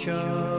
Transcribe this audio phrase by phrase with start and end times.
[0.00, 0.49] Sure.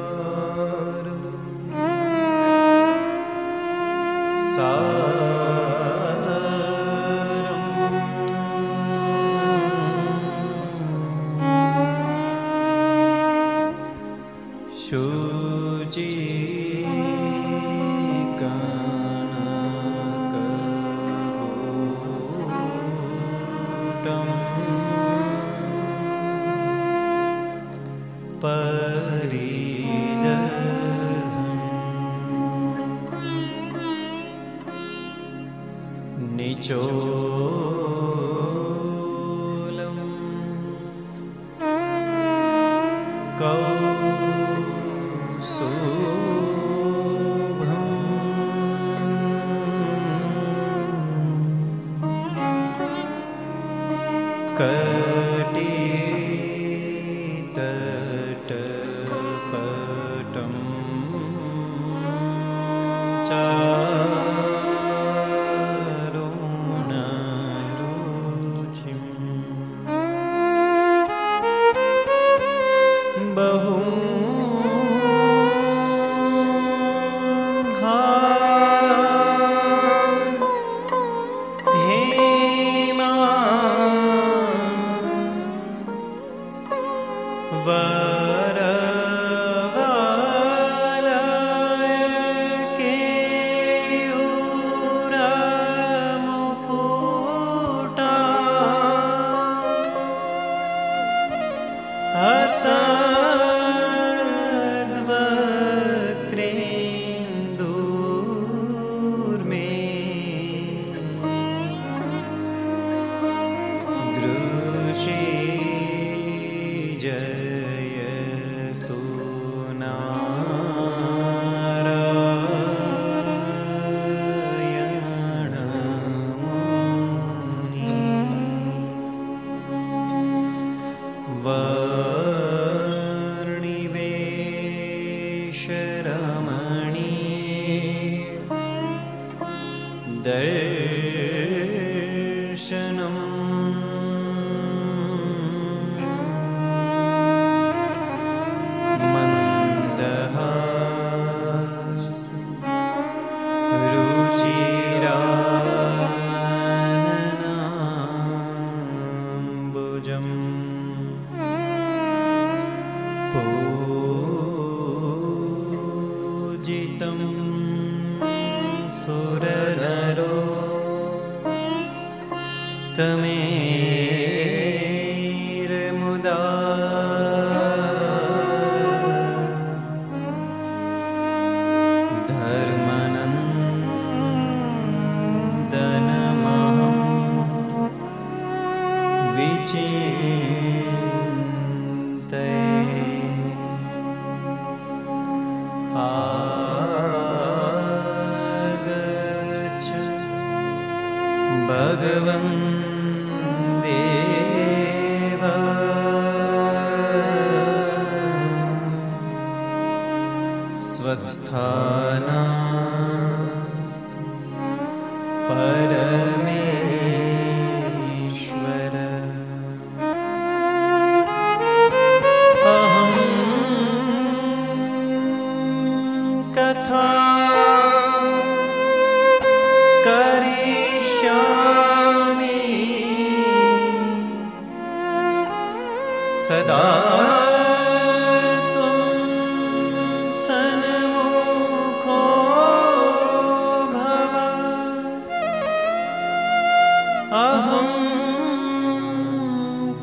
[247.40, 247.86] अहं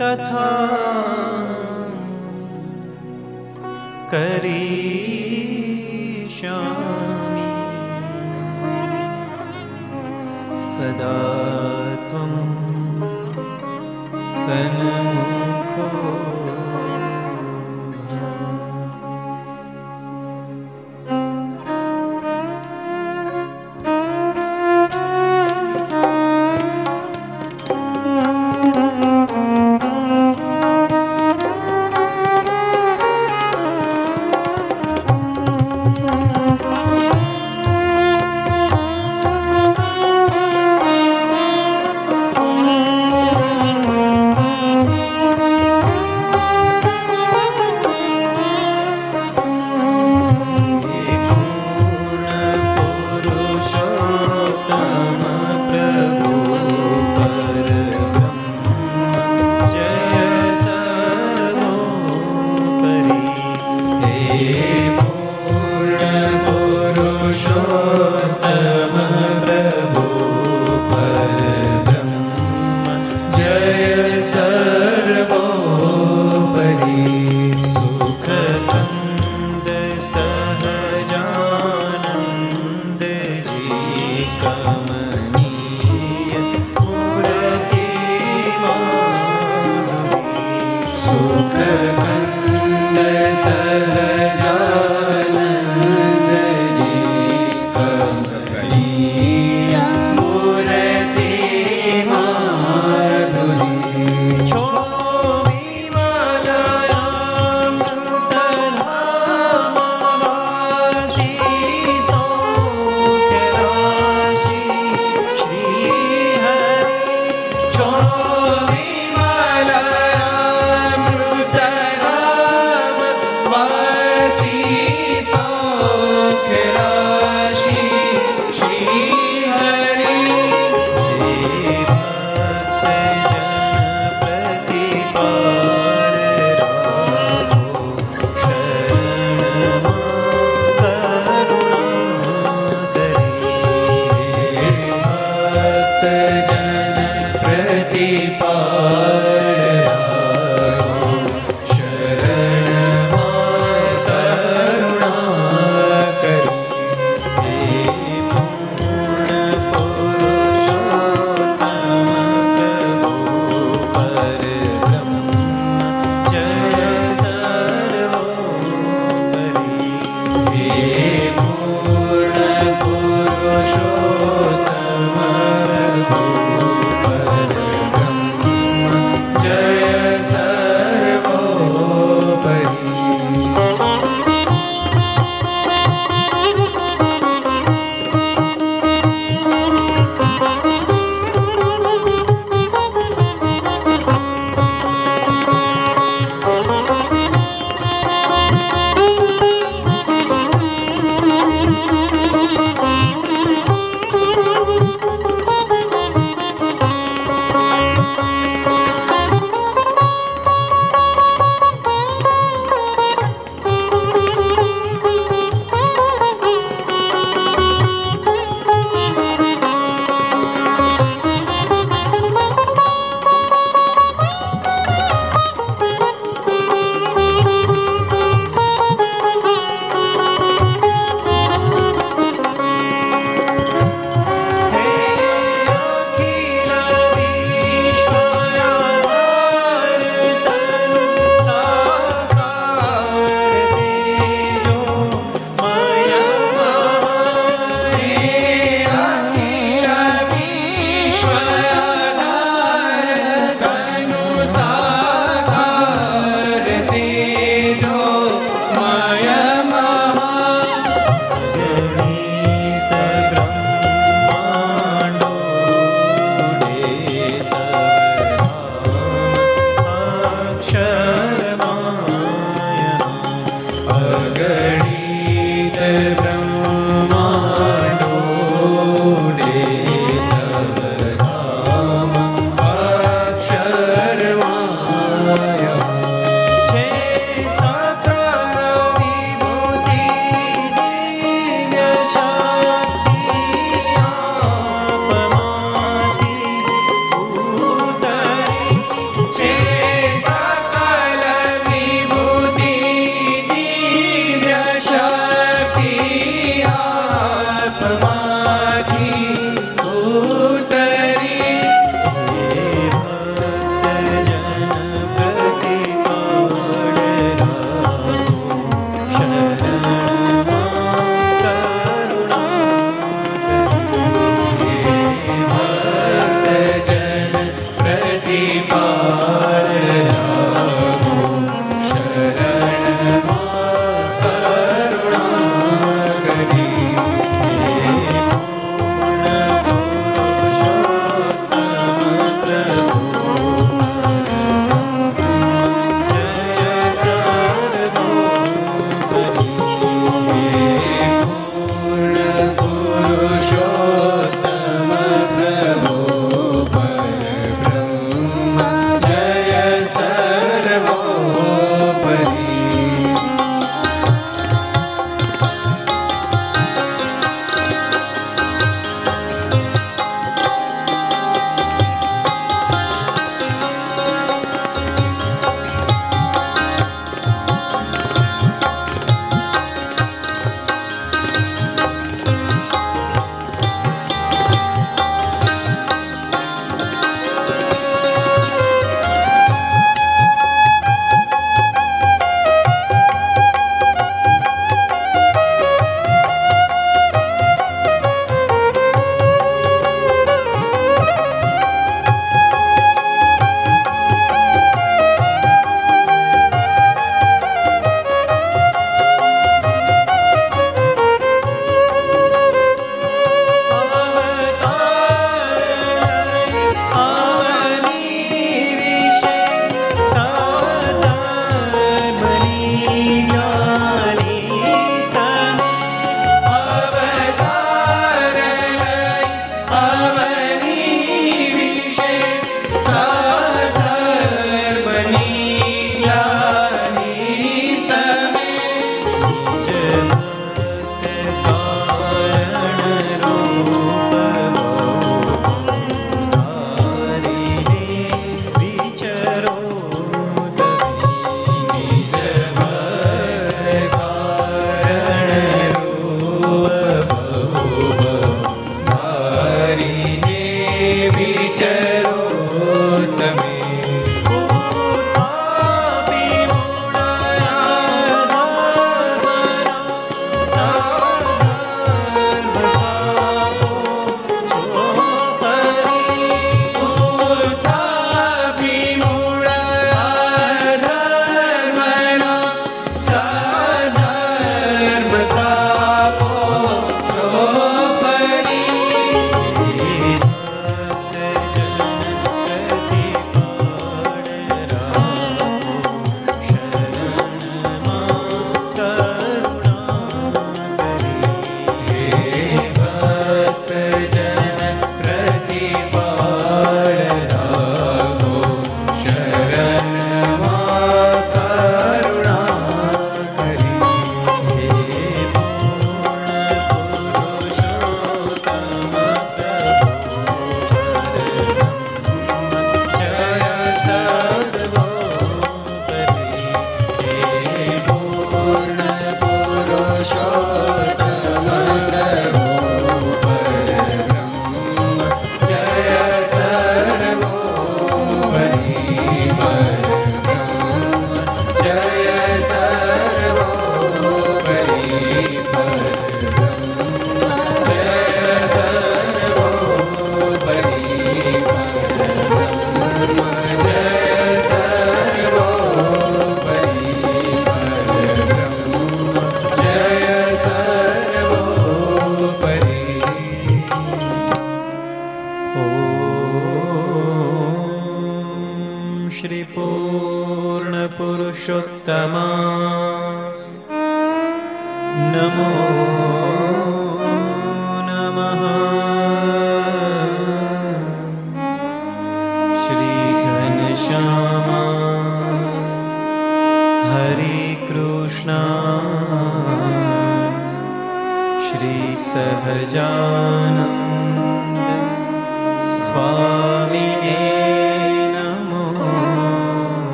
[0.00, 0.48] कथा
[4.12, 4.63] करी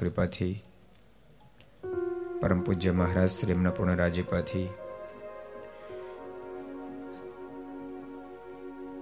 [0.00, 0.62] કૃપાથી.
[2.40, 4.68] પરમ પૂજ્ય મહારાજ શ્રી એમના પૂર્ણ રાજ્યપાથી.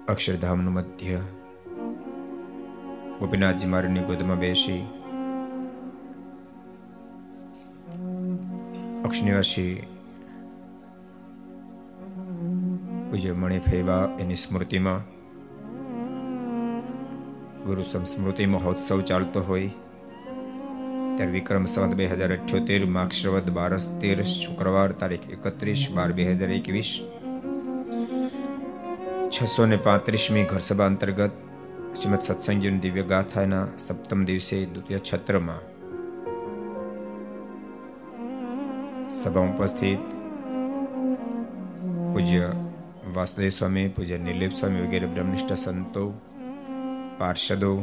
[0.08, 1.16] અક્ષરધામનું મધ્ય.
[3.18, 4.80] ગોપીનાથજી મારની ગોદમાં બેસી.
[9.04, 9.86] અક્ષનિવાસી.
[13.10, 15.00] પૂજ્ય મણિ ફેવા એની સ્મૃતિમાં.
[17.64, 19.70] ગુરુ સંસ્મૃતિ મહોત્સવ ચાલતો હોય.
[21.18, 26.50] ત્યારે વિક્રમ સંવત બે હજાર અઠ્યોતેર માક્ષરવદ બારસ તેર શુક્રવાર તારીખ એકત્રીસ બાર બે હજાર
[26.56, 26.90] એકવીસ.
[29.30, 31.34] છસો ને પાંત્રીસમી ઘરસભા અંતર્ગત
[31.96, 35.62] શ્રીમદ સત્સંગજીની દિવ્ય ગાથાના સપ્તમ દિવસે દ્વિતીય છત્રમાં
[39.10, 40.06] સભામાં ઉપસ્થિત
[42.12, 42.46] પૂજ્ય
[43.14, 46.06] વાસુદેવ સ્વામી, પૂજ્ય નિલેપ સ્વામી વગેરે બ્રહ્મનિષ્ઠ સંતો,
[47.18, 47.74] પાર્ષદો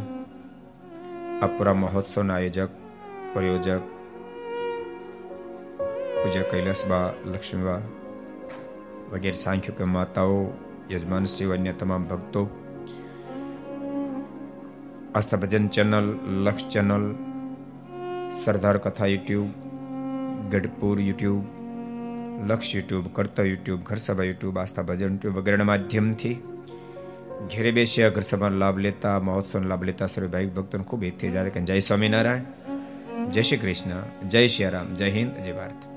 [1.41, 2.85] અપરા મહોત્સવના આયોજક
[3.36, 3.84] પ્રયોજક
[6.17, 7.82] પૂજ્ય કૈલાસબા લક્ષ્મીબા
[9.12, 10.38] વગેરે સાંખ્યક માતાઓ
[10.89, 12.43] યજમાન શ્રી અન્ય તમામ ભક્તો
[15.15, 17.06] આસ્થા ભજન channel Laksh channel
[18.38, 19.52] Sardar Katha YouTube
[20.52, 21.45] Gadhpur YouTube
[22.45, 26.36] Laksh YouTube Kartavya YouTube Gharsabha YouTube Aastha Bhajan YouTube વગેરેના માધ્યમથી
[27.48, 31.52] ઘેરે બેસી ઘર સભાનો લાભ લેતા મહોત્સવનો લાભ લેતા સર્વે ભાઈ ભક્તોને ખૂબ હિતથી જાય
[31.52, 32.74] કે જય સ્વામિનારાયણ
[33.31, 35.89] જય શ્રી કૃષ્ણ, જય શ્રી રામ, જય હિન્દ, જય ભારત.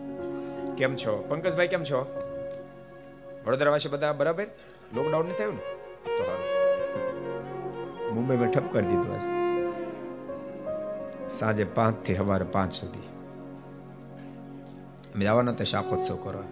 [0.79, 1.25] કેમ છો?
[1.29, 2.21] પંકજભાઈ, કેમ છો?
[3.47, 4.47] વડોદરાવાસી બધા બરાબર?
[4.95, 5.61] લોકડાઉન નહીં થયું ને?
[6.19, 6.59] તો સારું.
[8.15, 9.29] મુંબઈમાં ઠપ કરી દીધું આજે.
[11.29, 12.99] સાંજે પાંચથી સવારે પાંચ સુધી.
[15.15, 16.43] અમે જવાના તો શાકોત્સવ કરવા.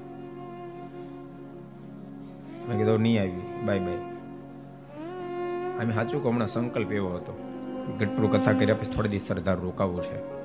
[2.68, 3.66] મેં કીધું નહીં આવી.
[3.66, 3.96] બાય બાય
[5.78, 7.42] અમે સાચું કે હમણાં સંકલ્પ એવો હતો.
[7.98, 10.35] ગઢપુર કથા કર્યા પછી થોડી દિવસ સરદાર રોકાવું છે.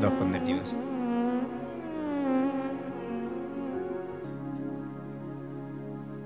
[0.00, 0.74] દસ પંદર દિવસ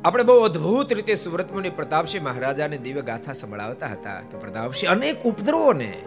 [0.04, 4.20] આપણે બહુ અદ્ભુત રીતે સુરત મુનિ પ્રતાપસિંહ મહારાજાને દિવ્ય ગાથા સંભળાવતા હતા.
[4.20, 6.02] કે પ્રતાપસિંહ અનેક ઉપદ્રવોને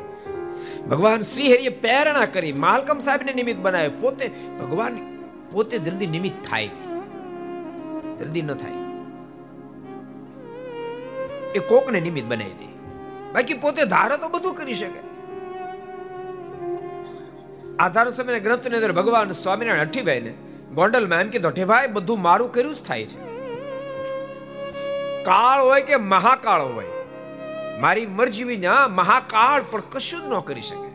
[0.89, 3.91] ભગવાન શ્રી હરિએ પ્રેરણા કરી, માલકમ સાહેબને નિમિત્ત બનાવ્યો.
[4.01, 4.97] પોતે ભગવાન
[5.51, 6.69] પોતે જલ્દી નિમિત્ત થાય
[8.19, 8.71] જલ્દી ન થાય.
[11.55, 12.69] એ કોકને નિમિત્ત બનાવી દે.
[13.33, 15.10] બાકી પોતે ધારે તો બધું કરી શકે.
[17.79, 20.33] આધાર સમય ગ્રંથની અંદર ભગવાન સ્વામિનારાયણ અઠ્ઠીભાઈ ને
[20.77, 23.17] ગોંડલમાં એમ કીધું અઠ્ઠીભાઈ બધું મારું કર્યું જ થાય છે.
[25.25, 26.93] કાળ હોય કે મહાકાળ હોય,
[27.81, 30.89] મારી મરજી વિના મહાકાળ પણ કશું ન કરી શકે.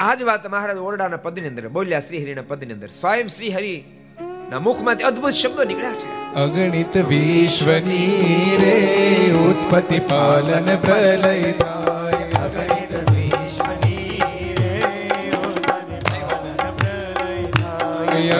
[0.00, 2.90] આજ વાત મહારાજ ઓરડાના પદની અંદર, બોલ્યા શ્રીહરિના પદની અંદર.
[3.00, 3.74] સ્વયં શ્રીહરિ
[4.50, 6.08] ના મુખમાંથી અદ્ભુત શબ્દો નીકળ્યા છે.
[6.42, 8.76] અગણિત વિશ્વની રે
[9.46, 11.52] ઉત્પત્તિ પાલન પ્રલય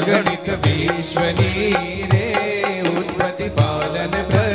[0.09, 2.27] અગણિત વિશ્વની રે
[2.91, 4.46] ઉત્પત્તિ પાલન પ્રલય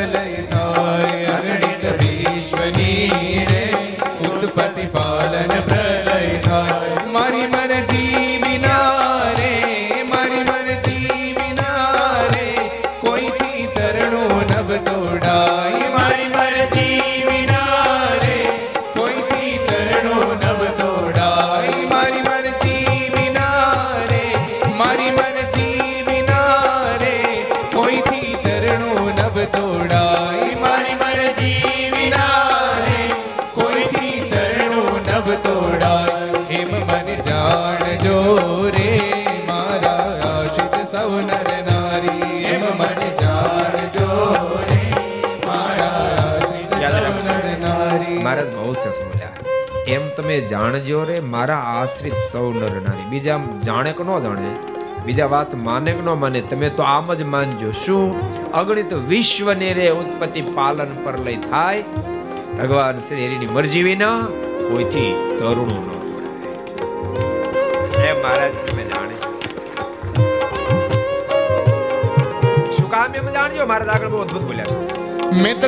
[50.18, 53.08] તમે જાણજો રે, મારા આશ્રિત સૌ નર નારી.
[53.10, 54.50] બીજા જાણે કે ન જાણે,
[55.06, 57.72] બીજા વાત માને કે ન માને, તમે તો આમ જ માનજો.
[57.84, 58.06] શું?
[58.52, 61.84] અગણિત વિશ્વને રે ઉત્પત્તિ પાલન પર લઈ થાય.
[62.60, 64.20] ભગવાન શ્રી હરિની મરજી વિના
[64.70, 65.90] કોઈથી તરુણું ન.
[68.02, 69.16] એ મહારાજ, તમે જાણે
[72.78, 73.66] શું કામ એમ જાણજો?
[73.66, 74.66] મહારાજ આગળ બહુ અદભુત બોલ્યા
[75.44, 75.66] મેં મિત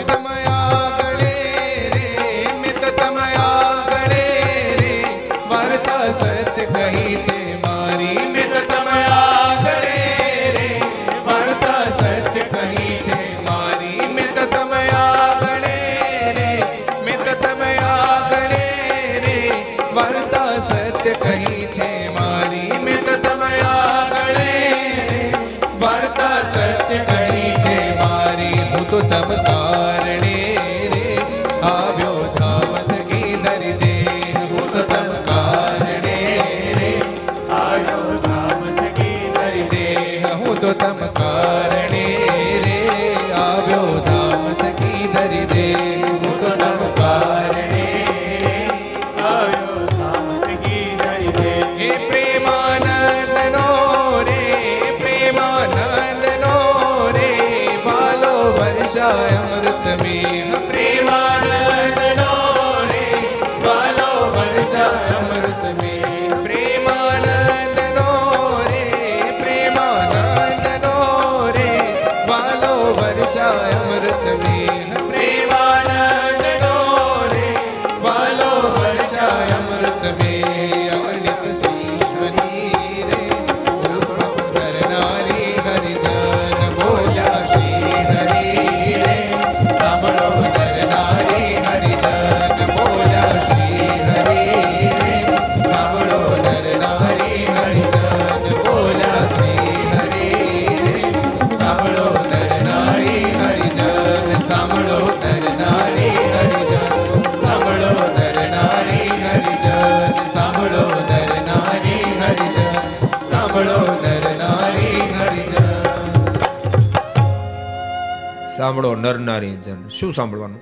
[118.83, 119.89] સાંભળો નર નારી જન.
[119.89, 120.61] શું સાંભળવાનું?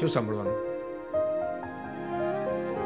[0.00, 0.54] શું સાંભળવાનું?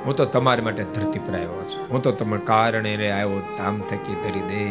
[0.05, 1.85] હું તો તમારી માટે ધરતી પર આવ્યો છું.
[1.91, 4.65] હું તો તમે કારણે આવ્યો, ધામ થકી ધરી દે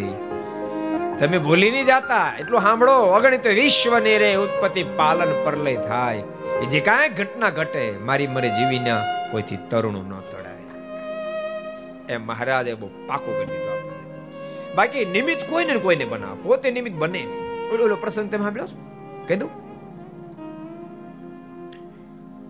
[1.19, 2.33] તમે ભૂલી નહીં જાતા.
[2.39, 2.97] એટલું સાંભળો.
[2.99, 6.23] અગણિત વિશ્વ ને રે ઉત્પત્તિ પાલન પરલય થાય.
[6.61, 12.89] એ જે કાંઈ ઘટના ઘટે, મારી મરે જીવીના કોઈથી તરુણું ન તડાય એ મહારાજે બહુ
[13.07, 16.37] પાકું કરી દીધું બાકી નિમિત્ત કોઈને કોઈને બનાવ.
[16.43, 17.83] પોતે નિમિત્ત બને નહીં.
[17.83, 18.82] ઓલો પ્રસંગ તમે સાંભળ્યો છે?
[19.27, 19.63] કહી દઉં?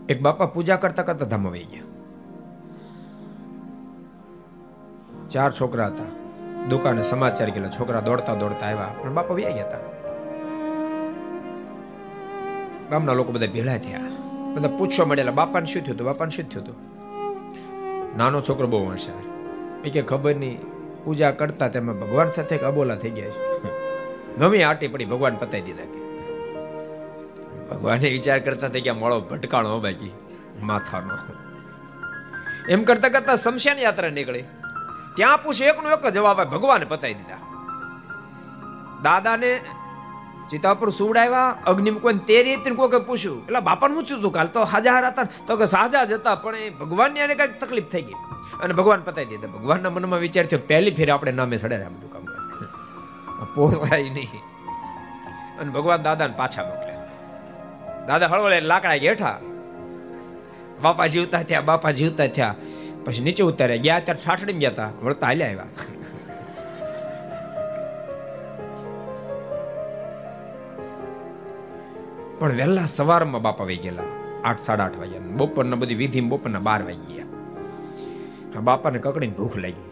[0.10, 1.82] એક બાપા પૂજા કરતા કરતા ધામ વહી ગયા.
[5.30, 6.04] ચાર છોકરા હતા.
[6.70, 7.70] દુકાને સમાચાર ગયેલા.
[7.70, 8.94] છોકરા દોડતા દોડતા આવ્યા.
[9.04, 9.78] પણ બાપા વ્યા ગયા હતા.
[12.90, 14.00] ગામના લોકો બધા ભેળા થયા.
[14.56, 16.08] બધા પૂછવા મળેલા બાપાને શું થયું હતું?
[16.08, 16.76] બાપાને શું થયું હતું?
[18.18, 19.24] નાનો છોકરો બહુ હોશિયાર.
[19.88, 20.62] એ કે, ખબર નહીં.
[21.04, 23.62] પૂજા કરતા તેમાં ભગવાન સાથે અબોલા થઈ ગયા છે.
[24.38, 26.03] ગમે આટી પડી ભગવાન પતાઈ દીધા કે
[27.72, 30.12] ભગવાને વિચાર કરતા થઈ ગયા, મોળો ભટકાણો બાકી
[30.62, 31.18] માથાનો.
[32.70, 34.44] એમ કરતા કરતા શમશાન યાત્રા નીકળી.
[35.16, 37.38] ત્યાં પૂછે એકનો એક જવાબ આવે ભગવાને પતાઈ દીધા.
[39.04, 39.62] દાદાને
[40.52, 44.64] ચિતા પર સુવડાવ્યા, અગ્નિમ કોઈ તે રીતે કોઈ પૂછ્યું, એટલે બાપાને પૂછ્યું હતું કાલ તો
[44.64, 45.28] હાજર હતા?
[45.48, 48.14] તો કે, સાજા જ હતા, પણ એ ભગવાનની એને કંઈક તકલીફ થઈ ગઈ.
[48.62, 49.48] અને ભગવાન પતાઈ દીધા.
[49.48, 52.24] ભગવાનના મનમાં વિચાર થયો, પહેલી ફેર આપણે નામે સડે આ બધું કામ
[53.56, 54.42] પોસાય નહીં.
[55.60, 56.93] અને ભગવાન દાદાને પાછા મોકલ્યા.
[58.08, 59.40] દાદા હળવળે લાકડા ગેઠા.
[60.82, 62.56] બાપા જીવતા થયા, બાપા જીવતા થયા.
[63.06, 65.66] પછી નીચે ઉતાર્યા, ગયા ત્યારે ઠાઠડી ગયા હતા વળતા હાલ્યા આવ્યા.
[72.40, 74.04] પણ વહેલા સવારમાં બાપા વહી ગયેલા,
[74.44, 75.20] આઠ, સાડા આઠ વાગ્યા.
[75.20, 77.26] બપોરના બધી વિધિ બપોરના બાર વાગી ગયા.
[78.60, 79.90] બાપાને કકડીને ભૂખ લાગી.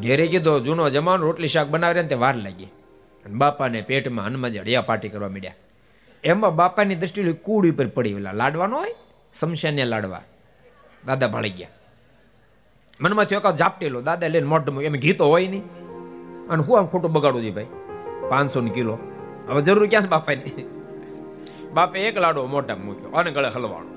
[0.00, 2.64] ઘેરે કીધો જૂનો જમાનો, રોટલી શાક બનાવે ને તે વાર લાગી.
[3.26, 5.54] અને બાપાને પેટમાં હનુમાનજી હળિયા પાટી કરવા માંડ્યા.
[6.24, 8.32] એમાં બાપાની દ્રષ્ટિ કૂડ ઉપર પડી ઓલા.
[8.32, 8.94] લાડવાનો હોય?
[9.34, 10.22] સમશાને લાડવા.
[11.06, 11.68] દાદા ભાળી ગયા.
[13.00, 15.62] મનમાં થયો કે ઝાપટેલો દાદા લઈને મોઢ એમ ઘી હોય નહીં.
[16.48, 17.66] અને હું આમ ખોટું બગાડું છું ભાઈ?
[18.28, 18.98] પાંચસો કિલો.
[19.48, 20.70] હવે જરૂર ક્યાં છે બાપાની?
[21.74, 23.08] બાપે એક લાડો મોટા મૂક્યો.
[23.08, 23.92] અને ગળે હલવાણો.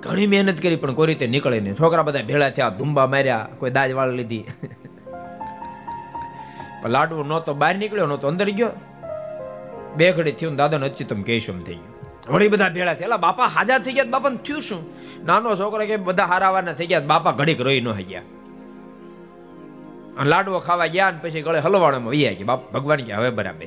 [0.00, 1.74] ઘણી મહેનત કરી, પણ કોઈ રીતે નીકળે નહીં.
[1.74, 4.44] છોકરા બધા ભેળા થયા, ધુંબા માર્યા, કોઈ દાજ વાળ લીધી
[6.86, 8.70] લાડવો નહોતો, બહાર નીકળ્યો નહોતો, અંદર ગયો.
[9.96, 12.34] બે ઘડી થયું દાદાને અચ્યુતમ કેશમ થઈ ગયું.
[12.34, 13.16] વળી બધા ભેળા થયા.
[13.16, 14.86] બાપા હાજા થઈ ગયા બાપાને થયું શું?
[15.26, 18.22] નાનો છોકરો કે બધા હારાવાના થઈ ગયા બાપા ઘડીક રોઈ ન ગયા
[20.24, 22.46] લાડવો ખાવા ગયા ને પછી ગળે હલવાણામાં વૈયા ગયા.
[22.46, 23.66] બાપ, ભગવાન કે હવે બરાબર.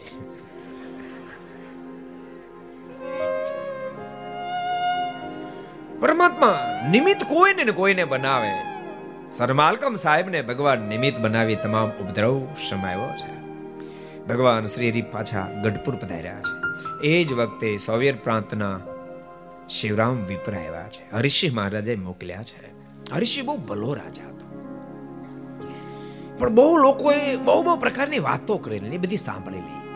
[5.99, 8.51] પરમાત્મા નિમિત્ત કોઈને ને કોઈને બનાવે.
[9.37, 13.38] સરમાલકમ સાહેબને ભગવાન નિમિત્ત બનાવી તમામ ઉપદ્રવ સમાયો છે.
[14.29, 16.59] ભગવાન શ્રી હરિ પાછા ગઢપુર પધાર્યા છે.
[17.07, 18.79] એ જ વખતે સોવેર પ્રાંતના
[19.69, 21.15] શિવરામ વિપ્ર આવ્યા છે.
[21.15, 22.71] હરિષિંહ મહારાજે મોકલ્યા છે.
[23.13, 24.49] હરિષિંહ બહુ ભલો રાજા હતો.
[26.39, 29.89] પણ બહુ લોકોએ બહુ બહુ પ્રકારની વાતો કરેલી એ બધી સાંભળેલી.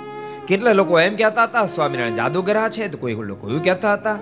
[0.47, 2.87] કેટલા લોકો એમ કહેતા હતા, સ્વામિનારાયણ જાદુગરા છે.
[2.87, 4.19] તો કોઈ લોકો એવું કહેતા હતા,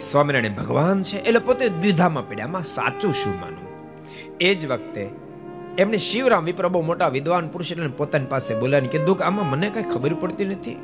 [0.00, 1.18] સ્વામિનારાયણ ભગવાન છે.
[1.18, 3.68] એટલે પોતે દ્વિધામાં પડ્યા સાચું શું માનવું?
[4.40, 5.27] એ જ વખતે
[5.78, 9.70] એમને શિવરામ વિપ્ર બહુ મોટા વિદ્વાન પુરુષ એટલે પોતાની પાસે બોલાવીને કીધું કે, આમાં મને
[9.70, 10.76] કઈ ખબર પડતી નથી.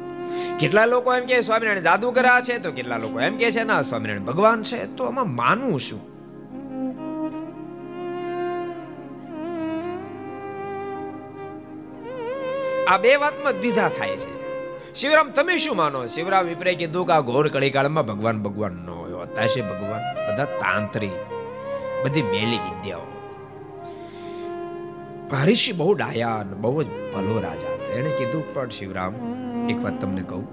[0.61, 2.59] કેટલા લોકો એમ કે સ્વામિનારાયણ જાદુગરા છે?
[2.59, 4.97] તો કેટલા લોકો એમ કે છે, ના, સ્વામિનારાયણ ભગવાન છે.
[4.97, 6.15] તો આમાં માનવું શું?
[12.91, 14.45] આ બે વાતમાં દ્વિધા થાય છે.
[14.95, 16.07] શિવરામ, તમે શું માનો?
[16.07, 21.13] શિવરામ વિપ્રે કીધું કે આ ઘોર કળીકાળમાં ભગવાન ભગવાન ન હોય છે ભગવાન બધા તાંત્રિક,
[22.05, 23.14] બધી મેલી વિદ્યાઓ.
[25.35, 27.89] હરીશી બહુ ડાયા અને બહુ જ ભલો રાજા હતો.
[27.93, 29.15] એણે કીધું, પણ શિવરામ,
[29.71, 30.45] એક વાત તમને કહું.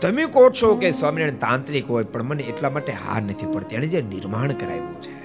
[0.00, 3.74] તમે કહો છો કે સ્વામિનારાયણ તાંત્રિક હોય, પણ મને એટલા માટે હાર નથી પડતી.
[3.74, 5.16] એણે જે નિર્માણ કરાવ્યું છે,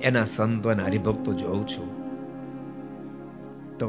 [0.00, 1.90] એના સંતો અને હરિભક્તો જોઉં છું,
[3.78, 3.88] તો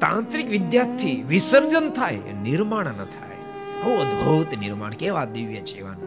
[0.00, 3.40] તાંત્રિક વિદ્યાથી વિસર્જન થાય નિર્માણ ન થાય.
[3.82, 5.98] બહુ અદ્ભુત નિર્માણ, કેવા દિવ્ય જીવન.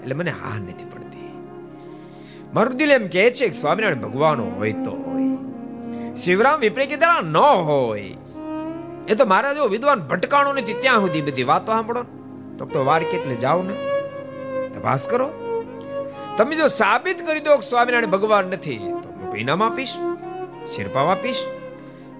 [0.00, 1.32] એટલે મને હાર નથી પડતી.
[2.54, 4.92] મારું દિલ એમ કહે છે કે સ્વામિનારાયણ ભગવાન હોય તો
[6.18, 8.16] શિવરામ વિપરી કીધા ન હોય.
[9.08, 12.02] એ તો મારા જો વિદ્વાન ભટકાણો નથી ત્યાં સુધી બધી વાતો સાંભળો
[12.58, 13.74] તો તો વાર કેટલે જાઓ ને?
[14.74, 15.28] તપાસ કરો.
[16.36, 19.94] તમે જો સાબિત કરી દો કે સ્વામિનારાયણ ભગવાન નથી, તો હું ઇનામ આપીશ,
[20.76, 21.44] શિરપાવ આપીશ.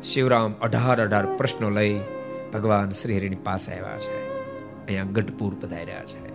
[0.02, 2.00] શિવરામ અઢાર અઢાર પ્રશ્નો લઈ
[2.54, 4.28] ભગવાન શ્રી હરિની પાસે આવ્યા છે.
[4.86, 6.28] અહીંયા ગઢપુર પધાર્યા છે.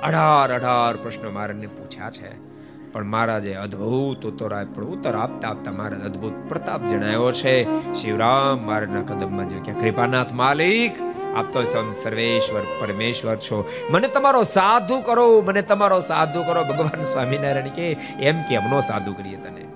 [0.00, 2.49] અઢાર અઢાર પ્રશ્નો મારે પૂછ્યા છે.
[2.92, 4.84] પણ મહારાજે અદ્ભુત ઉત્તર આપ્યો.
[4.84, 7.64] ઉત્તર આપતા આપતા મહારાજ અદ્ભુત પ્રતાપ જણાયો છે.
[7.94, 10.92] શિવરામ મારના કદમમાં જો કે કૃપાનાથ માલિક,
[11.36, 13.70] આપ તો સમ સર્વેશ્વર, પરમેશ્વર છો.
[13.90, 16.64] મને તમારો સાધુ કરો, મને તમારો સાધુ કરો.
[16.64, 19.66] ભગવાન સ્વામિનારાયણ કે એમ કે અમનો સાધુ કરીએ તને.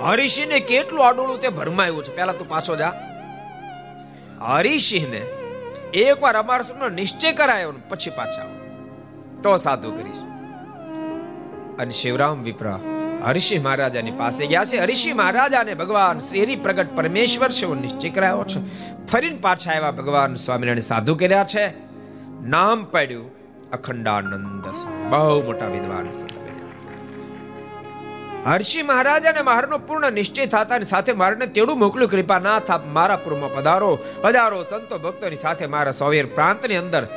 [0.00, 2.16] હરિસિંહને કેટલું આડોળું તે ભરમાયું છે.
[2.16, 2.92] પહેલા તું પાછો જા.
[4.40, 5.22] હરિસિંહને
[5.94, 8.46] એકવાર અમારા સુનો નિશ્ચય કરાયો પછી પાછા
[9.42, 10.35] તો સાધુ કરીશ.
[11.78, 12.80] અને શિવરામ વિપ્રા.
[13.26, 14.76] હરિષિંહ મહારાજાની પાસે ગયા છે.
[14.76, 17.62] હરિષિંહ મહારાજાને ભગવાન શ્રી પ્રગટ પરમેશ્વર છે.
[17.62, 18.60] એવો નિશ્ચય કરાયો છે.
[19.06, 21.66] ફરીને પાછા આવ્યા ભગવાન સ્વામિનારાયણ સાધુ કર્યા છે.
[22.48, 23.30] નામ પાડ્યું
[23.70, 24.64] અખંડાનંદ
[25.10, 26.08] બહુ મોટા વિદ્વાન
[28.46, 33.16] હર્ષિ મહારાજ અને મારનો પૂર્ણ નિશ્ચય થતા સાથે મારને તેડું મોકલું કૃપા ના થા મારા
[33.16, 33.98] પૂર્વમાં પધારો.
[34.24, 37.08] હજારો સંતો ભક્તોની સાથે મારા સોવેર પ્રાંતની અંદર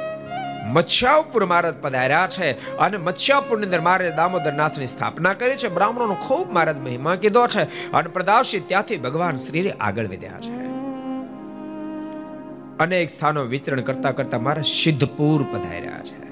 [0.66, 5.68] મત્સ્યાપુર મહારાજ પધાર્યા છે અને મચ્છાપુરની અંદર મારે દામોદર નાથની સ્થાપના કરી છે.
[5.68, 10.60] બ્રાહ્મણોનો ખૂબ મહારાજ મહિમા કીધો છે અને પ્રદાવશી ત્યાંથી ભગવાન શ્રીરે આગળ વધ્યા છે.
[12.80, 16.30] અનેક સ્થાનો વિચરણ કરતા કરતા મારા સિદ્ધપુર પધાર્યા છે.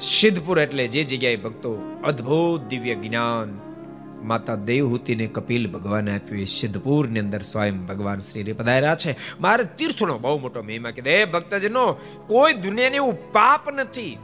[0.00, 3.65] સિદ્ધપુર એટલે જે જગ્યાએ ભક્તો અદ્ભુત દિવ્ય જ્ઞાન
[4.26, 9.16] માતા દેવહૂતિને કપિલ ભગવાને આપ્યું એ સિદ્ધપુરની અંદર સ્વયં ભગવાન શ્રી પધાર્યા છે.
[9.40, 11.10] મારે તીર્થનો બહુ મોટો મહિમા કીધો.
[11.10, 11.92] એ ભક્તજનો,
[12.26, 14.18] કોઈ દુનિયાને એવું પાપ નથી.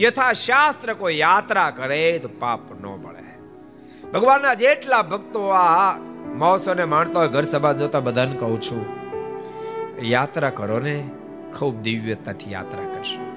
[0.00, 3.22] યથા શાસ્ત્ર કોઈ યાત્રા કરે તો પાપ ન મળે
[4.10, 5.98] ભગવાનના જેટલા ભક્તો આ
[6.36, 8.86] મહોત્સવને માણતા હોય, ઘર સભા જોતા બધાને કહું છું,
[10.02, 11.10] યાત્રા કરો ને,
[11.58, 13.31] ખૂબ દિવ્યતાથી યાત્રા કરશો.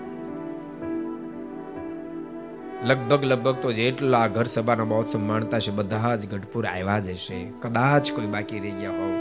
[2.83, 7.51] લગભગ લગભગ તો જેટલા ઘર સભાના મહોત્સવ માણતા છે, બધા જ ગઢપુર આવ્યા જ હશે
[7.61, 9.19] કદાચ કોઈ બાકી રહી ગયા હોવ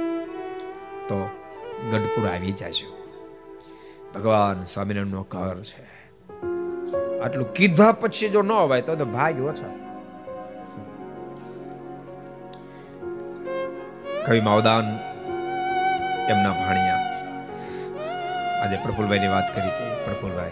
[1.09, 1.29] તો
[1.93, 3.09] ગઢપુર આવી જજો.
[4.15, 5.95] ભગવાન સ્વામિનારાયણનો ઘર છે.
[7.21, 9.73] આટલું કીધા પછી જો ન હોય તો તો ભાગ ઓછા
[14.27, 14.85] કવિ માવદાન
[16.31, 17.01] એમના ભાણિયા.
[18.63, 20.05] આજે પ્રફુલભાઈની વાત કરી હતી.
[20.05, 20.51] પ્રફુલભાઈ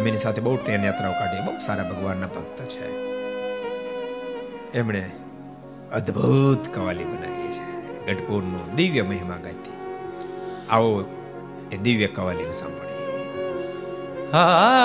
[0.00, 2.86] અમારી સાથે બહુ ટ્રેન યાત્રાઓ કાઢી બહુ સારા ભગવાનના ભક્ત છે
[4.80, 5.02] એમણે
[5.92, 7.66] અદ્ભુત કવાલી બનાવી છે
[8.06, 9.76] ગઢપુરનો દિવ્ય મહિમા ગાતી
[10.70, 10.94] આવો
[11.70, 12.96] એ દિવ્ય કવાલીને સાંભળીએ
[14.32, 14.80] હા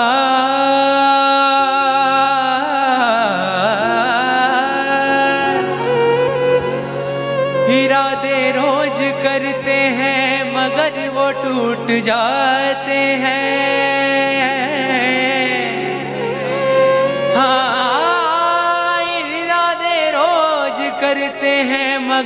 [7.76, 13.45] इरादे रोज करते हैं मगर वो टूट जाते हैं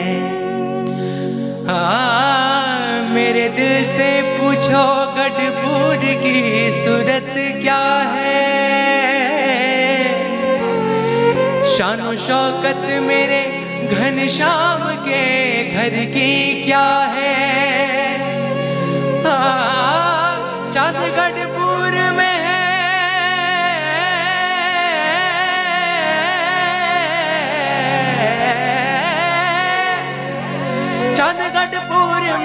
[1.69, 4.85] हाँ मेरे दिल से पूछो
[5.17, 6.39] गढ़पुर की
[6.73, 7.83] सूरत क्या
[8.13, 8.30] है?
[11.77, 13.41] शान शौकत मेरे
[13.95, 15.21] घन श्याम के
[15.69, 17.41] घर की क्या है?
[20.73, 22.61] चांदगढ़पुर में है।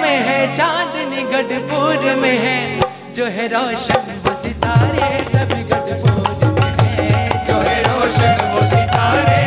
[0.01, 2.79] में है चांदनी गढ़पुर में है।
[3.13, 9.46] जो है रोशन वो सितारे, सब गढ़पुर में है। जो है रोशन वो सितारे are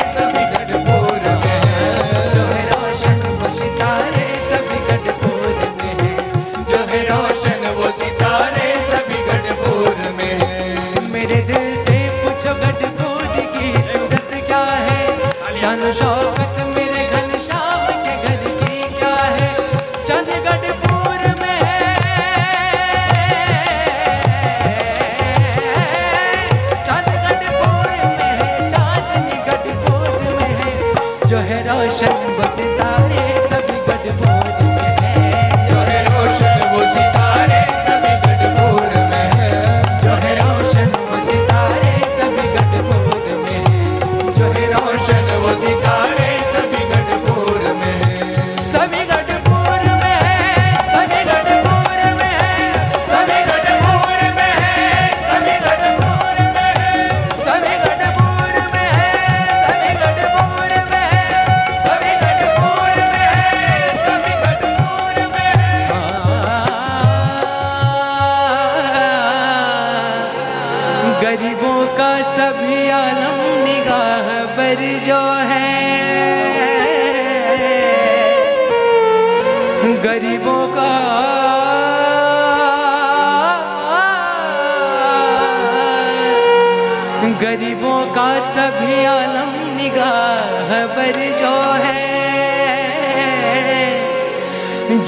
[89.11, 92.09] आलम निगाह पर जो है,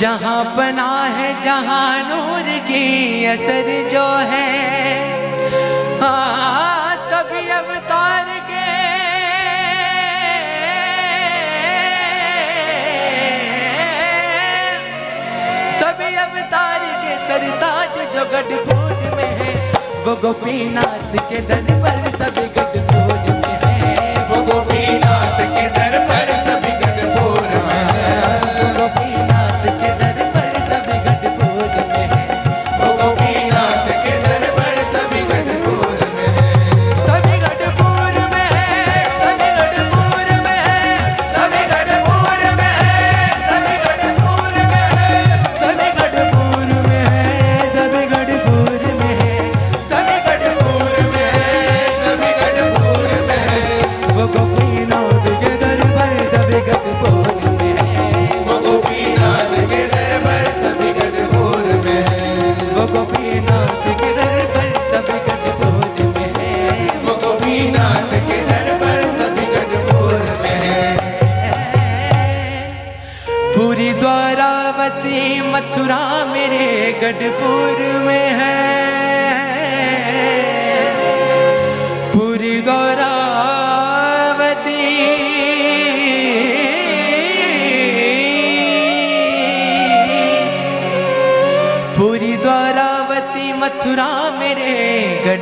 [0.01, 2.85] जहाँ पना है, जहाँ नूर की
[3.33, 4.51] असर जो है।
[6.01, 8.69] हाँ सभी अवतार के,
[15.81, 18.53] सभी अवतार के सरताज जो गढ़
[19.17, 19.53] में है,
[20.07, 23.32] वो गोपीनाथ के दर पर सभी गढ़
[24.53, 26.22] गोपीनाथ के दरबार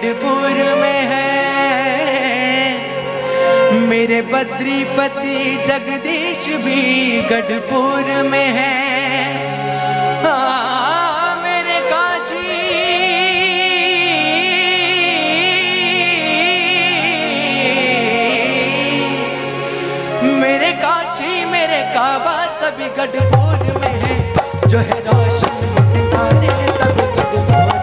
[0.03, 1.24] मैडपुर में है।
[3.80, 6.78] मेरे बद्रीपति जगदीश भी
[7.22, 8.76] गढ़पुर में है।
[11.42, 12.46] मेरे काशी।
[20.38, 24.16] मेरे काशी, मेरे काबा सभी गढ़पुर में है।
[24.66, 25.61] जो है रोशन
[25.92, 27.79] सितारे सब गढ़पुर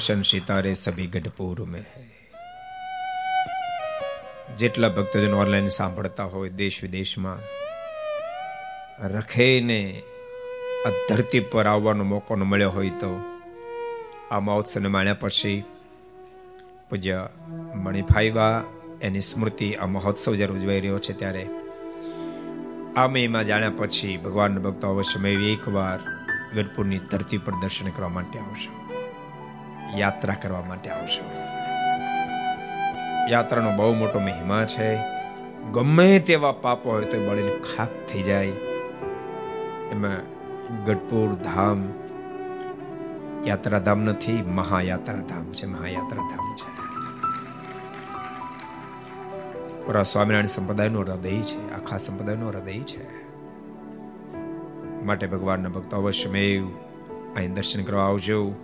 [0.00, 2.04] रोशन सितारे सभी ગઢપુર में है
[4.58, 7.38] જેટલા ભક્તજન ઓનલાઈન સાંભળતા હોય દેશ વિદેશમાં,
[9.08, 10.02] રખેને
[10.86, 13.40] આ ધરતી પર આવવાનો મોકો ન મળ્યો હોય તો
[14.30, 15.64] આ મહોત્સવને માણ્યા પછી
[16.90, 17.28] પૂજ્ય
[17.74, 18.64] મણિફાઈવા
[19.02, 21.46] એની સ્મૃતિ આ મહોત્સવ જ્યારે ઉજવાઈ રહ્યો છે ત્યારે
[22.96, 25.98] આ મેમાં જાણ્યા પછી ભગવાનના ભક્તો અવશ્ય મેં એકવાર
[26.54, 28.79] ગઢપુરની ધરતી પર દર્શન કરવા માટે આવશે.
[29.96, 31.40] યાત્રા કરવા માટે આવશો
[33.30, 34.98] યાત્રાનો બહુ મોટો મહિમા છે.
[35.72, 38.46] ગમે તેવા પાપો હોય તો બળીને ખાક થઈ જાય.
[39.90, 40.16] એમાં
[40.84, 41.88] ગઢપુર ધામ,
[43.46, 46.80] યાત્રાધામ નથી, મહાયાત્રાધામ છે મહાયાત્રાધામ છે.
[49.86, 53.24] પૂરા સ્વામિનારાયણ સંપ્રદાયનું હૃદય છે, આખા સંપ્રદાયનું હૃદય છે.
[55.04, 56.68] માટે ભગવાનના ભક્તો અવશ્યમેવ
[57.36, 58.54] અહીં દર્શન કરવા આવજો.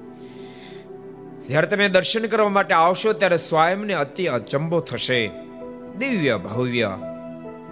[1.48, 5.30] જ્યારે તમે દર્શન કરવા માટે આવશો ત્યારે સ્વયંને અતિ અચંબો થશે.
[5.98, 6.90] દિવ્ય, ભવ્ય.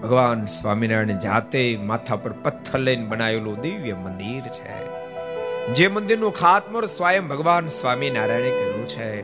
[0.03, 4.87] ભગવાન સ્વામિનારાયણ જાતે માથા પર પથ્થર લઈને બનાવેલું દિવ્ય મંદિર છે.
[5.75, 9.23] જે મંદિરનું ખાતમુહૂર્ત સ્વયં ભગવાન સ્વામિનારાયણે કર્યું છે.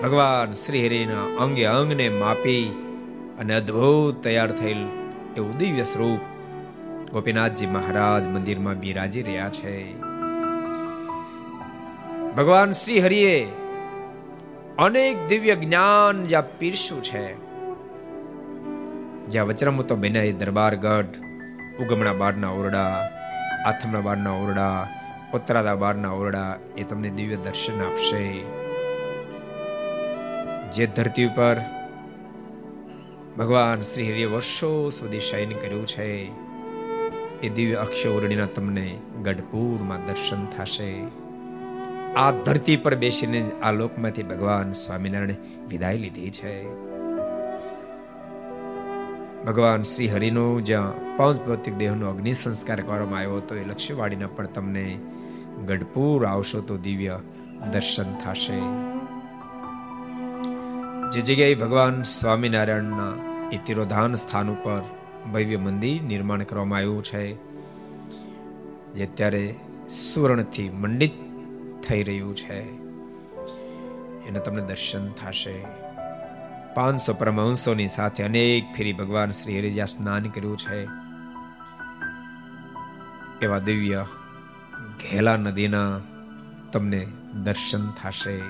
[0.00, 2.64] ભગવાન શ્રી હરિના અંગે અંગને માપી
[3.38, 4.86] અને અદ્ભુત તૈયાર થયેલ
[5.36, 6.20] એવું દિવ્ય સ્વરૂપ
[7.12, 9.98] ગોપીનાથજી મહારાજ મંદિરમાં બિરાજી રહ્યા છે.
[12.36, 13.48] ભગવાન શ્રી હરિએ
[14.78, 17.34] અનેક દિવ્ય જ્ઞાન જ્યાં પીરસ્યું છે.
[19.26, 21.06] જ્યાં વચરામૃતો બન્યા એ દરબારગઢ
[21.82, 23.08] ઉગમણા બારના ઓરડા,
[23.66, 24.88] આથમણા બારના ઓરડા,
[25.34, 28.40] ઉત્તરાદા બારના ઓરડા એ તમને દિવ્ય દર્શન આપશે.
[30.70, 31.56] જે ધરતી ઉપર
[33.38, 36.26] ભગવાન શ્રી હરિએ વર્ષો સુધી શયન કર્યું છે,
[37.40, 41.21] એ દિવ્ય અક્ષોરણીના તમને ગઢપુરમાં દર્શન થશે.
[42.16, 45.34] આ ધરતી પર બેસીને આ લોકમાંથી ભગવાન સ્વામિનારાયણ
[45.68, 46.68] વિદાય લીધી છે.
[49.44, 54.46] ભગવાન શ્રી હરિનો જ્યાં પાંચ ભૌતિક દેહનો અગ્નિ સંસ્કાર કરવામાં આવ્યો હતો, એ લક્ષ્યવાડીના પણ
[54.46, 54.98] તમને
[55.66, 57.18] ગઢપુર આવશો તો દિવ્ય
[57.72, 58.60] દર્શન થશે.
[61.12, 63.12] જે જગ્યાએ ભગવાન સ્વામિનારાયણના
[63.52, 64.82] એ તિરોધાન સ્થાન ઉપર
[65.32, 67.34] ભવ્ય મંદિર નિર્માણ કરવામાં આવ્યું છે,
[68.92, 69.54] જે અત્યારે
[69.88, 71.12] સુવર્ણથી મંડિત
[71.88, 72.60] થઈ રહ્યું છે.
[74.28, 75.64] એને તમને દર્શન થશે.
[76.74, 80.88] પાંચસો પરમહંસોની સાથે અનેક ફેરી ભગવાન શ્રી હરિજા સ્નાન કર્યું છે.
[83.44, 84.06] એવા દિવ્ય
[85.10, 86.00] ઘેલા નદીના
[86.72, 87.06] તમને
[87.44, 88.40] દર્શન થશે.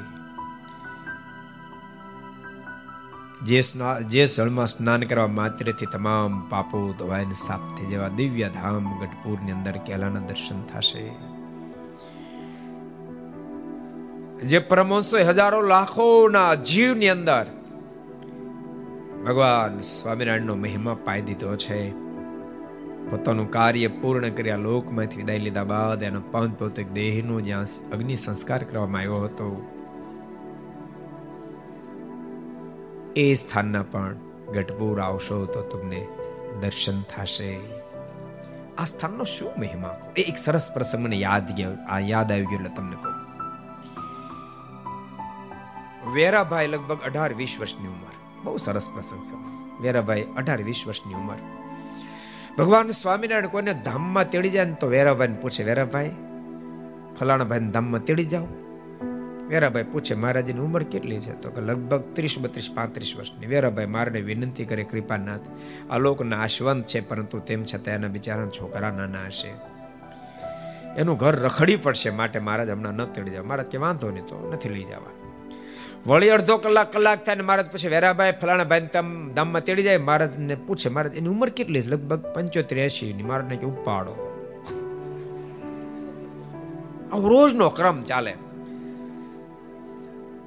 [3.43, 3.63] જે
[4.09, 9.77] જે સ્થળમાં સ્નાન કરવા માત્રથી તમામ પાપો ધોવાઈને સાફ થઈ જેવા દિવ્ય ધામ ગઢપુરની અંદર
[9.77, 11.32] કેલાના દર્શન થશે.
[14.43, 17.47] જે પરમહંસો હજારો લાખોના જીવની અંદર
[19.27, 21.91] ભગવાન સ્વામિનારાયણનો મહિમા પાઈ દીધો છે.
[23.11, 28.65] પોતાનું કાર્ય પૂર્ણ કર્યા લોકમાંથી વિદાય લીધા બાદ એનો પાંચ ભૌતિક દેહનો જ્યાં અગ્નિ સંસ્કાર
[28.65, 29.71] કરવામાં આવ્યો હતો.
[33.17, 34.15] એ સ્થાનના પણ
[34.53, 36.07] ગઢપુર આવશો તો તમને
[36.61, 37.61] દર્શન થશે.
[38.79, 39.99] આ સ્થાનનો શું મહિમા?
[40.17, 43.22] એ એક સરસ પ્રસંગ મને યાદ ગયો આ યાદ આવી ગયો એટલે તમને કહું.
[46.11, 48.43] વેરાભાઈ લગભગ અઢાર વીસ વર્ષની ઉંમર.
[48.45, 49.37] બહુ સરસ પ્રસંગ છે.
[49.83, 51.37] વેરાભાઈ અઢાર વીસ વર્ષની ઉંમર.
[52.59, 56.11] ભગવાન સ્વામિનારાયણ કોઈને ધામમાં તેડી જાય ને તો વેરાભાઈને પૂછે વેરાભાઈ
[57.21, 58.47] ફલાણા ભાઈ ધામમાં તેડી જાઓ.
[59.49, 61.41] વેરાભાઈ પૂછે મહારાજની ઉંમર કેટલી છે?
[61.41, 63.47] તો કે લગભગ ત્રીસ બત્રીસ પાંત્રીસ વર્ષની.
[63.47, 65.41] વેરાભાઈ મારને વિનંતી કરે કૃપાનાથ
[65.91, 69.49] આ લોકના આશવંત છે પરંતુ તેમ છતાં એના બિચારા છોકરા નાના હશે.
[70.97, 74.51] એનું ઘર રખડી પડશે માટે મહારાજ હમણાં ન તેડી જાવ મહારાજ કે વાંધો નહીં તો
[74.55, 75.22] નથી લઈ જવા.
[76.07, 79.97] વળી અડધો કલાક કલાક થાય ને મહારાજ પછી વેરાભાઈ ફલાણા ભાઈ તમ દામમાં તેડી જાય.
[79.97, 81.89] મહારાજને પૂછે મહારાજ એની ઉંમર કેટલી છે?
[81.89, 83.23] લગભગ પંચોતેર એસી ની.
[83.23, 84.29] મહારાજને કે ઉપાડો.
[87.29, 88.35] રોજનો ક્રમ ચાલે.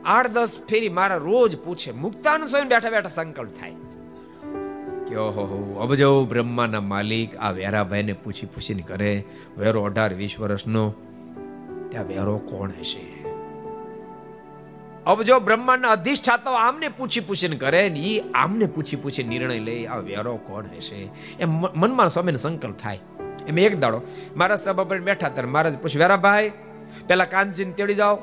[0.05, 1.91] આઠ દસ ફેરી મારા રોજ પૂછે.
[1.91, 3.71] મુક્તાન સ્વયં બેઠા બેઠા સંકલ્પ થાય.
[5.07, 9.23] કે ઓહો અબજો બ્રહ્માના માલિક આ વેરાભાઈને પૂછી પૂછીને કરે,
[9.57, 10.93] વેરો અઢાર વીસ વર્ષનો,
[11.89, 13.14] ત્યાં વેરો કોણ હશે?
[15.05, 19.97] અબજો બ્રહ્માંડના અધિષ્ઠાતા આમને પૂછી પૂછીને કરે ને એ આમને પૂછી પૂછી નિર્ણય લે, આ
[19.97, 21.09] વેરો કોણ હશે?
[21.39, 22.99] એમ મનમાં સ્વામીને સંકલ્પ થાય.
[23.47, 24.01] એમ એક દાડો,
[24.35, 26.51] મારા સભા પર બેઠા ત્યારે મહારાજ પૂછ, વેરાભાઈ,
[27.07, 28.15] પેલા કાનજીને તેડી જાઓ.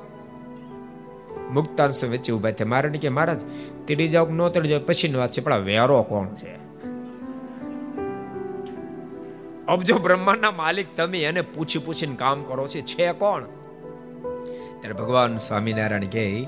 [1.51, 2.69] મુક્તાંશ વચ્ચે ઊભા થયા.
[2.69, 3.41] મારે કે, મહારાજ,
[3.87, 6.57] તેડી જાઓ કે ન તેડી જાઓ પછીની વાત છે, પણ વેરો કોણ છે?
[9.67, 13.43] અબજો બ્રહ્માંડના માલિક તમે એને પૂછી પૂછીને કામ કરો છો છે કોણ?
[14.81, 16.47] ત્યારે ભગવાન સ્વામિનારાયણ કહે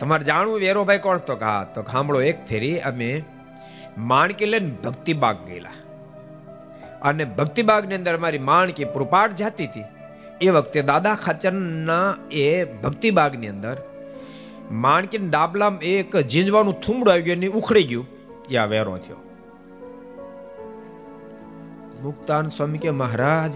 [0.00, 1.18] તમારે જાણવું વેરોભાઈ કોણ?
[1.18, 3.22] તો કહા તો ખાંભળો એક ફેરી અમે
[3.98, 5.70] માણકી લઈને ભક્તિબાગ ગયેલા.
[7.02, 9.84] અને ભક્તિબાગની અંદર મારી માણકી પુરપાટ જાતી હતી.
[10.40, 13.76] એ વખતે દાદા ખાચરના એ ભક્તિબાગની અંદર
[14.70, 18.06] માણકી ડાબલામાં એક ઝીંજવાનું થુમડું આવી ગયું ઉખડી ગયું.
[18.50, 19.16] એ આ વેરો થયો.
[22.02, 23.52] મુક્તાન સ્વામી કે, મહારાજ,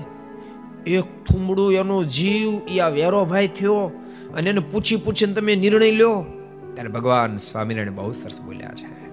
[0.89, 3.93] એક થુમડું એનો જીવ, એ આ વેરો ભાઈ થયો.
[4.35, 6.27] અને એને પૂછી પૂછીને તમે નિર્ણય લ્યો.
[6.75, 9.05] ત્યારે ભગવાન સ્વામિનારાયણ બહુ સરસ બોલ્યા છે.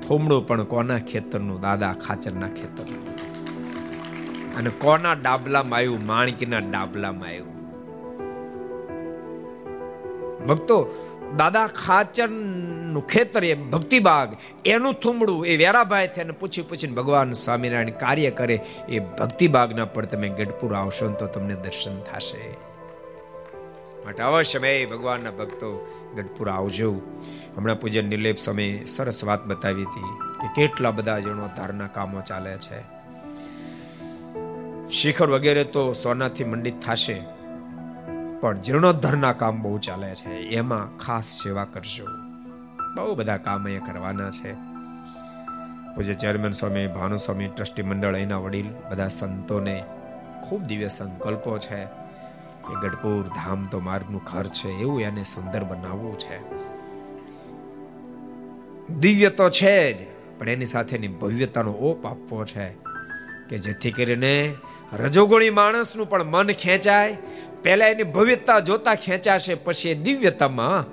[0.00, 1.60] થોમડું પણ કોના ખેતરનું?
[1.60, 3.12] દાદા ખાચરના ખેતરનું
[4.56, 6.06] અને કોના ડાબલામાં આવ્યું?
[6.06, 7.52] માણકીના ડાબલામાં આવ્યું.
[10.46, 10.76] ભક્તો,
[11.36, 18.30] દાદા ખાચરનું ખેતર એ ભક્તિબાગ, એનું થુમડું એ વેરાભાઈ થઈને પૂછી પૂછીને ભગવાન સ્વામિનારાયણ કાર્ય
[18.30, 22.71] કરે, એ ભક્તિબાગના પર તમે ગઢપુર આવશો તો તમને દર્શન થશે.
[24.04, 25.68] માટે અવશ્ય ભગવાનના ભક્તો
[26.16, 26.90] ગઢપુર આવજો.
[27.56, 32.80] હમણાં પૂજન નિલેપ સમયે સરસ વાત બતાવી હતી કે કેટલા બધા જીર્ણોદ્ધારના કામો ચાલે છે.
[34.90, 37.20] શિખર વગેરે તો સોનાથી મંડિત થશે,
[38.40, 40.30] પણ જીર્ણોદ્ધારના કામ બહુ ચાલે છે.
[40.30, 42.06] એમાં ખાસ સેવા કરજો.
[42.96, 44.52] બહુ બધા કામ અહીંયા કરવાના છે.
[45.94, 49.84] પૂજ્ય ચેરમેન સ્વામી ભાનુ સ્વામી ટ્રસ્ટી મંડળ અહીંના વડીલ, બધા સંતોને
[50.48, 52.01] ખૂબ દિવ્ય સંકલ્પો છે.
[52.66, 56.36] કે ગઢપુર ધામ તો માર્ગનું ઘર છે, એવું એને સુંદર બનાવવું છે.
[58.98, 60.06] દિવ્ય તો છે જ,
[60.38, 62.66] પણ એની સાથેની ભવ્યતાનો ઓપ આપવો છે
[63.48, 64.54] કે જેથી કરીને
[64.92, 67.16] રજોગુણી માણસનું પણ મન ખેંચાય.
[67.62, 70.84] પહેલા એની ભવ્યતા જોતા ખેંચાશે, પછી એ દિવ્યતામાં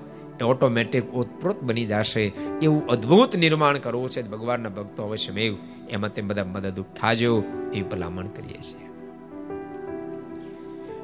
[0.45, 2.25] ઓટોમેટિક ઓતપ્રોત બની જશે.
[2.61, 5.57] એવું અદ્ભુત નિર્માણ કરવું છે, ભગવાનના ભક્તો અવશ્ય મેવ
[5.89, 7.43] એમાં તે બધા મદદરૂપ થાજો,
[7.73, 8.88] એ ભલામણ કરીએ છીએ.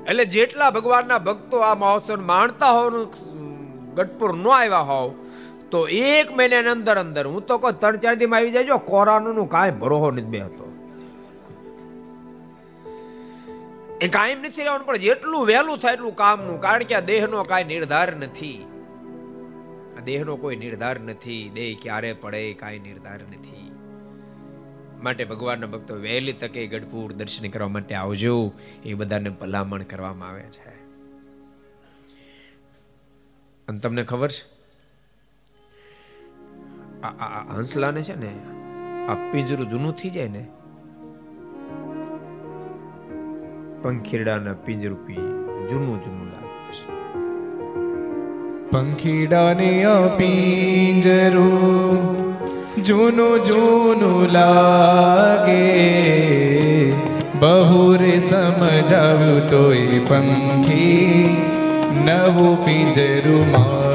[0.10, 2.93] એટલે જેટલા ભગવાનના ભક્તો આ મહોત્સવ માણતા હોવ
[3.97, 5.10] ગઢપુર ન આવ્યા હોવ,
[5.72, 5.80] તો
[6.10, 10.10] એક મહિનાની અંદર અંદર, હું તો કોઈ ત્રણ ચાર દીમાં આવી જાય કોરોનાનું કાંઈ ભરોહો
[10.16, 10.68] નથી બે હતો
[14.06, 17.70] એ કાયમ નથી રહેવાનું, પણ જેટલું વહેલું થાય એટલું કામનું, કારણ કે આ દેહનો કાંઈ
[17.74, 18.60] નિર્ધાર નથી.
[19.97, 23.64] આ દેહનો કોઈ નિર્ધાર નથી, દેહ ક્યારે પડે કાંઈ નિર્ધાર નથી.
[25.06, 28.36] માટે ભગવાનના ભક્તો વહેલી તકે ગઢપુર દર્શન કરવા માટે આવજો.
[28.86, 30.74] એ બધાને ભલામણ કરવામાં આવે છે.
[33.68, 34.43] અને તમને ખબર છે?
[37.53, 38.34] હંસલાને છે ને,
[39.08, 40.43] આ પિંજરું જૂનું થઈ જાય ને,
[43.82, 45.26] પંખીડાના પિંજરૂપી
[45.70, 46.86] જૂનું જૂનું લાગે છે
[48.72, 49.70] પંખીડાને
[50.18, 51.45] પિંજરું
[52.84, 55.65] જૂનું જૂનું લાગે.
[57.39, 61.38] બહુર સમજાવું તોય પંખી
[62.05, 63.94] નવું પિંજરું માગે.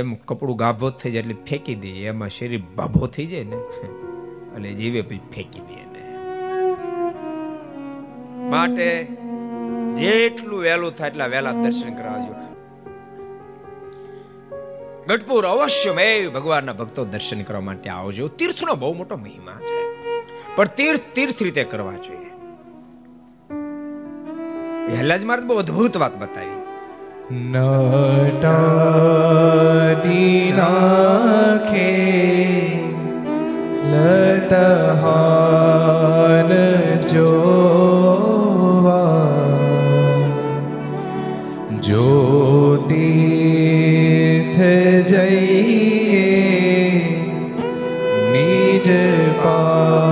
[0.00, 3.56] કપડું ગાભો થઈ જાય એટલે ફેંકી દે એમાં શરીર બાભો થઈ જાય ને.
[3.56, 6.02] એટલે જીવે પછી ફેંકી દે ને
[8.50, 9.04] માટે
[9.94, 12.34] જેટલું વહેલું થાય એટલા વહેલા દર્શન કરાવજો.
[15.06, 18.28] ગઢપુર અવશ્ય મે ભગવાનના ભક્તો દર્શન કરવા માટે આવજો.
[18.28, 19.92] તીર્થનો બહુ મોટો મહિમા છે.
[20.56, 22.30] પણ તીર્થ તીર્થ રીતે કરવા જોઈએ.
[24.86, 26.61] પહેલા જ મારે બહુ અદભુત વાત બતાવી.
[27.32, 28.62] નટાદીનાખે
[33.92, 35.32] લતહાન
[37.12, 37.52] જોવા
[41.80, 42.92] જ્યોતિર્થ
[45.10, 46.26] જઈએ
[48.32, 48.88] નિજ
[49.42, 50.11] પાપ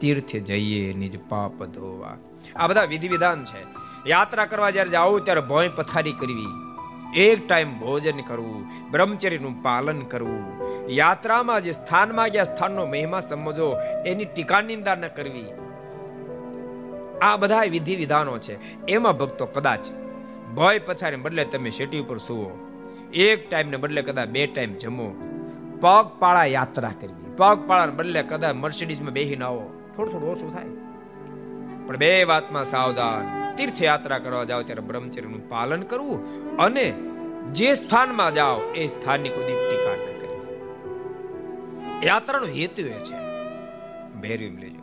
[0.00, 2.16] તીર્થ જઈએ નિજ પાપ ધોવા.
[2.56, 3.66] આ બધા વિધિ વિધાન છે.
[4.08, 6.70] યાત્રા કરવા જ્યારે જાઓ, ત્યારે ભોય પથારી કરવી.
[7.20, 10.60] એક ટાઈમ ભોજન કરવું, બ્રહ્મચર્યનું પાલન કરવું.
[10.92, 13.76] યાત્રામાં જે સ્થાનમાં ગયા સ્થાનનો મહિમા સમજો
[14.06, 15.44] એની ટીકા નિંદા ન કરવી.
[17.22, 18.86] આ બધા વિધિ વિધાનો છે.
[18.86, 19.90] એમાં ભક્તો કદાચ
[20.56, 22.58] ભય પથારી બદલે તમે શેટી ઉપર સુવો.
[23.12, 25.14] એક ટાઈમને બદલે કદાચ બે ટાઈમ જમો.
[25.80, 27.19] પગપાળા યાત્રા કરવી.
[27.40, 29.92] પગપાળાને બદલે કદાચ મર્સિડીઝમાં બેહીને આવો.
[29.96, 30.64] થોડું થોડું ઓછું થાય.
[31.86, 33.54] પણ બે વાતમાં સાવધાન.
[33.56, 36.90] તીર્થયાત્રા કરવા જાઓ ત્યારે બ્રહ્મચર્યનું પાલન કરવું અને
[37.52, 40.60] જે સ્થાનમાં જાઓ એ સ્થાનની કોઈ ટીકા ન કરવી.
[42.06, 43.20] યાત્રાનો હેતુ એ છે.
[44.20, 44.80] ભેરવી લેજો.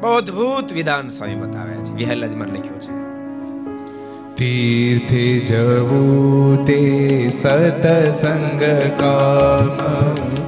[0.00, 1.94] બહુ વિધાન સ્વામી બતાવ્યા છે.
[1.94, 3.11] વિહલજમાં લખ્યું છે.
[4.36, 6.78] તીર્થે જવું તે
[7.30, 8.62] સતસંગ
[8.98, 9.68] કામ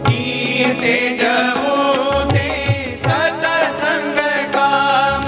[0.07, 2.49] તીર્થે જવું તે
[2.97, 4.21] સતસંગ
[4.53, 5.27] કામ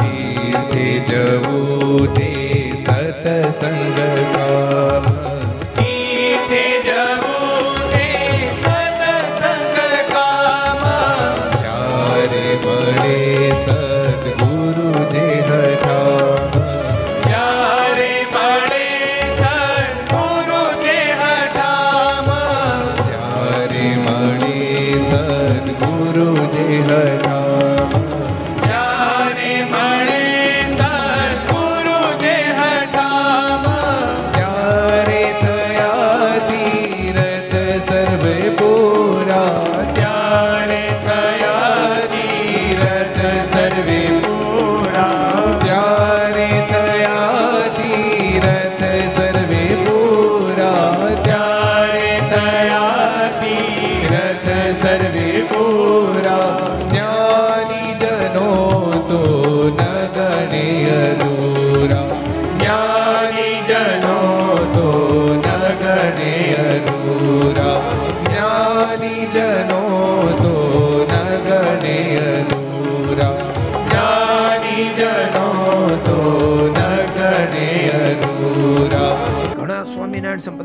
[0.00, 1.43] તીર્થે જવું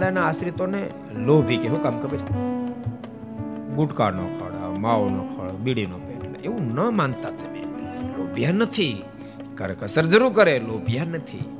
[0.09, 2.17] સ્વામિનારાયણ આશ્રિતોને લોભી કે શું કામ ખબર
[3.75, 5.99] ગુટકા નો ખવડાવ માવો નો ખવડાવ બીડી નો
[6.43, 7.63] એવું ન માનતા તમે.
[8.17, 9.03] લોભિયા નથી.
[9.55, 11.57] કરકસર જરૂર કરે, લોભિયા નથી.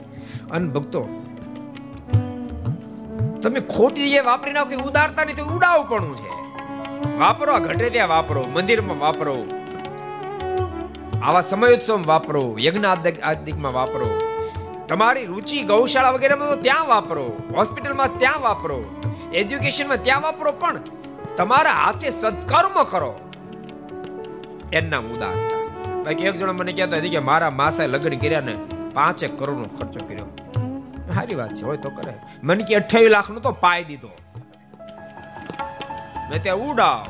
[0.52, 1.02] અને ભક્તો,
[3.42, 6.30] તમે ખોટી જગ્યાએ વાપરી નાખો ઉદારતા નથી, ઉડાવપણું છે.
[7.18, 9.46] વાપરો ઘટે ત્યાં વાપરો, મંદિરમાં વાપરો.
[11.24, 14.29] આવા સમયોત્સવ વાપરો, યજ્ઞ આદિક- આદિકમાં વાપરો.
[14.90, 19.02] તમારી રુચિ ગૌશાળા વગેરેમાં ત્યાં વાપરો, હોસ્પિટલમાં ત્યાં વાપરો,
[19.34, 20.80] એજ્યુકેશનમાં ત્યાં વાપરો, પણ
[21.38, 23.12] તમારા હાથે સત્કર્મ કરો.
[24.74, 25.58] એના ઉદારતા
[26.04, 28.56] બાકી એક જણો મને કહેતો હતી કે મારા માસાએ લગ્ન કર્યા ને
[28.94, 30.28] પાંચેક કરોડનો ખર્ચો કર્યો.
[31.14, 32.14] સારી વાત છે, હોય તો કરે.
[32.44, 34.10] મને કે અઠ્યાવીસ લાખ નો તો પાય દીધો.
[36.30, 37.06] મેં ત્યાં ઉડાવ.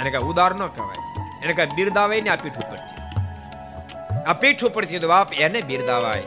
[0.00, 1.22] એને કઈ ઉદાર ન કહેવાય.
[1.42, 2.93] એને કઈ બિરદાવે ને આ પીઠ ઉપરથી
[4.26, 6.22] આ પીઠ ઉપરથી તો બાપ એને બિરદાવાય.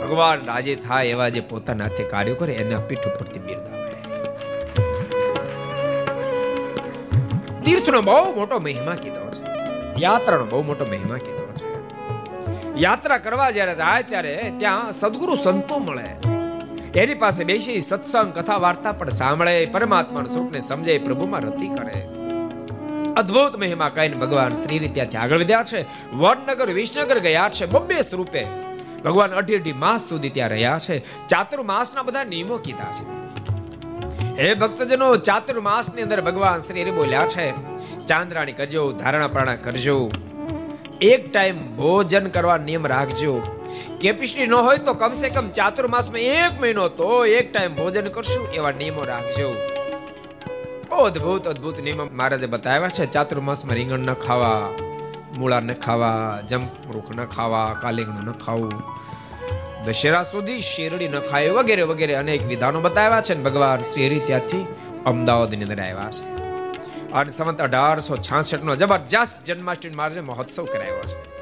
[0.00, 3.90] ભગવાન રાજી થાય એવા જે પોતાના હાથે કાર્યો કરે, એને પીઠ ઉપરથી બિરદાવાય.
[7.64, 9.42] તીર્થનો બહુ મોટો મહિમા કીધો છે.
[10.00, 11.70] યાત્રાનો બહુ મોટો મહિમા કીધો છે.
[12.80, 16.28] યાત્રા કરવા જ્યારે જાય ત્યારે ત્યાં સદગુરુ સંતો મળે.
[17.00, 22.23] એની પાસે બેસી સત્સંગ કથા વાર્તા પણ સાંભળે, પરમાત્માનું સુખને સમજે પ્રભુમાં રતિ કરે.
[23.16, 26.10] અદ્ભુત મહિમા કહીને ભગવાન શ્રી ત્યાંથી આગળ વધ્યા છે.
[26.12, 28.46] વડનગર, વિસનગર ગયા છે બબ્બે સ્વરૂપે.
[29.04, 31.26] ભગવાન અઢી અઢી માસ સુધી ત્યાં રહ્યા છે.
[31.26, 33.24] ચાતુર્માસના બધા નિયમો કીધા છે.
[34.42, 37.50] હે ભક્તજનો, ચાતુર્માસની અંદર ભગવાન શ્રી બોલ્યા છે.
[38.06, 40.10] ચાંદ્રાણી કરજો ધારણા પ્રાણા કરજો.
[41.00, 43.42] એક ટાઈમ ભોજન કરવા નિયમ રાખજો.
[44.00, 48.70] કેપેસિટી ન હોય તો કમસે કમ ચાતુર્માસમાં એક મહિનો તો એક ટાઈમ ભોજન કરશું એવા
[48.70, 49.73] નિયમો રાખજો.
[50.90, 53.06] બહુ અદભુત નિયમ નિયમો મહારાજે બતાવ્યા છે.
[53.06, 54.68] ચાતુર્માસમાં રીંગણ ન ખાવા
[55.36, 58.72] મૂળા ન ખાવા, જમરૂખ ન ખાવા, કાલિંગનું ન ખાવું,
[59.84, 64.66] દશેરા સુધી શેરડી ન ખાય વગેરે વગેરે અનેક વિધાનો બતાવ્યા છે ભગવાન શ્રી હરિ ત્યાંથી
[65.06, 66.24] અમદાવાદની અંદર આવ્યા છે.
[67.12, 71.33] અને સંવત અઢારસો છાસઠ નો જબરજસ્ત જન્માષ્ટમી મહારાજે મહોત્સવ કરાવ્યો છે.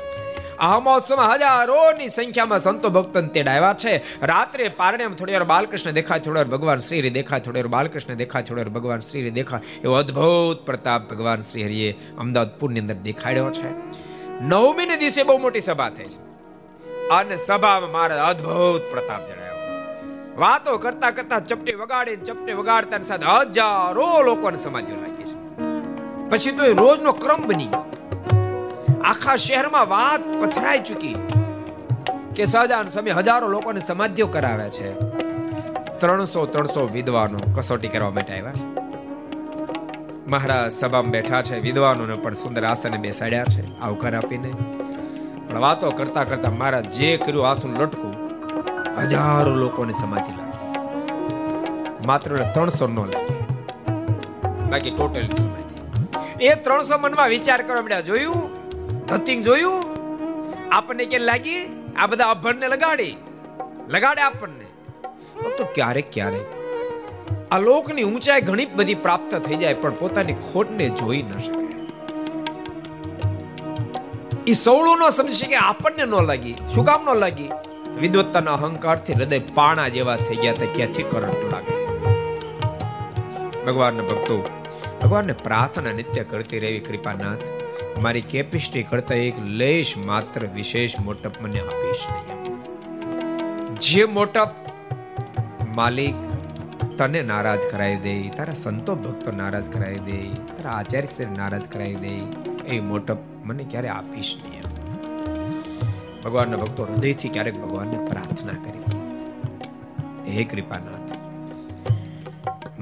[0.62, 4.24] આ મહોત્સવમાં હજારોની સંખ્યામાં સંતો ભક્તો તેડાવ્યા છે.
[4.26, 8.42] રાત્રે પારણ્યમાં થોડી વાર બાલકૃષ્ણ દેખાય, થોડી વાર ભગવાન શ્રી દેખાય, થોડી વાર બાલકૃષ્ણ દેખાય,
[8.42, 9.60] થોડી વાર ભગવાન શ્રી દેખાય.
[9.84, 13.70] એવો અદ્ભુત પ્રતાપ ભગવાન શ્રી હરિએ અમદાવાદ પુરની અંદર દેખાડ્યો છે.
[14.40, 16.20] નવમી ને દિવસે બહુ મોટી સભા થઈ છે.
[17.08, 19.52] અને સભામાં મારા અદ્ભુત પ્રતાપ જણાવ્યો
[20.36, 25.60] વાતો કરતા કરતા ચપટી વગાડી ચપટી વગાડતા સાથે હજારો લોકોને સમાધિઓ લાગી છે.
[26.30, 28.01] પછી તો એ રોજનો ક્રમ બની ગયો.
[29.04, 31.16] આખા શહેરમાં વાત પથરાઈ ચૂકી
[32.36, 34.92] કે સહજાન સમય હજારો લોકોને સમાધિઓ કરાવે છે.
[35.98, 38.82] ત્રણસો ત્રણસો વિદ્વાનો કસોટી કરવા માટે આવ્યા છે.
[40.26, 44.50] મહારાજ સભામાં બેઠા છે, વિદ્વાનોને પણ સુંદર આસને બેસાડ્યા છે, આવકાર આપીને.
[45.48, 48.14] પણ વાતો કરતા કરતા મહારાજ જે કર્યું હાથનું લટકું,
[48.98, 50.72] હજારો લોકોને સમાધિ લાગી.
[52.06, 53.34] માત્ર ત્રણસો નો લાગી.
[54.70, 56.44] બાકી ટોટલ સમાધિ.
[56.44, 58.61] એ ત્રણસો મનમાં વિચાર કરવા મળ્યા જોયું?
[59.12, 59.84] ધતિંગ જોયું?
[60.72, 61.92] આપણને કે લાગી?
[61.96, 63.16] આ બધા અભણને લગાડી.
[63.88, 64.64] લગાડે આપણને.
[65.58, 66.46] તો ક્યારેક ક્યારેક.
[67.50, 71.86] આ લોકની ઊંચાઈ ઘણી બધી પ્રાપ્ત થઈ જાય, પણ પોતાની ખોટને જોઈ ન શકે.
[74.46, 76.54] એ સૌળું ન સમજી શકે, આપણને ન લાગી.
[76.74, 77.50] શું કામ ન લાગી?
[78.00, 81.86] વિદવત્તાના અહંકારથી હૃદય પાણા જેવા થઈ ગયા તે ક્યાંથી કરંટ લાગે?
[83.64, 84.48] ભગવાનના ભક્તો,
[85.02, 87.61] ભગવાનને પ્રાર્થના નિત્ય કરતી રહેવી, કૃપાનાથ.
[88.02, 92.38] મારી કેપેસિટી કરતા એક લેશ માત્ર વિશેષ મોટપ મને આપીશ નહીં.
[93.74, 94.50] જે મોટપ
[95.76, 96.14] માલિક
[96.98, 102.14] તને નારાજ કરાવી દે, તારા સંતો ભક્તો નારાજ કરાવી દે, તારા આચાર્ય નારાજ કરાવી દે,
[102.66, 104.62] એ મોટપ મને ક્યારે આપીશ નહીં
[106.24, 108.82] ભગવાનના ભક્તો હૃદયથી ક્યારેક ભગવાનને પ્રાર્થના કરી
[110.32, 111.01] હે કૃપાનાથ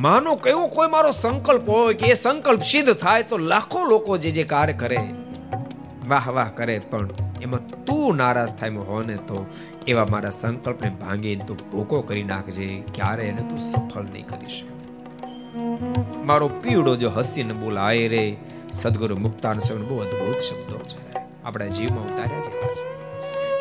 [0.01, 4.31] માનો કેવો કોઈ મારો સંકલ્પ હોય કે એ સંકલ્પ સિદ્ધ થાય તો લાખો લોકો જે
[4.31, 5.01] જે કાર્ય કરે,
[6.09, 7.09] વાહ વાહ કરે પણ
[7.43, 9.47] એમાં તું નારાજ થાય હો ને તો
[9.87, 14.73] એવા મારા સંકલ્પને ભાંગી તું ભૂકો કરી નાખજે, ક્યારે એને તું સફળ નહીં કરી શકે.
[16.25, 18.25] મારો પીવડો જો હસીને બોલાય રે,
[18.73, 21.25] સદગુરુ મુક્તાન સ્વામી બહુ અદ્ભુત શબ્દો છે.
[21.45, 22.85] આપણા જીવમાં ઉતાર્યા જેવા છે.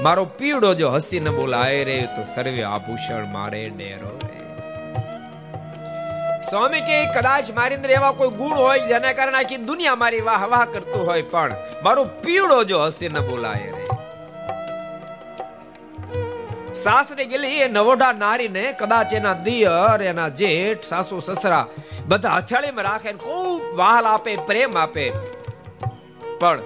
[0.01, 4.38] મારો પીવડો જો હસીને બોલાય રે, તો સર્વે આભૂષણ મારે ડેરો રે
[6.47, 10.43] સ્વામી કે કદાચ મારી અંદર એવા કોઈ ગુણ હોય, જેના કારણે આખી દુનિયા મારી વાહ
[10.47, 13.85] વાહ કરતું હોય, પણ મારો પીવડો જો હસીને બોલાય રે.
[16.73, 21.65] સાસરે ગયેલી એ નવોઢા નારીને કદાચ એના દિયર, એના જેઠ, સાસુ, સસરા
[22.07, 25.11] બધા હથિયાળીમાં રાખે ખૂબ વાહલ આપે, પ્રેમ આપે.
[26.39, 26.59] પણ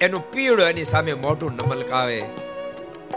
[0.00, 2.20] એનું પીળો એની સામે મોઢું નમલકાવે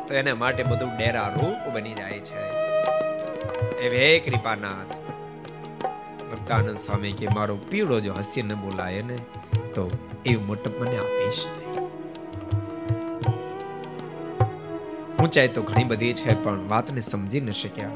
[0.07, 2.43] તો એને માટે બધું ડેરા રૂપ બની જાય છે.
[3.79, 5.02] એ હે કૃપાનાથ.
[6.43, 9.17] ભક્તાનંદ સ્વામી કે મારો પીળો જો હસી ન બોલાય ને,
[9.75, 9.83] તો
[10.25, 11.41] એ મોટપ મને આપીશ
[15.21, 17.91] ઊંચાઈ તો ઘણી બધી છે, પણ વાતને સમજી ન શક્યા.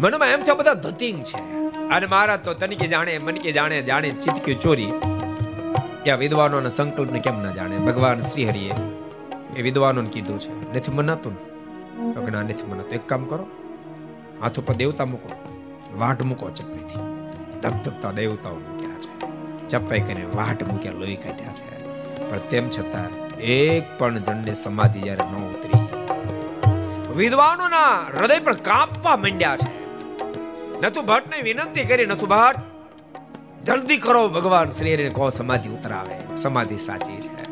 [0.00, 1.40] મનમાં એમ થયો, બધા ધતિંગ છે.
[1.88, 4.92] અને મારા તો તનકે જાણે મનકે જાણે જાણે ચિતક્યું ચોરી.
[6.02, 7.76] ત્યાં વિદ્વાનોના સંકલ્પને કેમ ન જાણે?
[7.78, 8.72] ભગવાન શ્રી હરિએ
[9.56, 11.34] એ વિદ્વાનોને કીધું છે, નથી મનાતું
[12.14, 12.92] તો કે ના, નથી મનાતું.
[12.92, 13.46] એક કામ કરો,
[14.42, 15.30] હાથ ઉપર દેવતા મૂકો,
[15.98, 16.73] વાટ મૂકો ચપ્પેથી
[17.64, 22.28] ધગધગતા દેવતાઓ મૂક્યા છે ચપ્પે કરીને વાટ મૂક્યા લોહી કાઢ્યા છે.
[22.28, 23.10] પણ તેમ છતાં
[23.52, 25.82] એક પણ જણને સમાધિ જ્યારે ન ઉતરી
[27.16, 29.72] વિદ્વાનોના હૃદય પણ કાપવા માંડ્યા છે
[30.82, 36.36] નથુ ભટ્ટને વિનંતી કરી, નથુ ભટ્ટ જલ્દી કરો ભગવાન શ્રી કહો સમાધિ ઉતરાવે.
[36.36, 37.44] સમાધિ સાચી છે.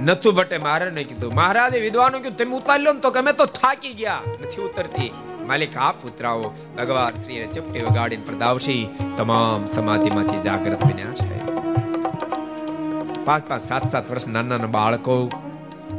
[0.00, 3.92] નથુ ભટ્ટે મહારાજને કીધું, મહારાજે વિદ્વાનો કીધું તમે ઉતારી લો ને તો અમે તો થાકી
[3.92, 5.08] ગયા નથી ઉતરતી
[5.48, 8.82] માલિક આ પુત્રાઓ ભગવાન શ્રીએ ચપટી વગાડીને પ્રદાવશી.
[9.16, 11.38] તમામ સમાધિમાંથી જાગૃત બન્યા છે.
[13.24, 15.14] પાંચ પાંચ સાત સાત વર્ષ નાના નાના બાળકો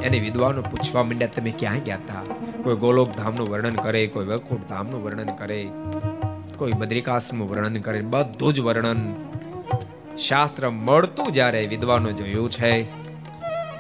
[0.03, 2.23] એને વિદ્વાનો પૂછવા માંડ્યા, તમે ક્યાં ગયા હતા
[2.63, 5.59] કોઈ ગોલોક ધામનું વર્ણન કરે, કોઈ વૈકુંઠ ધામનું વર્ણન કરે,
[6.57, 9.03] કોઈ બદ્રિકાશનું વર્ણન કરે, બધું જ વર્ણન
[10.17, 12.73] શાસ્ત્ર મળતું જ્યારે વિદ્વાનો જોયું છે.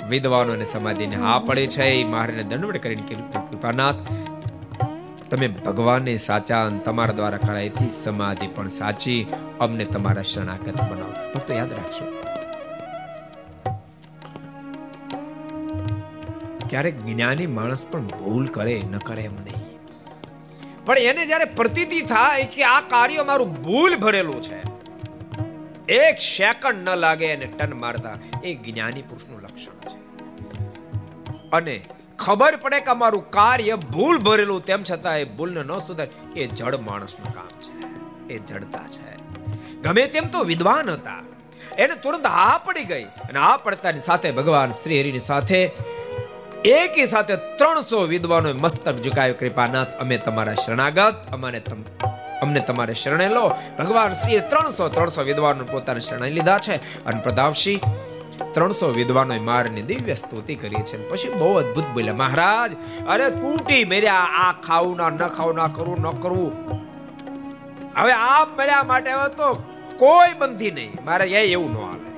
[0.09, 1.87] વિદ્વાનોને સમાધિને હા પડે છે.
[2.03, 3.99] મહારાજને દંડવડ કરીને કીધું કૃપાનાથ
[5.29, 9.27] તમે ભગવાનને સાચા તમારા દ્વારા કરાયથી સમાધિ પણ સાચી.
[9.59, 11.33] અમને તમારા શરણાગત બનાવો.
[11.33, 12.05] ભક્તો, યાદ રાખજો.
[16.69, 19.69] ક્યારેક જ્ઞાની માણસ પણ ભૂલ કરે, ન કરે એમ નહીં.
[20.85, 24.59] પણ એને જ્યારે પ્રતીતિ થાય કે આ કાર્ય મારું ભૂલ ભરેલું છે,
[25.93, 28.17] એક સેકન્ડ ન લાગે અને ટન મારતા.
[28.43, 29.99] એ જ્ઞાની પુરુષનું લક્ષણ છે.
[31.49, 31.81] અને
[32.19, 36.11] ખબર પડે કે અમારું કાર્ય ભૂલ ભરેલું, તેમ છતાં એ ભૂલને ન સુધારે.
[36.39, 38.33] એ જડ માણસનું કામ છે.
[38.33, 39.11] એ જડતા છે.
[39.81, 41.21] ગમે તેમ તો વિદ્વાન હતા.
[41.77, 45.61] એને તુરંત આ પડી ગઈ અને આ પડતાની સાથે ભગવાન શ્રી હરિની સાથે,
[46.65, 51.61] એકી સાથે ત્રણસો વિદ્વાનો મસ્તક ઝુકાયો કૃપાનાથ, અમે તમારા શરણાગત, અમારે
[52.41, 53.45] અમને તમારે શરણે લો.
[53.79, 56.75] ભગવાન શ્રીએ ત્રણસો ત્રણસો વિદ્વાનો પોતાને શરણે લીધા છે.
[57.05, 57.81] અને પ્રતાપસિંહ
[58.51, 61.09] ત્રણસો વિદ્વાનો મારની દિવ્ય સ્તુતિ કરી છે.
[61.09, 62.71] પછી બહુ અદભુત બોલ્યા, મહારાજ,
[63.07, 66.51] અરે તૂટી મેર્યા, આ ખાવું ના, ન ખાવું ના કરવું, ન કરવું.
[67.97, 69.63] હવે આપ મળ્યા માટે હવે તો
[69.97, 70.97] કોઈ બંધી નહીં.
[71.05, 72.09] મારે એ એવું ન આવે.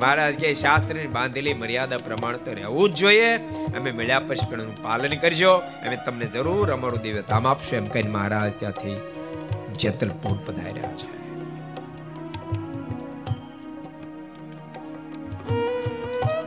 [0.00, 3.36] મહારાજ કે, શાસ્ત્રની બાંધેલી મર્યાદા પ્રમાણે તો રહેવું જ જોઈએ.
[3.76, 5.54] અમે મળ્યા પછી પણ પાલન કરજો.
[5.56, 7.76] અમે તમને જરૂર અમારું દિવ્ય ધામ આપશું.
[7.76, 9.00] એમ કહીને મહારાજ ત્યાંથી
[9.72, 11.19] જેતલપુર પધાર્યા છે.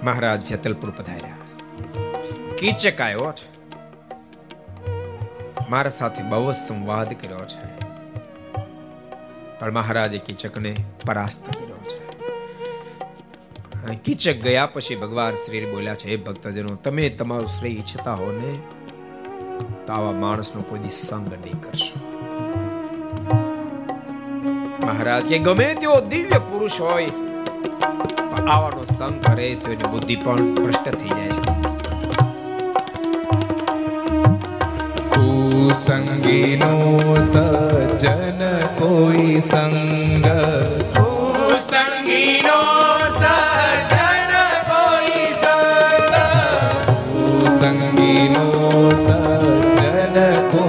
[0.04, 1.38] મહારાજ જેતલપુર પધાર્યા.
[2.60, 3.54] કીચક આવ્યો છે
[5.70, 7.84] મારા સાથે બહુ સંવાદ કર્યો છે.
[9.60, 10.76] પણ મહારાજે કીચકને
[11.06, 12.04] પરાસ્ત કર્યો છે.
[13.95, 18.60] કીચક ગયા પછી ભગવાન શ્રી બોલ્યા છે, હે ભક્તજનો, તમે તમારું શ્રેય ઈચ્છતા હો ને,
[19.88, 21.99] તો આવા માણસનો કોઈ દી સંગ નહીં કરશો.
[24.88, 27.06] મહારાજ કે, ગમે તેવો દિવ્ય પુરુષ હોય
[28.50, 31.41] આવાનો સંગ કરે તો એની બુદ્ધિ પણ ભ્રષ્ટ થઈ જાય છે.
[35.10, 38.41] કુસંગીનો સજન
[38.80, 40.26] કોઈ સંગ.
[40.98, 42.60] કુસંગીનો
[43.20, 44.32] સજન
[44.70, 46.14] કોઈ સંગ.
[47.14, 48.46] કુસંગીનો
[48.89, 50.18] સજન
[50.52, 50.62] કોઈ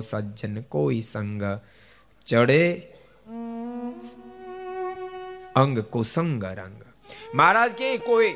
[0.00, 1.42] સજ્જન કોઈ સંગ
[2.26, 2.82] ચડે
[5.56, 6.82] અંગ કુસંગ રંગ.
[7.34, 8.32] મહારાજ કે કોઈ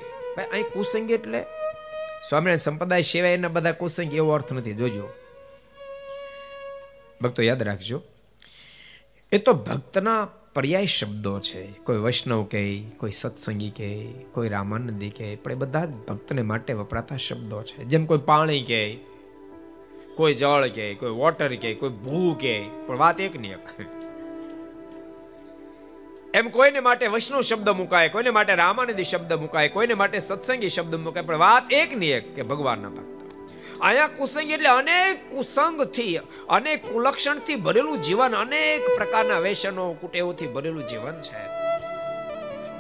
[0.53, 1.43] અહીં કુસંગ એટલે?
[2.29, 4.75] સ્વામિનારાયણ સંપ્રદાય સિવાય એના બધા કુસંગ એવો અર્થ નથી.
[4.75, 5.09] જોજો.
[7.23, 8.03] ભક્તો, યાદ રાખજો.
[9.33, 11.67] એ તો ભક્તના પર્યાય શબ્દો છે.
[11.67, 16.73] કોઈ વૈષ્ણવ કહે, કોઈ સત્સંગી કહે, કોઈ રામાનંદી કહે, પણ એ બધા જ ભક્તને માટે
[16.73, 17.85] વપરાતા શબ્દો છે.
[17.85, 18.99] જેમ કોઈ પાણી કહે
[20.17, 23.81] કોઈ જળ કે, કોઈ વોટર કે, કોઈ ભૂ કે, પણ વાત એક ની એક.
[26.35, 30.95] એમ કોઈને માટે વૈષ્ણવ શબ્દ મુકાય, કોઈને માટે રામાનંદી શબ્દ મુકાય, કોઈને માટે સત્સંગી શબ્દ
[30.95, 33.15] મુકાય, પણ વાત એક ની એક કે ભગવાનના ભક્ત.
[33.81, 36.17] અહીંયા કુસંગ એટલે અનેક કુસંગથી,
[36.49, 41.65] અનેક કુલક્ષણથી ભરેલું જીવન, અનેક પ્રકારના વેશનો, કુટેવોથી ભરેલું જીવન છે.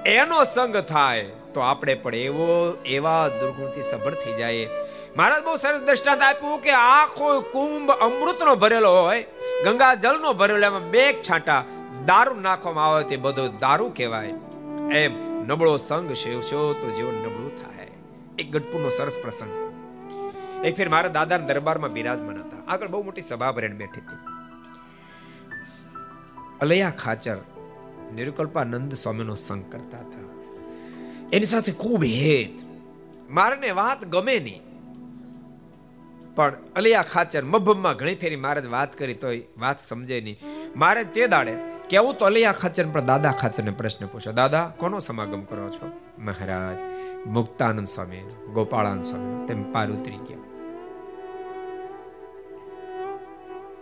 [0.08, 1.22] એનો સંગ થાય
[1.54, 4.68] તો આપણે પણ એવો, એવા દુર્ગુણથી સભર થઈ જાય
[5.16, 9.26] મહારાજ બહુ સરસ દ્રષ્ટાંત આપ્યું કે આખો કુંભ અમૃતનો ભરેલો હોય,
[9.64, 11.64] ગંગા જળનો ભરેલો, એમાં બે છાંટા
[12.06, 14.26] દારૂ નાખવામાં આવે તે બધો દારૂ કહેવાય.
[14.92, 17.90] એમ નબળો સંગ સેવશો તો જીવન નબળું થાય.
[18.38, 19.64] એક ગઢપુરનો સરસ પ્રસંગ.
[20.64, 22.72] એક ફેર મારા દાદાના દરબારમાં બિરાજમાન હતા.
[22.72, 24.16] આગળ બહુ મોટી સભા ભરેણ બેઠી હતી.
[26.60, 27.36] અલૈયા ખાચર
[28.14, 30.24] નિરુકલ્પાનંદ સ્વામીનો સંગ કરતા હતા.
[31.32, 32.64] એની સાથે ખૂબ હેત.
[33.30, 34.73] મારને વાત ગમે નહીં.
[36.36, 40.38] પણ અલિયા ખાચર મભમમાં ઘણી ફેરી મહારાજ વાત કરી તોય વાત સમજે નહીં.
[40.76, 41.56] મારે તે દાડે
[41.90, 45.92] કેવું તો અલિયા ખાચર પર દાદા ખાચરને પ્રશ્ન પૂછ્યો, દાદા, કોનો સમાગમ કરો છો?
[46.18, 46.78] મહારાજ,
[47.28, 48.20] મુક્તાનંદ સ્વામી
[48.54, 50.38] ગોપાળાનંદ સ્વામી તેમ પાર ઉતરી ગયા.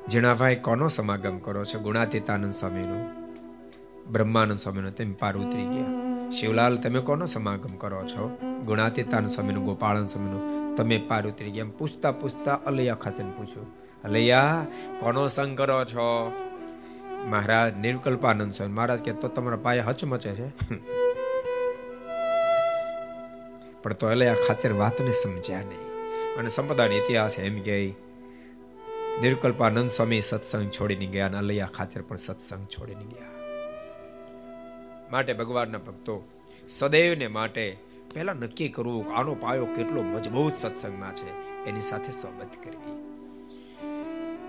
[0.08, 1.78] જીણાભાઈ કોનો સમાગમ કરો છો?
[1.78, 3.10] ગુણાતીતાનંદ સ્વામીનો,
[4.12, 4.90] બ્રહ્માનંદ સ્વામીનો.
[4.90, 6.11] તેમ પાર ઉતરી ગયા.
[6.40, 8.38] શિવલાલ, તમે કોનો સમાગમ કરો છો?
[8.66, 10.76] ગુણાતીતાન સ્વામીનું, ગોપાળન સ્વામીનું.
[10.76, 13.66] તમે પાર ઉતરી ગયા પૂછતા પૂછતા અલૈયા ખાસન પૂછ્યું.
[14.04, 14.66] અલૈયા,
[15.00, 16.32] કોનો સંગ કરો છો?
[17.26, 20.48] મહારાજ નિર્કલ્પાનંદ સ્વામી, મહારાજ કે, તો તમારા પાયા હચમચે છે.
[23.82, 25.92] પણ તો અલૈયા ખાચર વાતને સમજ્યા નહીં.
[26.38, 27.94] અને સંપદાનો ઇતિહાસ એમ કે
[29.20, 33.31] નિર્કલ્પાનંદ સ્વામી સત્સંગ છોડીને ગયા અને અલૈયા ખાચર પણ સત્સંગ છોડીને ગયા.
[35.12, 36.14] માટે ભગવાનના ભક્તો,
[36.68, 37.76] સદૈવને માટે
[38.14, 41.30] પહેલા નક્કી કરવું આનો પાયો કેટલો મજબૂત સત્સંગમાં છે,
[41.64, 42.96] એની સાથે સંબંધ કરવી.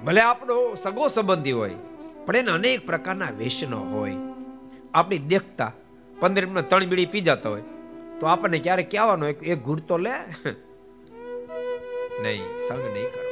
[0.05, 1.75] ભલે આપણો સગો સંબંધી હોય,
[2.25, 4.15] પણ એના અનેક પ્રકારના વેશનો હોય.
[4.93, 5.71] આપણી દેખતા
[6.19, 7.61] પંદર મિનિટ ત્રણ બીડી પી જતા હોય,
[8.19, 10.15] તો આપણને ક્યારેક કહેવાનો એક ઘૂંટ તો લે.
[12.21, 13.29] નહીં, સંગ નહીં કરો.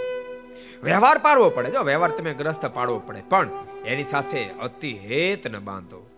[0.84, 1.72] વ્યવહાર પાડવો પડે.
[1.72, 3.50] જો વ્યવહાર તમે ગ્રસ્ત પાડવો પડે, પણ
[3.86, 6.11] એની સાથે અતિ હેત ન બાંધો.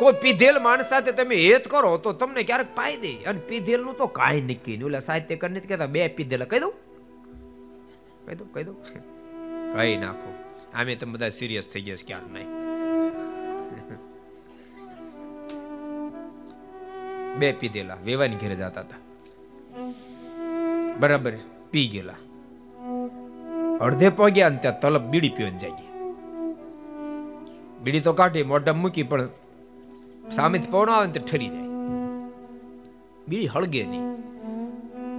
[0.00, 3.12] કોઈ પીધેલ માણસ સાથે તમે હેત કરો તો તમને ક્યારેક પાઈ દે.
[3.30, 4.88] અને પીધેલનું તો કાંઈ નક્કી નહીં.
[4.90, 6.48] ઓલા સાહિત્યકર નથી કહેતા, બે પીધેલા.
[6.52, 6.74] કહી દઉં?
[8.26, 8.76] કહી દઉં કહી દઉં?
[9.74, 10.30] કહી નાખો.
[10.74, 12.50] આમે તમે બધા સિરિયસ થઈ ગયા ક્યારે નહીં.
[17.38, 17.98] બે પીધેલા.
[18.08, 19.00] વેવાની ઘેરે જતા હતા.
[21.00, 21.34] બરાબર,
[21.72, 22.20] પી ગયેલા.
[23.86, 25.86] અડધે પગ્યા અને ત્યાં તલબ બીડી પીવાની જાય
[27.82, 29.28] બીડી તો કાઢી મોઢા મૂકી, પણ
[30.30, 31.62] સામેથી પવન આવે ને તો ઠરી જાય.
[33.28, 34.12] બીડી હળગે નહીં.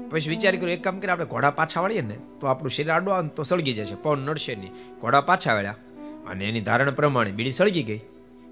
[0.10, 3.12] પછી વિચાર કર્યો, એક કામ કરે આપણે ઘોડા પાછા વાળીએ ને, તો આપણું શરીર આડો
[3.12, 4.72] આવે તો સળગી જશે, પવન નડશે નહીં.
[5.02, 5.76] ઘોડા પાછા વાળ્યા.
[6.30, 8.00] અને એની ધારણ પ્રમાણે બીડી સળગી ગઈ.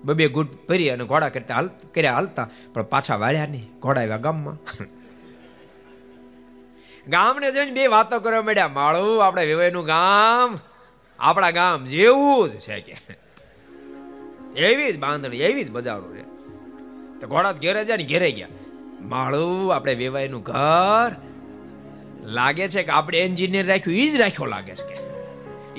[0.03, 3.79] બબે ગુટ ભરી અને ઘોડા કરતા હાલ, કર્યા હાલતા, પણ પાછા વાળ્યા નહીં.
[3.79, 4.57] ઘોડા આવ્યા ગામમાં.
[7.07, 8.67] ગામને જોઈને બે વાતો કરવા માંડ્યા.
[8.67, 10.59] માળું, આપણે વિવયનું ગામ,
[11.19, 12.97] આપણા ગામ જેવું જ છે કે.
[14.59, 16.30] એવી જ બાંધણી, એવી જ બજારો રે
[17.21, 18.47] તો ઘોડા ઘેરે જાય ને ઘેરે ગયા.
[19.01, 21.15] માળું, આપણે વેવાયનું ઘર.
[22.23, 25.01] લાગે છે કે આપણે એન્જિનિયર રાખ્યું એ જ રાખ્યો લાગે છે કે.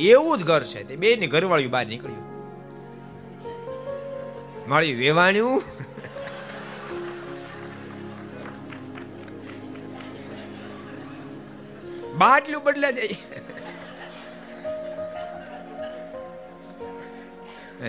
[0.02, 0.96] એવું જ ઘર છે તે.
[0.96, 2.32] બે ની ઘરવાળીયું બહાર નીકળ્યું.
[4.68, 5.62] મળ્યું વેવાણ્યું.
[12.18, 13.08] બાટલું બદલા જાય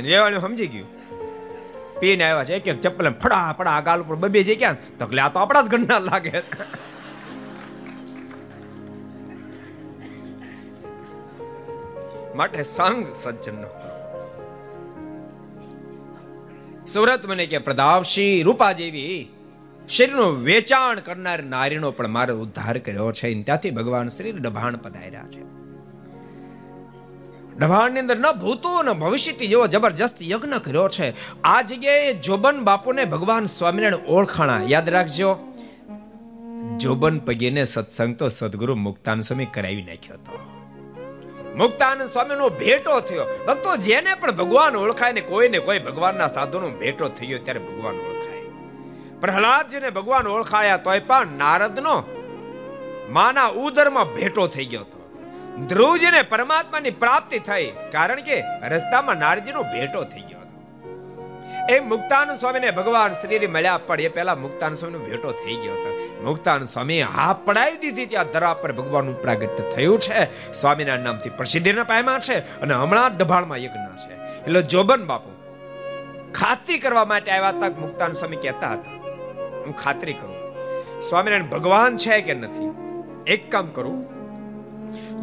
[0.02, 0.93] વેવાણ્યું સમજી ગયું?
[2.04, 4.82] પીને આવ્યા છે એક એક ચપ્પલ ફડા ફડા, ગાલ ઉપર બબે જે ક્યાં?
[4.98, 6.36] તકલે આ તો આપણા જ ગણના લાગે.
[12.36, 13.70] માટે સંગ સજ્જન નો
[16.88, 19.18] સુરત મને કે પ્રદાવશી રૂપા જેવી
[19.90, 23.34] શરીરનું વેચાણ કરનાર નારીનો પણ મારો ઉદ્ધાર કર્યો છે.
[23.44, 25.63] ત્યાંથી ભગવાન શ્રી ડભાણ પધાર્યા છે.
[27.58, 31.08] ડભાણની અંદર ન ભૂતો ન ભવિષ્યથી જેવો જબરજસ્ત યજ્ઞ કર્યો છે.
[31.44, 34.62] આ જગ્યાએ જોબન બાપુને ભગવાન સ્વામિનારાયણ ઓળખાણા.
[34.68, 35.30] યાદ રાખજો,
[36.78, 40.40] જોબન પગીને સત્સંગ તો સદગુરુ મુક્તાન સ્વામી કરાવી નાખ્યો હતો.
[41.58, 43.26] મુક્તાનંદ સ્વામીનો ભેટો થયો.
[43.48, 48.42] ભક્તો જેને પણ ભગવાન ઓળખાય ને કોઈને કોઈ ભગવાનના સાધુનો ભેટો થયો ત્યારે ભગવાન ઓળખાય.
[49.22, 51.96] પ્રહલાદજીને ભગવાન ઓળખાયા તોય પણ નારદનો
[53.10, 55.03] માના ઉદરમાં ભેટો થઈ ગયો હતો.
[55.54, 60.58] ધ્રુવજીને પરમાત્માની પ્રાપ્તિ થઈ, કારણ કે રસ્તામાં નારજીનો ભેટો થઈ ગયો હતો.
[61.70, 65.90] એ મુક્તાનંદ સ્વામીને ભગવાન શ્રી મળ્યા, પણ એ પહેલા મુક્તાનંદ સ્વામીનો ભેટો થઈ ગયો હતો.
[66.24, 70.54] મુક્તાનંદ સ્વામી હા પડાવી દીધી ત્યાં ધરા પર ભગવાનનું પ્રાગટ્ય થયું છે.
[70.54, 74.14] સ્વામીના નામથી પ્રસિદ્ધિના પાયમાં છે અને હમણાં ડભાણમાં યજ્ઞ છે.
[74.46, 75.30] એટલે જોબન બાપુ,
[76.34, 78.98] ખાતરી કરવા માટે આવ્યા હતા મુક્તાનંદ સ્વામી કહેતા હતા,
[79.66, 80.36] હું ખાતરી કરું.
[81.02, 82.72] સ્વામિનારાયણ ભગવાન છે કે નથી?
[83.28, 84.13] એક કામ કરું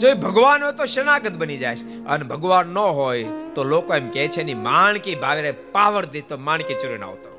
[0.01, 1.77] જો એ ભગવાન હોય તો શરણાગત બની જાય
[2.09, 3.25] અને ભગવાન ન હોય
[3.55, 7.31] તો લોકો એમ કહે છે ની માણકી ભાવે પાવર દે તો માણકી ચોરી ના આવતો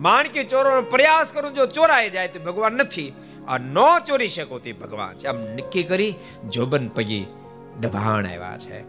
[0.00, 3.12] માણકી ચોરવાનો પ્રયાસ કરું, જો ચોરાઈ જાય તો ભગવાન નથી.
[3.48, 3.76] આ ન
[4.06, 5.26] ચોરી શકો તે ભગવાન છે.
[5.26, 6.14] આમ નક્કી કરી
[6.48, 7.26] જોબન પગી
[7.80, 8.82] ડભાણ આવ્યા છે.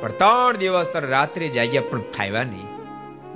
[0.00, 2.81] પણ ત્રણ દિવસ તર રાત્રે જાગ્યા પણ ફાયવા નહીં.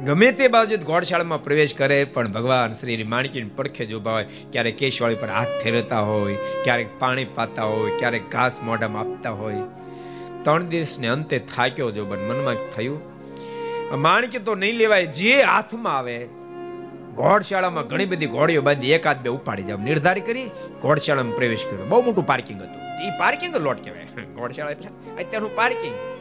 [0.05, 4.77] ગમે તે બાજુ ગોડશાળામાં પ્રવેશ કરે, પણ ભગવાન શ્રી માણકીને પડખે જ ઊભા હોય, ક્યારેક
[4.77, 9.55] કેશવાળી પર હાથ ફેરવતા હોય, ક્યારેક પાણી પાતા હોય, ક્યારેક ઘાસ મોઢામાં આપતા હોય.
[10.43, 13.01] ત્રણ દિવસને અંતે થાક્યો જો મનમાં થયું.
[14.01, 16.25] માણકી તો નહીં લેવાય, જે હાથમાં આવે
[17.15, 19.81] ઘોડશાળામાં ઘણી બધી ઘોડીઓ બાંધી એકાદ બે ઉપાડી જાવ.
[19.81, 20.47] નિર્ધાર કરી
[20.83, 21.85] ઘોડશાળામાં પ્રવેશ કર્યો.
[21.85, 23.07] બહુ મોટું પાર્કિંગ હતું.
[23.07, 24.05] એ પાર્કિંગ લોટ કહેવાય.
[24.25, 26.16] ઘોડશાળા એટલે અત્યારનું પાર્કિંગ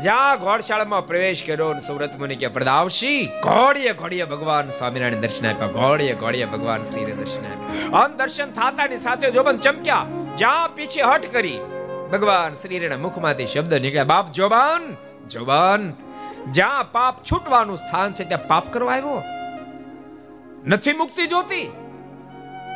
[0.00, 5.68] જ્યાં ઘોડશાળામાં પ્રવેશ કર્યો સુરત મુનિ કે પ્રદાવશી ઘોડીએ ઘોડીએ ભગવાન સ્વામિનારાયણ દર્શન આપ્યા.
[5.68, 7.98] ઘોડીએ ઘોડીએ ભગવાન શ્રીને દર્શન આપ્યા.
[7.98, 10.06] અન દર્શન થાતાની સાથે જોબન ચમક્યા.
[10.36, 11.58] જ્યાં પીછે હટ કરી
[12.12, 14.04] ભગવાન શ્રીના મુખમાંથી શબ્દ નીકળ્યા.
[14.04, 14.96] બાપ જોબાન
[15.28, 15.92] જોબાન,
[16.50, 19.22] જ્યાં પાપ છૂટવાનું સ્થાન છે ત્યાં પાપ કરવા આવ્યો?
[20.66, 21.62] નથી મુક્તિ જોતી?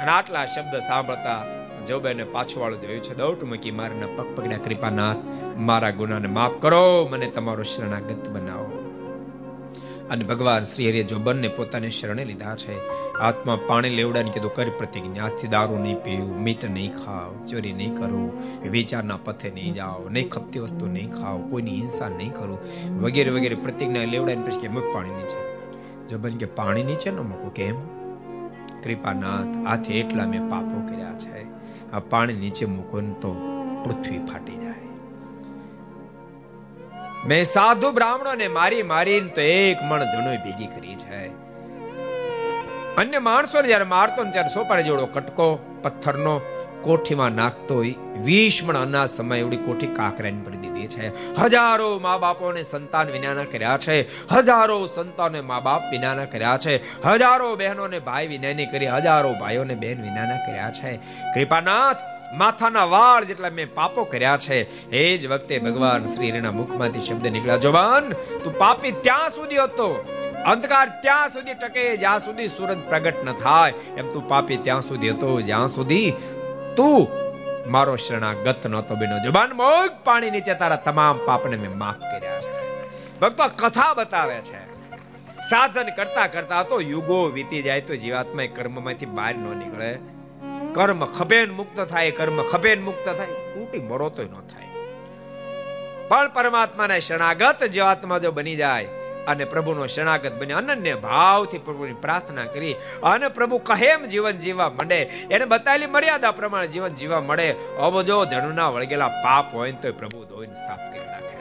[0.00, 1.55] અને આટલા શબ્દ સાંભળતા
[1.86, 3.14] જોબેને પાછુવાળું જોયું છે.
[3.14, 5.16] દોટ મૂકી મારના પગ પગડ્યા કૃપાનાથ,
[5.56, 8.82] મારા ગુનાને માફ કરો, મને તમારો શરણાગત બનાવો.
[10.10, 12.88] અને ભગવાન શ્રી હરિએ જોબનને પોતાને શરણે લીધા છે.
[13.12, 17.96] આત્મા પાણી લેવડાને કીધું, કરી પ્રતિજ્ઞા આજથી દારૂ નહીં પીવું મીઠ નહીં ખાવ, ચોરી નહીં
[17.96, 18.32] કરું,
[18.70, 22.58] વિચારના પથે નહીં જાઓ, નહીં ખપતી વસ્તુ નહીં ખાવ કોઈની હિંસા નહીં કરું.
[23.02, 25.68] વગેરે વગેરે પ્રતિજ્ઞા લેવડાને પછી કે મુખ પાણી નીચે.
[26.08, 27.74] જોબન કે, પાણી નીચે ન મૂકું, કેમ?
[28.82, 31.55] કૃપાનાથ આથી એટલા મેં પાપો કર્યા છે.
[31.92, 33.32] આ પાણી નીચે મૂકો ને તો
[33.84, 34.72] પૃથ્વી ફાટી જાય.
[37.26, 41.28] મેં સાધુ બ્રાહ્મણોને મારી મારીને તો એક મણ જણોય ભેગી કરી છે.
[42.96, 46.40] અન્ય માણસોને જ્યારે મારતો ને ત્યારે સોપારી જેવડો કટકો, પથ્થરનો
[46.86, 47.84] કોઠીમાં નાખતો
[48.24, 51.36] વીસ મણ અનાજ સમય એવડી કોઠી કાકરાની ભરી દીધી છે.
[51.36, 54.26] હજારો મા બાપોને સંતાન વિનાના કર્યા છે.
[54.30, 57.02] હજારો સંતાનોને મા બાપ વિનાના કર્યા છે.
[57.02, 60.96] હજારો બહેનોને ભાઈ વિનાની કરી, હજારો ભાઈઓને બહેન વિનાના કર્યા છે.
[61.34, 61.96] કૃપાનાથ,
[62.34, 64.90] માથાના વાળ જેટલા મેં પાપો કર્યા છે.
[64.90, 68.12] એ જ વખતે ભગવાન શ્રી હરિના મુખમાંથી શબ્દ નીકળ્યા, જોવાન,
[68.44, 69.90] તું પાપી ત્યાં સુધી હતો.
[70.46, 73.74] અંધકાર ત્યાં સુધી ટકે, જ્યાં સુધી સૂરજ પ્રગટ ન થાય.
[73.96, 76.12] એમ તું પાપી ત્યાં સુધી હતો, જ્યાં સુધી
[76.76, 77.08] તું.
[77.70, 82.82] મારો શરણાગત નહોતો બેનો જબાન મોગ પાણી નીચે તારા તમામ પાપને મેં માફ કર્યા છે.
[83.20, 84.76] ભક્તો કથા બતાવે છે.
[85.40, 89.98] સાધન કરતા કરતા તો યુગો વીતી જાય તો જીવાત્મા કર્મમાંથી બહાર ન નીકળે.
[90.74, 93.26] કર્મ ખભેન મુક્ત થાય, કર્મ ખભેન મુક્ત થાય.
[93.26, 94.66] તૂટી મરો તો ન થાય.
[96.08, 98.84] પણ પરમાત્માને શરણાગત જીવાત્મા જો બની જાય
[99.26, 100.54] અને પ્રભુનો શરણાગત બને.
[100.54, 105.00] અનન્ય ભાવથી પ્રભુની પ્રાર્થના કરી અને પ્રભુ કહે એમ જીવન જીવવા માંડે.
[105.30, 107.48] એને બતાવેલી મર્યાદા પ્રમાણે જીવન જીવવા મળે
[107.80, 111.36] અબજો જણના વળગેલા પાપ હોય તો પ્રભુ ધોઈને સાફ કરી નાખે.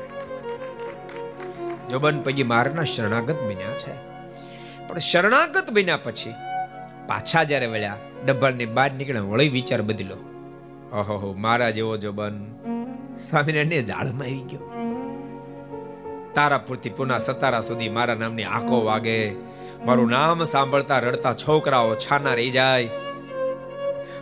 [1.89, 3.95] જોબન પૈકી મારના શરણાગત બન્યા છે.
[4.87, 6.33] પણ શરણાગત બન્યા પછી
[7.07, 10.17] પાછા જ્યારે વળ્યા, ડબ્બાની બહાર નીકળે વળી વિચાર બદલો
[10.93, 12.35] ઓહો મારા જેવો જોબન
[13.21, 14.84] સ્વામિનારાયણ જાળમાં આવી ગયો.
[16.35, 19.31] તારાપુરથી પુના સતારા સુધી મારા નામની આંખો વાગે.
[19.85, 22.89] મારું નામ સાંભળતા રડતા છોકરાઓ છાના રહી જાય.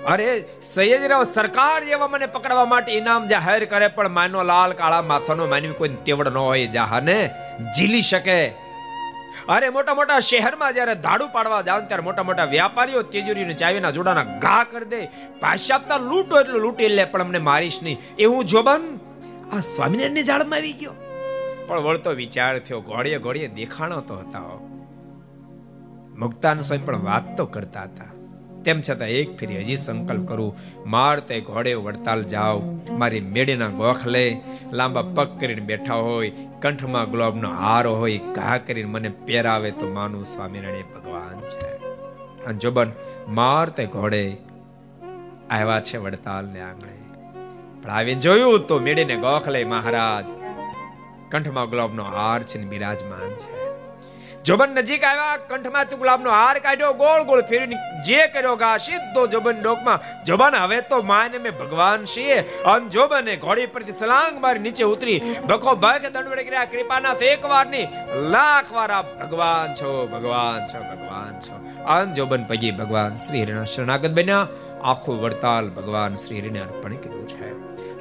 [0.06, 5.48] અરે, સૈયદરાવ સરકાર જેવા મને પકડવા માટે ઇનામ જાહેર કરે, પણ માનો લાલ કાળા માથાનો
[5.48, 7.30] માનવી કોઈ તેવડ ન હોય, જાહને
[7.78, 8.48] ઝીલી શકે.
[9.50, 14.24] અરે, મોટા મોટા શહેરમાં જ્યારે ધાડુ પાડવા જાવ ત્યારે મોટા મોટા વ્યાપારીઓ તેજુરીને ચાવીના જોડાના
[14.24, 15.06] ઘા કરી દે.
[15.40, 17.98] પાશ્ચાત્ય લૂંટો એટલું લૂંટી લે, પણ અમને મારીશ નહીં.
[18.20, 19.00] એવું જોબન?
[19.54, 20.92] આ સ્વામિનારાયણની જાળમાં આવી ગયો.
[21.68, 24.40] પણ વળતો વિચાર થયો ઘોડીએ ઘોડીએ દેખાણો તો હતા
[26.20, 28.06] મુક્તાન સ્વામી પણ વાત તો કરતા હતા.
[28.64, 32.62] તેમ છતાં એક ફેરી હજી સંકલ્પ કરું, માર તે ઘોડે વડતાલ જાઓ
[32.92, 34.38] મારી મેળીના ગોખ લે,
[34.72, 36.32] લાંબા પગ કરીને બેઠા હોય,
[36.62, 41.68] કંઠમાં ગુલાબનો હાર હોય, ઘા કરીને મને પહેરાવે તો માનું સ્વામિનારાયણ ભગવાન છે.
[42.46, 42.92] અને જોબન,
[43.28, 44.38] માર તે ઘોડે
[45.50, 46.98] આવ્યા છે વડતાલ ને આંગણે.
[47.84, 50.43] પણ આવીને જોયું તો મેળીને ગોખ લે મહારાજ.
[51.34, 53.62] કંઠમાં ગુલાબનો હાર છે ને બિરાજમાન છે.
[54.44, 59.62] જોબન નજીક આવ્યા કંઠમાંથી ગુલાબનો હાર કાઢ્યો, ગોળ ગોળ ફેરીને જે કર્યો ગા, સીધો જોબન
[59.62, 62.38] ડોકમાં, જોબન, હવે તો માને મેં ભગવાન છીએ.
[62.64, 67.46] અન જોબને ઘોડી પરથી સલાંગ મારી નીચે ઉતરી બખો ભખ દંડવડે કર્યા કૃપાના તો એક
[67.46, 67.88] વાર નહીં,
[68.30, 71.56] લાખ વાર આપ ભગવાન છો ભગવાન છો ભગવાન છો.
[71.98, 74.48] અન જોબન પગી ભગવાન શ્રી હરિના શરણાગત બન્યા.
[74.84, 77.43] આખું વડતાલ ભગવાન શ્રી હરિને અર્પણ કર્યું છે.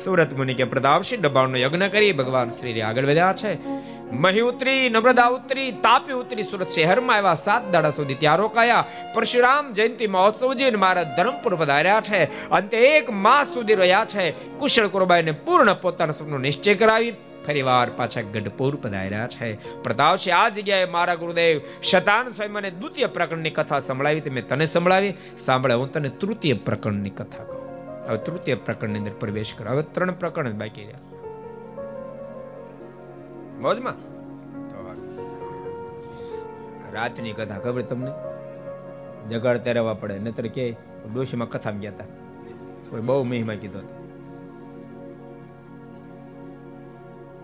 [0.04, 3.68] સુરત મુનિ કે પ્રતાપસિંહ ડબાણનો યજ્ઞ કરી ભગવાન શ્રી આગળ વધ્યા છે.
[4.12, 8.84] મહી ઉતરી નમ્રદા ઉતરી તાપી ઉતરી સુરત શહેરમાં આવ્યા સાત દાડા સુધી ત્યાં રોકાયા.
[9.14, 12.48] પરશુરામ જયંતિ મહોત્સવજી મારા ધરમપુર પધાર્યા છે.
[12.48, 14.30] અંતે એક માસ સુધી રહ્યા છે.
[14.30, 17.14] કુશળ કુરબાઈને પૂર્ણ પોતાના સપનું નિશ્ચય કરાવી
[17.46, 19.48] ફરીવાર પાછા ગઢપુર પધાર્યા છે.
[19.82, 24.66] પ્રતાપ છે આ જગ્યાએ મારા ગુરુદેવ શતાન સ્વામી મને દ્વિતીય પ્રકરણની કથા સંભળાવી મેં તને
[24.66, 25.14] સંભળાવી.
[25.38, 27.61] સાંભળે હું તને તૃતીય પ્રકરણની કથા કહું.
[28.12, 29.70] હવે તૃતીય પ્રકરણની અંદર પ્રવેશ કરો.
[29.70, 31.00] હવે ત્રણ પ્રકરણ બાકી રહ્યા.
[33.60, 33.96] મોજમાં.
[36.92, 38.12] રાતની કથા ખબર તમને?
[39.28, 40.64] જગાડતા રહેવા પડે નતર કે
[41.14, 42.04] ડોશીમાં કથા ગયા હતા
[42.90, 43.94] કોઈ બહુ મહિમા કીધો હતો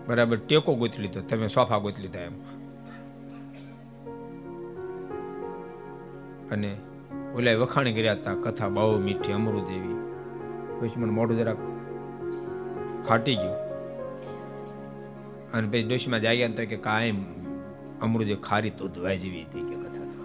[0.07, 1.21] બરાબર, ટેકો ગોતી લીધો.
[1.21, 2.35] તમે સોફા ગોતી લીધા એમ.
[6.51, 6.71] અને
[7.35, 10.08] ઓલા વખાણ કર્યા હતા કથા બહુ મીઠી, અમૃત એવી
[10.79, 11.57] પછી મને મોઢું જરાક
[13.07, 13.69] ફાટી ગયું.
[15.51, 17.25] અને પછી ડોશીમાં જાગ્યા તો કે કાયમ
[18.01, 20.19] અમૃત ખારી તો ધોવાય જેવી હતી કે કથા તો.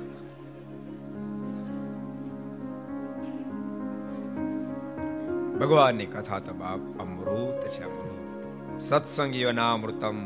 [5.58, 8.82] ભગવાનની કથા તો બાપ અમૃત છે અમૃત.
[8.82, 10.16] સત્સંગીઓના અમૃતમ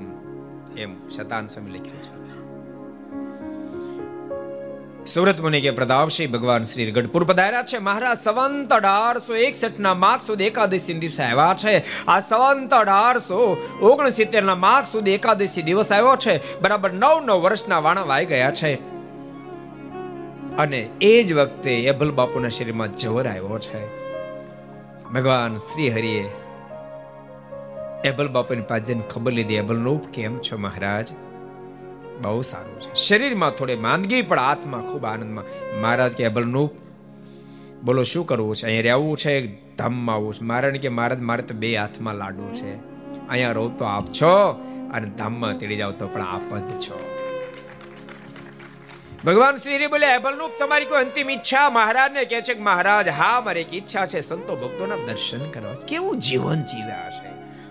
[0.76, 2.28] એમ શતાન સમી લખ્યું છે.
[5.14, 7.78] સુરત મુનિ કે પ્રતાપશ્રી ભગવાન શ્રી ગઢપુર પધાર્યા છે.
[7.78, 12.04] મહારાજ, સવંત અઢારસો એકસઠ ના માર્ગ સુધી એકાદશી દિવસે આવ્યા છે.
[12.06, 16.60] આ સવંત અઢારસો ઓગણસિત્તેર ના માર્ગ સુધી એકાદશી દિવસ આવ્યો છે.
[16.60, 18.74] બરાબર નવ નવ વર્ષના વાણા વાઈ ગયા છે.
[20.56, 23.86] અને એ જ વખતે એભલ બાપુના શરીરમાં જવર આવ્યો છે.
[25.12, 26.24] ભગવાન શ્રી હરિએ
[28.04, 31.08] એબલ બાપુની પાસે ખબર લીધી એબલ રૂપ કેમ છો મહારાજ?
[32.20, 32.94] બહુ સારું છે.
[32.94, 35.44] શરીરમાં થોડી માંદગી, પણ આત્મા ખૂબ આનંદમાં.
[35.80, 36.70] મહારાજ કે એબલનું
[37.84, 38.64] બોલો, શું કરવું છે?
[38.64, 39.46] અહીંયા રહેવું છે
[39.76, 40.40] ધામમાં આવવું છે?
[40.40, 42.74] મારે કે, મહારાજ, મારે તો બે હાથમાં લાડુ છે.
[43.28, 44.64] અહીંયા રહો તો આપ છો
[44.94, 47.14] અને ધામમાં તેડી જાવ તો પણ આપ જ છો.
[49.24, 51.70] ભગવાન શ્રી બોલે એબલરૂપ તમારી કોઈ અંતિમ ઈચ્છા?
[51.70, 54.20] મહારાજને કહે છે કે, મહારાજ, હા, મારી એક ઈચ્છા છે.
[54.20, 55.74] સંતો ભક્તોના દર્શન કરવા.
[55.74, 57.28] કેવું જીવન જીવ્યા છે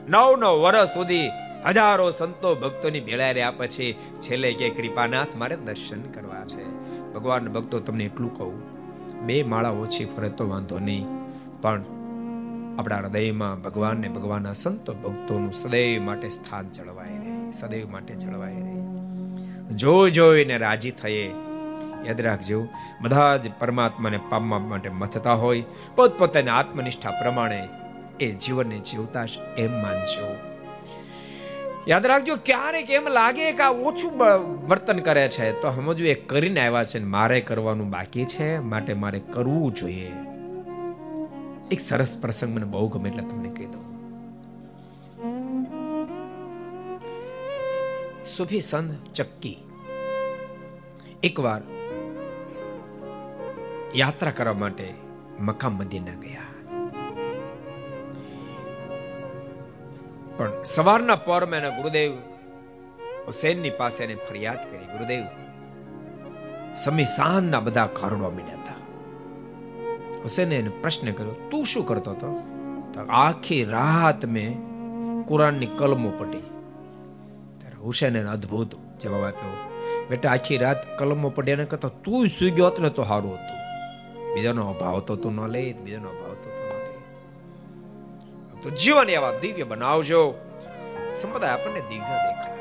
[0.09, 1.29] નવ નવ વર્ષ સુધી
[1.65, 6.65] હજારો સંતો ભક્તોની ભેળા રહ્યા પછી છેલ્લે કે કૃપાનાથ મારે દર્શન કરવા છે.
[7.13, 8.77] ભગવાન ભક્તો તમને એટલું કહું,
[9.25, 11.05] બે માળા ઓછી ફરે તો વાંધો નહીં,
[11.61, 11.85] પણ
[12.79, 19.75] આપણા હૃદયમાં ભગવાનને ભગવાનના સંતો ભક્તોનું સદૈવ માટે સ્થાન જળવાય રહે, સદૈવ માટે જળવાય રહે.
[19.75, 21.31] જોઈ જોઈને રાજી થયે,
[22.05, 22.67] યાદ રાખજો,
[23.01, 25.63] બધા જ પરમાત્માને પામવા માટે મથતા હોય,
[25.95, 27.67] પોતપોતાની આત્મનિષ્ઠા પ્રમાણે
[28.19, 29.25] એ જીવનને જીવતા
[29.57, 30.46] એમ માનજો.
[31.87, 34.13] યાદ રાખજો, ક્યારેક એમ લાગે કે આ ઓછું
[34.67, 35.51] વર્તન કરે છે.
[35.61, 40.11] તો સમજવું એ કરીને આવ્યા છે મારે કરવાનું બાકી છે, માટે મારે કરવું જોઈએ.
[41.71, 43.85] એક સરસ પ્રસંગ મને બહુ ગમે એટલે તમને કહી દઉં.
[48.25, 49.57] સુફી સંત ચક્કી
[51.23, 51.61] એકવાર
[53.95, 54.87] યાત્રા કરવા માટે
[55.39, 56.46] મક્કા મદીના ગયા.
[60.37, 62.11] પણ સવારના પોરમાં એના ગુરુદેવ
[63.27, 65.23] હુસેનની પાસે એને ફરિયાદ કરી, ગુરુદેવ
[66.75, 68.79] સમી સાંજના બધા કારણો મળ્યા હતા.
[70.23, 72.29] હુસેને એને પ્રશ્ન કર્યો, તું શું કરતો હતો?
[73.09, 74.51] આખી રાત મેં
[75.27, 76.45] કુરાનની કલમો પડી
[77.59, 79.55] ત્યારે હુસેને અદ્ભુત જવાબ આપ્યો,
[80.09, 83.59] બેટા, આખી રાત કલમો પડી એને કહેતો તું સુઈ ગયો હતો ને તો સારું હતું.
[84.33, 86.26] બીજાનો અભાવ તો તું ન લે, બીજાનો અભાવ
[88.63, 90.33] તો જીવન એવા દિવ્ય બનાવજો.
[91.13, 92.57] સંપ્રદાય આપણને દિવ્ય દેખાય.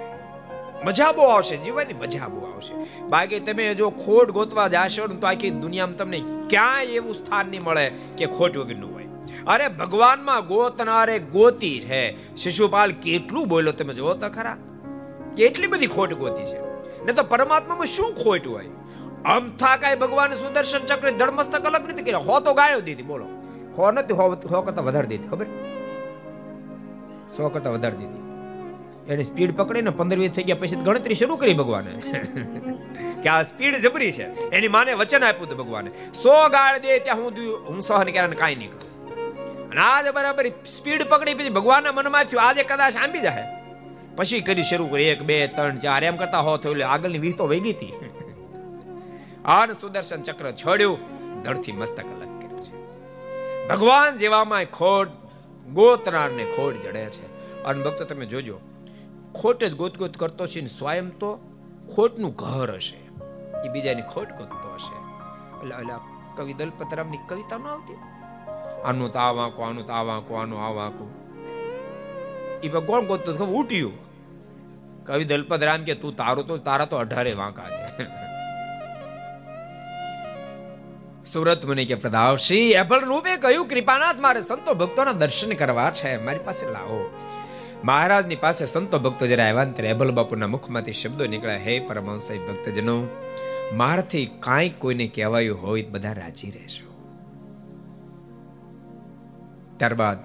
[0.84, 3.02] મજા બહુ આવશે, જીવનની મજા બહુ આવશે.
[3.02, 7.62] બાકી તમે જો ખોટ ગોતવા જાશો ને તો આખી દુનિયામાં તમને ક્યાંય એવું સ્થાન નહીં
[7.64, 9.06] મળે કે ખોટ વગરનું હોય.
[9.46, 12.34] અરે ભગવાનમાં ગોતનારે ગોતી છે.
[12.36, 14.56] શિશુપાલ કેટલું બોલ્યો તમે જોવો તો ખરા.
[15.36, 16.60] કેટલી બધી ખોટ ગોતી છે.
[17.04, 18.66] ને તો પરમાત્મામાં શું ખોટ હોય?
[19.24, 22.18] અમથા કાય ભગવાન સુદર્શન ચક્ર ધર્મસ્તક અલગ નથી કર્યા.
[22.18, 23.26] હો તો ગાયો દીધી, બોલો.
[23.78, 25.46] હો નથી હો કરતા વધારે દીધી, ખબર?
[27.36, 28.26] સો કરતા વધારી દીધી.
[29.12, 31.90] એની સ્પીડ પકડીને પંદર વીસ થઈ ગયા, પછી ગણતરી શરૂ કરી ભગવાને.
[33.22, 34.50] કે આ સ્પીડ જબરી છે.
[34.50, 35.90] એની માને વચન આપ્યું હતું ભગવાને.
[36.14, 37.32] સો ગાળ દે ત્યાં હું
[37.68, 38.96] હું સહન કર્યા કાંઈ નહીં કરું.
[39.70, 43.56] અને આજે બરાબર સ્પીડ પકડી પછી ભગવાનના મનમાં થયું, આજે કદાચ આંબી જાય
[44.16, 47.60] પછી કરી શરૂ કરી, એક, બે, ત્રણ, ચાર, એમ કરતા હો થયું આગળની વીતો વહી
[47.60, 47.92] ગઈ હતી.
[49.44, 50.98] આન સુદર્શન ચક્ર છોડ્યું,
[51.42, 52.74] ધડથી મસ્તક અલગ કર્યું છે.
[53.68, 55.25] ભગવાન જેવામાં ખોટ
[55.72, 57.62] ગોતનારને ખોટ જડે છે.
[57.62, 58.60] અને ભક્તો, તમે જોજો,
[59.34, 61.36] ખોટ જ ગોત ગોત કરતો છે ને સ્વયં તો
[61.96, 62.96] ખોટનું ઘર હશે.
[63.66, 64.96] એ બીજાની ખોટ ગોતતો હશે.
[65.60, 65.94] એટલે એટલે
[66.36, 67.96] કવિ દલપતરામની કવિતા ન આવતી?
[68.84, 71.10] આનું તો આ વાંકો આનું તો આ વાંકો આનું આ વાંકો
[72.62, 73.44] એ કોણ ગોતતો?
[73.44, 73.92] ઉઠ્યું
[75.04, 78.25] કવિ દલપત રામ કે, તું તારું તો, તારા તો અઢારે વાંકા છે.
[81.32, 86.24] સુરત મુનિ કે પ્રદાવશી એપલ રૂપે કહ્યું, કૃપાનાથ મારે સંતો ભક્તોના દર્શન કરવા છે.
[86.24, 87.10] મારી પાસે લાવો.
[87.84, 93.06] મહારાજની પાસે સંતો ભક્તો જરા આવ્યા ત્યારે એબલ બાપુના મુખમાંથી શબ્દો નીકળ્યા, હે પરમહંસ ભક્તજનો,
[93.72, 96.86] મારથી કાંઈ કોઈને કહેવાયું હોય બધા રાજી રહેશો.
[99.76, 100.18] ત્યારબાદ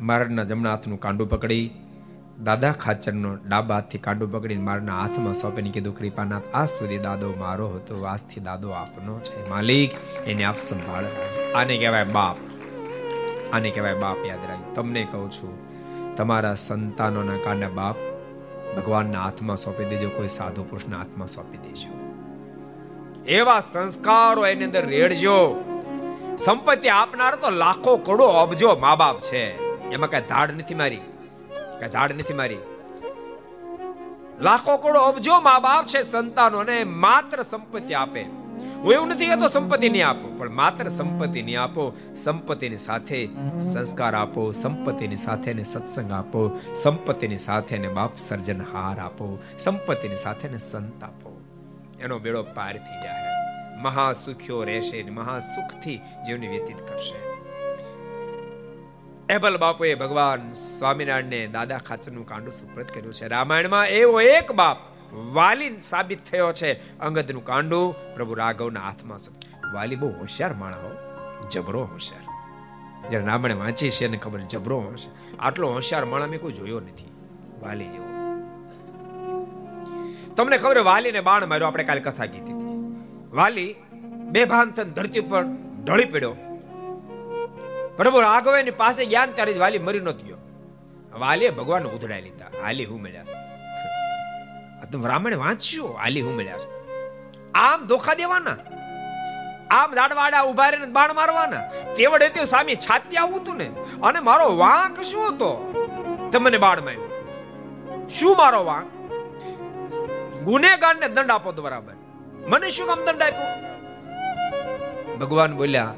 [0.00, 1.70] મારના જમણા હાથનું કાંડું પકડી
[2.44, 7.68] દાદા ખાચરનો ડાબા હાથથી કાંડું પકડીને મારના હાથમાં સોંપીને કીધું, કૃપાનાથ, આજ સુધી દાદો મારો
[7.68, 9.50] હતો, આજથી દાદો આપનો છે.
[9.50, 9.90] માલિક,
[10.26, 11.04] એને આપ સંભાળ.
[11.54, 12.36] આને કહેવાય બાપ.
[13.52, 15.58] આને કહેવાય બાપ યાદ રાખ્યું તમને કહું છું,
[16.16, 17.96] તમારા સંતાનોના કાંડા બાપ
[18.76, 21.92] ભગવાનના હાથમાં સોંપી દેજો, કોઈ સાધુ પુરુષના હાથમાં સોંપી દેજો.
[23.26, 25.64] એવા સંસ્કારો એની અંદર રેડજો.
[26.38, 29.44] સંપત્તિ આપનાર તો લાખો કરોડો અબજો મા બાપ છે.
[29.90, 31.00] એમાં કઈ ધાડ નથી મારી.
[31.80, 32.58] કઈ ઝાડ નથી મારી.
[34.40, 38.22] લાખો કરોડો અબજો મા બાપ છે સંતાનોને માત્ર સંપત્તિ આપે.
[38.82, 43.26] હું એવું નથી કહેતો સંપત્તિ નહીં આપો, પણ માત્ર સંપત્તિ નહીં આપો, સંપત્તિની સાથે
[43.72, 50.48] સંસ્કાર આપો, સંપત્તિની સાથે ને સત્સંગ આપો, સંપત્તિની સાથે ને બાપ સર્જનહાર આપો, સંપત્તિની સાથે
[50.48, 51.40] ને સંત આપો.
[52.00, 53.28] એનો બેડો પાર થઈ જાય.
[53.78, 57.27] મહા સુખ્યો રહેશે મહાસુખથી મહા સુખથી જીવની વ્યતીત કરશે.
[59.30, 63.28] એબલ બાપુએ ભગવાન સ્વામિનારાયણને દાદા ખાચરનું કાંડું સુપ્રત કર્યું છે.
[63.28, 64.76] રામાયણમાં એવો એક બાપ
[65.12, 66.98] વાલી સાબિત થયો છે.
[66.98, 69.30] અંગદનું કાંડું પ્રભુ રાઘવના હાથમાં છે.
[69.72, 72.24] વાલી બહુ હોશિયાર માણસ જબરો હોશિયાર.
[73.10, 77.12] જ્યારે રામાયણ વાંચી છે એને ખબર જબરો હશે આટલો હોશિયાર માણસ મેં કોઈ જોયો નથી.
[77.62, 78.04] વાલી જેવો.
[80.36, 81.66] તમને ખબર વાલીને બાણ માર્યો.
[81.66, 82.96] આપણે કાલે કથા કીધી હતી.
[83.36, 83.74] વાલી
[84.30, 85.44] બે ભાન થઈને ધરતી ઉપર
[85.84, 86.36] ઢળી પડ્યો.
[87.98, 90.36] પ્રભુ રાઘવેની પાસે જ્ઞાન ત્યારે જ વાલી મરી નહોતી ગયો.
[91.18, 92.46] વાલીએ ભગવાન ઉધડાઈ લીધા.
[92.62, 93.24] હાલી હું મળ્યા?
[94.92, 96.56] તો બ્રાહ્મણ વાંચ્યું હાલી હું મળ્યા?
[97.54, 98.56] આમ ધોખા દેવાના?
[99.70, 101.60] આમ દાડવાડા ઊભા રહીને બાણ મારવાના?
[101.96, 103.70] તેવડે તે સામે છાતી આવું તું ને?
[104.02, 105.50] અને મારો વાંક શું હતો?
[106.32, 107.08] તમને બાણ માર્યું.
[108.08, 108.86] શું મારો વાંક?
[110.42, 111.92] ગુનેગારને દંડ આપો તો બરાબર.
[112.48, 113.46] મને શું કામ દંડ આપ્યો?
[115.16, 115.94] ભગવાન બોલ્યા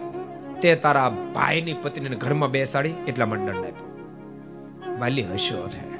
[0.62, 3.86] તે તારા ભાઈની પત્નીને ઘરમાં બેસાડી એટલા માટે દંડ આપ્યો.
[5.00, 5.98] વાલી હસ્યો છે.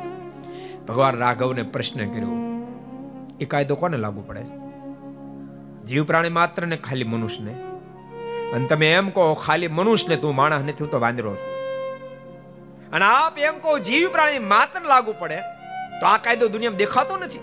[0.87, 2.33] ભગવાન રાઘવને પ્રશ્ન કર્યો,
[3.41, 4.43] એ કાયદો કોને લાગુ પડે
[5.87, 7.53] જીવ પ્રાણી માત્ર ને ખાલી મનુષ્યને?
[8.53, 11.53] અને તમે એમ કહો, ખાલી મનુષ્યને તું માણસ નથી તો વાંદરો છું.
[12.93, 15.37] અને આપ એમ કહો, જીવ પ્રાણી માત્ર લાગુ પડે?
[16.01, 17.39] તો આ કાયદો દુનિયામાં દેખાતો નથી.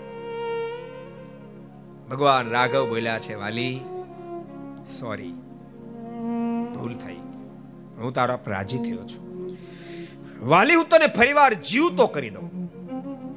[2.10, 3.80] ભગવાન રાઘવ બોલ્યા છે, વાલી
[5.00, 5.34] સોરી
[8.02, 9.50] હું તારા પર રાજી થયો છું.
[10.48, 12.66] વાલી હું તને ફરીવાર જીવતો કરી દઉં.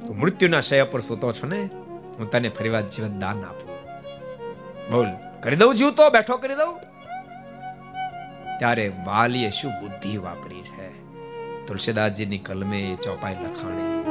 [0.06, 1.62] તું મૃત્યુના શય પર સૂતો છો ને,
[2.18, 3.74] હું તને ફરીવાર જીવન દાન આપું.
[4.92, 5.06] બોલ,
[5.40, 6.78] કરી દઉં જીવતો, બેઠો કરી દઉં?
[8.58, 11.02] ત્યારે વાલીએ શું બુદ્ધિ વાપરી છે?
[11.66, 14.02] તુલસીદાસજીની કલમે ચોપાઈ લખાણી.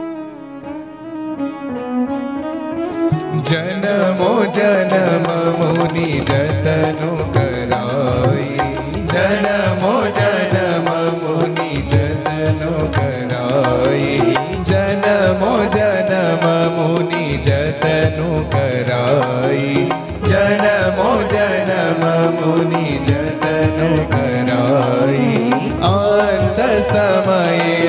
[3.42, 8.81] જનમો જનમ મુનિ જતનો કરાઈ
[9.12, 10.88] જનમો, જનમ
[11.22, 14.36] મુનિ જતનો કરાય
[14.70, 16.46] જનમો, જનમ
[16.78, 19.84] મુનિ જતનો કરાય
[20.30, 22.04] જનમો, જનમ
[22.40, 25.52] મુનિ જતનો કરાય
[25.92, 26.60] અંત
[26.90, 27.81] સમયે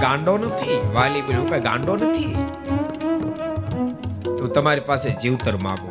[0.00, 0.80] ગાંડો નથી?
[0.94, 2.34] વાલી બોલ્યું કઈ ગાંડો નથી?
[4.24, 5.90] તું તમારી પાસે જીવતર માગો,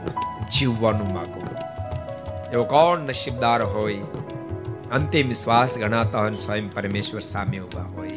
[0.58, 1.42] જીવવાનું માગો.
[2.54, 3.94] એવો કોણ નસીબદાર હોય?
[4.92, 8.10] અંતિમ શ્વાસ ગણાતા હોય સ્વયં પરમેશ્વર સામે ઊભા હોય.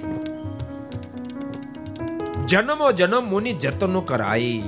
[2.46, 4.62] જન્મો જન્મ મુનિ જતનો કરાઈ.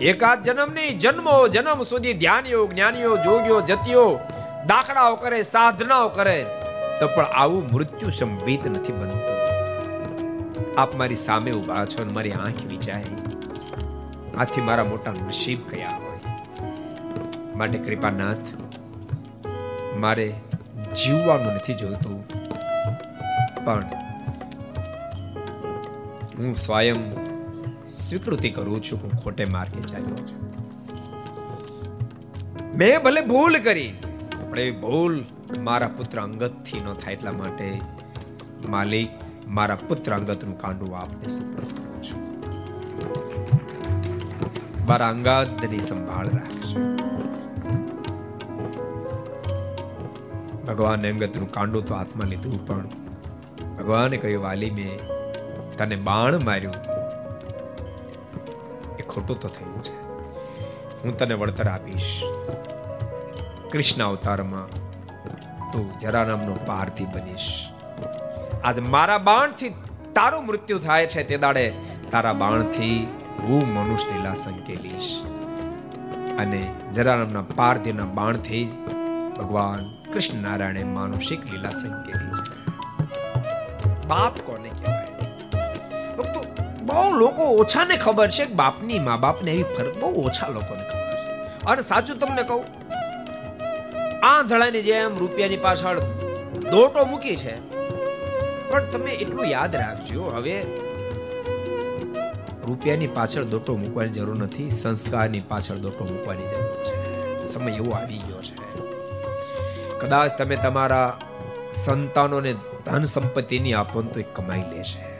[0.00, 4.20] એકાદ જન્મ નહીં, જન્મો જન્મ સુધી ધ્યાનીઓ જ્ઞાનીઓ જોગ્યો જતીઓ
[4.66, 6.46] દાખલાઓ કરે, સાધનાઓ કરે.
[7.00, 9.33] તો પણ આવું મૃત્યુ સંવિત નથી બનતું.
[10.82, 13.10] આપ મારી સામે ઊભા છો અને મારી આંખ વિચાય
[14.36, 16.32] આથી મારા મોટા નસીબ કયા હોય.
[17.56, 18.48] માટે કૃપાનાથ
[19.96, 20.26] મારે
[20.94, 22.18] જીવવાનું નથી જોઈતું
[23.66, 23.84] પણ
[26.38, 27.00] હું સ્વયં
[27.94, 30.42] સ્વીકૃતિ કરું છું, હું ખોટે માર્ગે ચાલ્યો છું.
[32.76, 33.92] મેં ભલે ભૂલ કરી,
[34.50, 35.14] પણ એ ભૂલ
[35.60, 37.68] મારા પુત્ર અંગતથી ન થાય એટલા માટે
[38.68, 39.12] માલિક
[39.46, 42.34] મારા પુત્ર અંગતનું કાંડું આપને સુપ્રત કરું છું.
[44.86, 46.80] મારા અંગાતની સંભાળ રાખજો.
[50.66, 52.88] ભગવાને અંગતનું કાંડું તો હાથમાં લીધું, પણ
[53.74, 54.98] ભગવાને કહ્યું, વાલી, મેં
[55.78, 56.74] તને બાણ માર્યું.
[58.98, 60.04] એ ખોટું તો થયું છે.
[61.02, 62.22] હું તને વળતર આપીશ.
[63.72, 64.66] કૃષ્ણ અવતારમાં
[65.72, 67.73] તું જરા નામનો પારથી બનીશ.
[68.64, 69.68] આજ મારા બાણથી
[70.14, 71.72] તારું મૃત્યુ થાય છે તે દાડે
[72.10, 73.06] તારા બાણથી
[73.42, 75.22] હું મનુષ્ય લીલા સંકેલીશ
[76.38, 78.70] અને જરારામના પાર્થિવના બાણથી જ
[79.38, 82.64] ભગવાન કૃષ્ણ નારાયણે માનુષિક લીલા સંકેલી છે
[84.06, 85.06] બાપ કોને કહેવાય?
[86.16, 86.44] ભક્તો,
[86.82, 91.14] બહુ લોકો ઓછાને ખબર છે કે બાપની મા બાપને એવી ફરક બહુ ઓછા લોકોને ખબર
[91.14, 91.66] છે.
[91.66, 92.64] અને સાચું તમને કહું,
[94.26, 96.00] આંધળાની જેમ રૂપિયાની પાછળ
[96.70, 97.73] દોટો મૂકી છે
[98.70, 100.62] પણ તમે એટલું યાદ રાખજો, હવે
[102.66, 107.44] રૂપિયાની પાછળ દોટો મૂકવાની જરૂર નથી, સંસ્કારની પાછળ દોટો મૂકવાની જરૂર છે.
[107.44, 108.64] સમય એવો આવી ગયો છે.
[109.98, 111.18] કદાચ તમે તમારા
[111.72, 112.54] સંતાનોને
[112.86, 115.14] ધન સંપત્તિની આપો તો એ કમાઈ લેશે.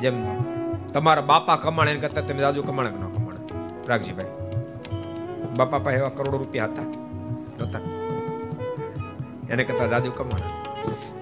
[0.00, 0.42] જેમ
[0.92, 3.40] તમારા બાપા કમાણે એને કરતા તમે દાદુ કમાણે ન કમાણે?
[3.88, 4.26] રાખજીભાઈ
[5.56, 6.82] બાપા પાસે એવા કરોડો રૂપિયા હતા
[7.60, 7.80] નતા
[9.50, 10.57] એને કરતા દાદુ કમાણા.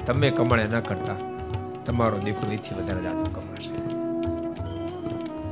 [0.07, 1.19] તમે કમાણે ન કરતા,
[1.87, 3.77] તમારો દીકરો એથી વધારે જાજુ કમાશે.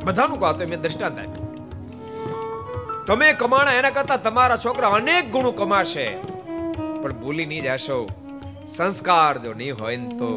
[0.07, 1.49] બધાનું કહો તો મેં દ્રષ્ટાંત આપ્યું.
[3.09, 6.07] તમે કમાણા એના કરતા તમારા છોકરા અનેક ગુણો કમાશે.
[7.03, 7.99] પણ ભૂલી નહીં જશો,
[8.75, 10.29] સંસ્કાર જો નહીં હોય ને તો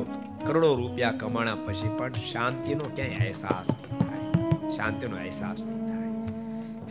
[0.45, 4.27] કરોડો રૂપિયા કમાણા પછી પણ શાંતિનો ક્યાંય અહેસાસ નહીં થાય.
[4.75, 6.11] શાંતિનો અહેસાસ નહીં થાય.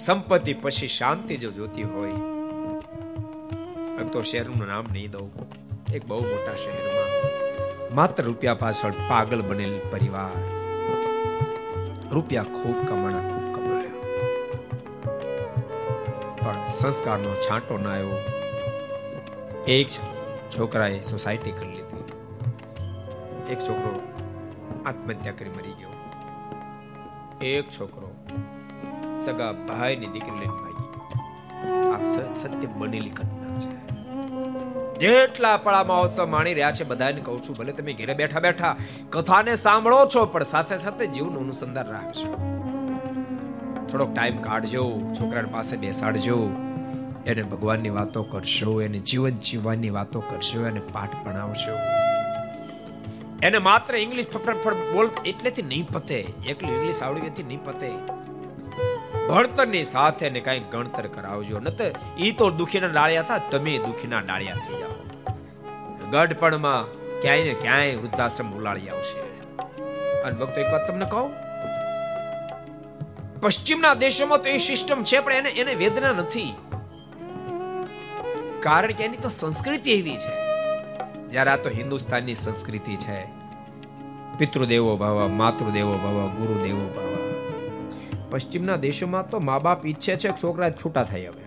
[0.07, 2.17] સંપત્તિ પછી શાંતિ જો જોતી હોય
[4.13, 5.29] તો શહેરનું નામ નહીં દઉં.
[5.97, 7.06] એક બહુ મોટા શહેરમાં
[7.95, 10.39] માત્ર રૂપિયા પાછળ પાગલ બનેલ પરિવાર.
[12.11, 13.91] રૂપિયા ખૂબ કમાણા ખૂબ કમાયા.
[16.37, 18.19] પણ સંસ્કારનો છાંટો ના આવ્યો.
[19.69, 19.89] એક
[20.59, 22.03] છોકરાએ સોસાયટી કરી લીધી.
[23.53, 24.01] એક છોકરો
[24.87, 25.89] આત્મહત્યા કરી મરી ગયો.
[27.43, 28.13] એક છોકરો
[29.25, 31.93] સગા ભાઈની દીકરી લઈને ભાગી ગયો.
[31.93, 32.05] આ
[32.35, 33.36] સત્ય બનેલી ઘટના.
[35.01, 38.77] જેટલા પળામાં મહોત્સવ માણી રહ્યા છે, બધાને કહું છું, ભલે તમે ઘરે બેઠા બેઠા
[39.11, 42.31] કથાને સાંભળો છો, પણ સાથે સાથે જીવનું અનુસંધાન રાખજો.
[43.91, 46.51] થોડોક ટાઈમ કાઢજો, છોકરાની પાસે બેસાડજો,
[47.27, 51.77] એને ભગવાનની વાતો કરશો, એને જીવન જીવવાની વાતો કરશો, એને પાઠ ભણાવશો.
[53.43, 58.16] એને માત્ર ઇંગ્લિશ ફફડ બોલ એટલેથી નહીં પતે, એકલું ઇંગ્લિશ આવડી ગયેથી નહીં પતે.
[59.29, 61.59] ભણતરની સાથે ને કાંઈક ગણતર કરાવજો.
[61.59, 61.85] ન તો
[62.19, 64.97] ઈ તો દુખીના ડાળિયા થા, તમે દુખીના ડાળિયા થઈ જાઓ.
[66.11, 69.21] ગઢપણમાં ક્યાંય ને ક્યાંય વૃદ્ધાશ્રમ ઉલાળી આવશે.
[70.23, 71.31] અને ભક્તો, એક વાત તમને કહું?
[73.41, 76.55] પશ્ચિમના દેશોમાં તો એ સિસ્ટમ છે, પણ એને એને વેદના નથી.
[78.61, 80.47] કારણ કે એની તો સંસ્કૃતિ એવી છે.
[81.31, 83.25] જ્યારે આ તો હિન્દુસ્તાનની સંસ્કૃતિ છે.
[84.39, 87.06] પિતૃદેવો ભાવ, માતૃદેવો ભાવ, ગુરુદેવો ભવ.
[88.31, 91.47] પશ્ચિમના દેશોમાં તો મા બાપ ઈચ્છે છે કે છોકરા છૂટા થાય હવે.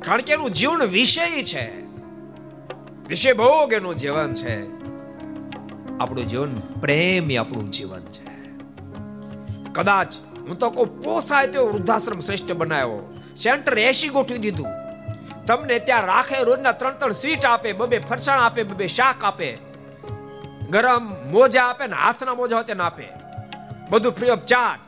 [0.00, 1.82] કારણ કે એનું જીવન વિષય છે.
[3.08, 4.84] વિષય ભોગ એનું જીવન છે.
[5.98, 8.34] આપણું જીવન પ્રેમ એ આપણું જીવન છે.
[9.72, 10.14] કદાચ
[10.48, 13.20] હું તો કોઈ પોસાય તેવો વૃદ્ધાશ્રમ શ્રેષ્ઠ બનાવ્યો.
[13.36, 14.66] સેન્ટર એસી ગોઠવી દીધું.
[15.46, 19.58] તમને ત્યાં રાખે રોજના ત્રણ ત્રણ સ્વીટ આપે, બબે ફરસાણ આપે, બબે શાક આપે.
[20.70, 23.23] ગરમ મોજા આપે ને હાથના મોજા તેને આપે.
[23.94, 24.80] બધું ફ્રી ઓફ ચાર્જ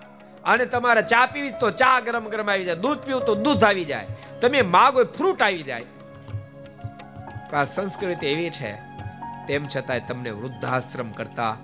[0.44, 2.74] અને તમારે ચા પીવી તો ચા ગરમ ગરમ આવી જાય.
[2.74, 4.06] દૂધ પીવું તો દૂધ આવી જાય.
[4.40, 5.84] તમે માગો ફ્રૂટ આવી જાય.
[7.52, 8.72] આ સંસ્કૃતિ એવી છે,
[9.48, 11.56] તેમ છતાંય તમને વૃદ્ધાશ્રમ કરતા,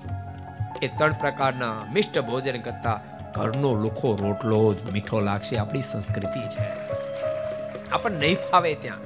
[0.83, 3.01] એ ત્રણ પ્રકારના મિષ્ટ ભોજન કરતા,
[3.35, 5.57] ઘરનો લુખો રોટલો જ મીઠો લાગશે.
[5.57, 6.67] આપણી સંસ્કૃતિ છે.
[7.91, 9.01] આપણને નહીં ફાવે ત્યાં.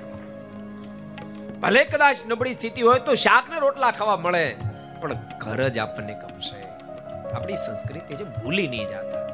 [1.60, 4.56] ભલે કદાચ નબળી સ્થિતિ હોય તો શાક ને રોટલા ખાવા મળે,
[5.00, 6.65] પણ ઘર જ આપણને ગમશે.
[7.36, 9.24] આપણી સંસ્કૃતિ છે ભૂલી નહીં જતા.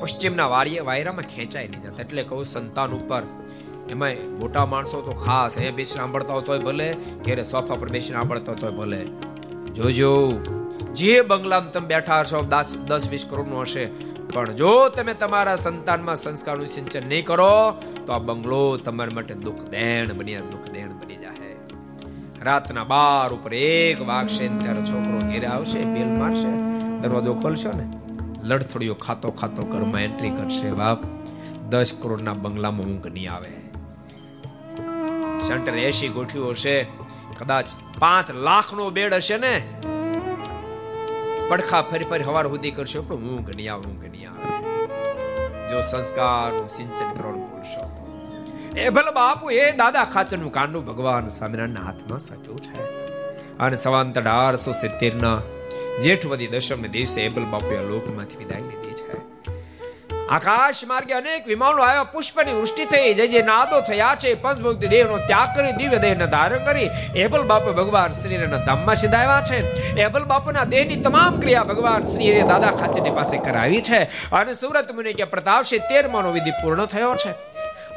[0.00, 3.22] પશ્ચિમના વાર્ય વાયરામાં ખેંચાઈ નહીં જતા એટલે કહું સંતાન ઉપર.
[3.90, 6.88] એમાંય મોટા માણસો તો ખાસ એ બેસી સાંભળતા હોય તોય ભલે,
[7.24, 9.00] ઘેરે સોફા પર બેસી સાંભળતા તોય ભલે.
[9.74, 10.12] જોજો,
[10.94, 13.84] જે બંગલામાં તમે બેઠા હશો, દસ દસ, વીસ કરોડનું હશે.
[14.32, 17.54] પણ જો તમે તમારા સંતાનમાં સંસ્કારનું સિંચન નહીં કરો,
[18.06, 21.19] તો આ બંગલો તમારા માટે દુઃખ દેણ બની દુઃખ દેણ બની
[22.42, 26.50] રાતના બાર ઉપર એક વાગશે ત્યારે છોકરો ઘેરે આવશે, બેલ મારશે,
[27.00, 27.92] દરવાજો ખોલશો ને
[28.42, 30.98] લડથડીઓ ખાતો ખાતો ઘરમાં એન્ટ્રી કરશે, બાપ,
[31.68, 33.50] દસ કરોડના બંગલામાં ઊંઘ નહીં આવે.
[35.48, 36.86] સેન્ટર એસી ગોઠ્યું હશે.
[37.38, 37.66] કદાચ
[37.98, 39.62] પાંચ લાખનો બેડ હશે ને?
[41.48, 44.50] પડખા ફરી ફરી હવાર સુધી કરશો, પણ ઊંઘ નહીં આવે, ઊંઘ નહીં આવે.
[45.70, 47.99] જો સંસ્કારનું સિંચન કરવાનું ભૂલશો.
[48.76, 52.82] એ ભલે બાપુ, એ દાદા ખાચરનું કાંડું ભગવાન સ્વામિનારાયણના હાથમાં સટ્યું છે.
[53.58, 55.38] અને સવાંત અઢારસો સિત્તેરના
[56.02, 59.20] જેઠવદી દશમ દિવસે એબલ બાપુએ આ લોકમાંથી વિદાય લીધી છે.
[60.28, 65.18] આકાશ માર્ગે અનેક વિમાનો આવ્યા, પુષ્પની વૃષ્ટિ થઈ જય જે નાદો થયા છે પંચભક્તિ દેહનો
[65.18, 69.74] ત્યાગ કરી, દિવ્ય દેહને ધારણ કરી એબલ બાપુ ભગવાન શ્રીના ધામમાં સીધાવ્યા છે.
[70.00, 74.02] એબલ બાપુના દેહની તમામ ક્રિયા ભગવાન શ્રીએ દાદા ખાચરની પાસે કરાવી છે.
[74.32, 77.49] અને સુરત મુનિ કે પ્રતાપસિંહ તેરમાનો વિધિ પૂર્ણ થયો છે.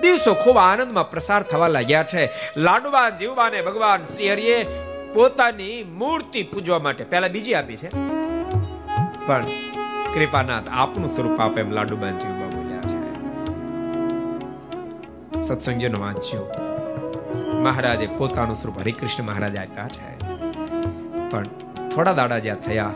[0.03, 2.30] દિવસો ખૂબ આનંદમાં પ્રસાર થવા લાગ્યા છે.
[2.57, 4.63] લાડવા જીવવાને ભગવાન શ્રી હરિએ
[5.13, 7.89] પોતાની મૂર્તિ પૂજવા માટે પહેલા બીજી આપી છે.
[9.25, 9.41] પણ
[10.13, 13.13] કૃપાનાથ આપનું સ્વરૂપ આપે એમ લાડુબાન જીવવા બોલ્યા છે.
[15.39, 16.51] સત્સંગીનો વાંચ્યો.
[17.61, 20.17] મહારાજે પોતાનું સ્વરૂપ હરિકૃષ્ણ મહારાજ આપ્યા છે.
[21.30, 21.43] પણ
[21.95, 22.91] થોડા દાડા જ્યાં થયા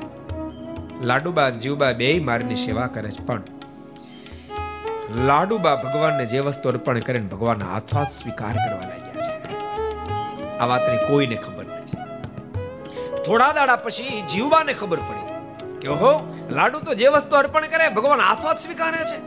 [1.01, 3.25] લાડુબા જીવબા બે મારની સેવા કરે છે.
[3.25, 3.41] પણ
[5.15, 9.57] લાડુબા ભગવાનને જે વસ્તુ અર્પણ કરે ભગવાન ભગવાનના હાથો હાથ સ્વીકાર કરવા લાગ્યા છે.
[10.57, 11.97] આ વાતની કોઈને ખબર નથી.
[13.23, 15.27] થોડા દાડા પછી જીવવાને ખબર પડી
[15.79, 19.19] કે ઓહો, લાડુ તો જે વસ્તુ અર્પણ કરે ભગવાન હાથો હાથ સ્વીકારે છે.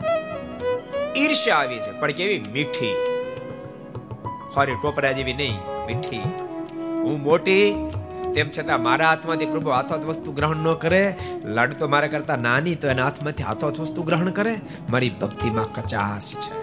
[1.19, 2.95] ઈર્ષ્યા આવી છે, પણ કેવી મીઠી.
[4.53, 6.19] ખોરી ટોપરા જેવી નહીં, મીઠી.
[7.01, 7.91] હું મોટી
[8.33, 11.15] તેમ છતાં મારા હાથમાંથી પ્રભુ હાથોથ વસ્તુ ગ્રહણ ન કરે.
[11.45, 14.55] લાડુ તો મારા કરતા નાની, તો એના હાથમાંથી હાથોથ વસ્તુ ગ્રહણ કરે.
[14.89, 16.61] મારી ભક્તિમાં કચાશ છે.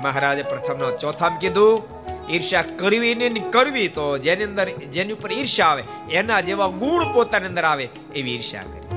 [0.00, 1.82] મહારાજે પ્રથમનો ચોથામ કીધું,
[2.30, 7.46] ઈર્ષ્યા કરવી ને કરવી તો જેની અંદર, જેની ઉપર ઈર્ષ્યા આવે, એના જેવા ગુણ પોતાની
[7.46, 8.96] અંદર આવે એવી ઈર્ષ્યા કરી.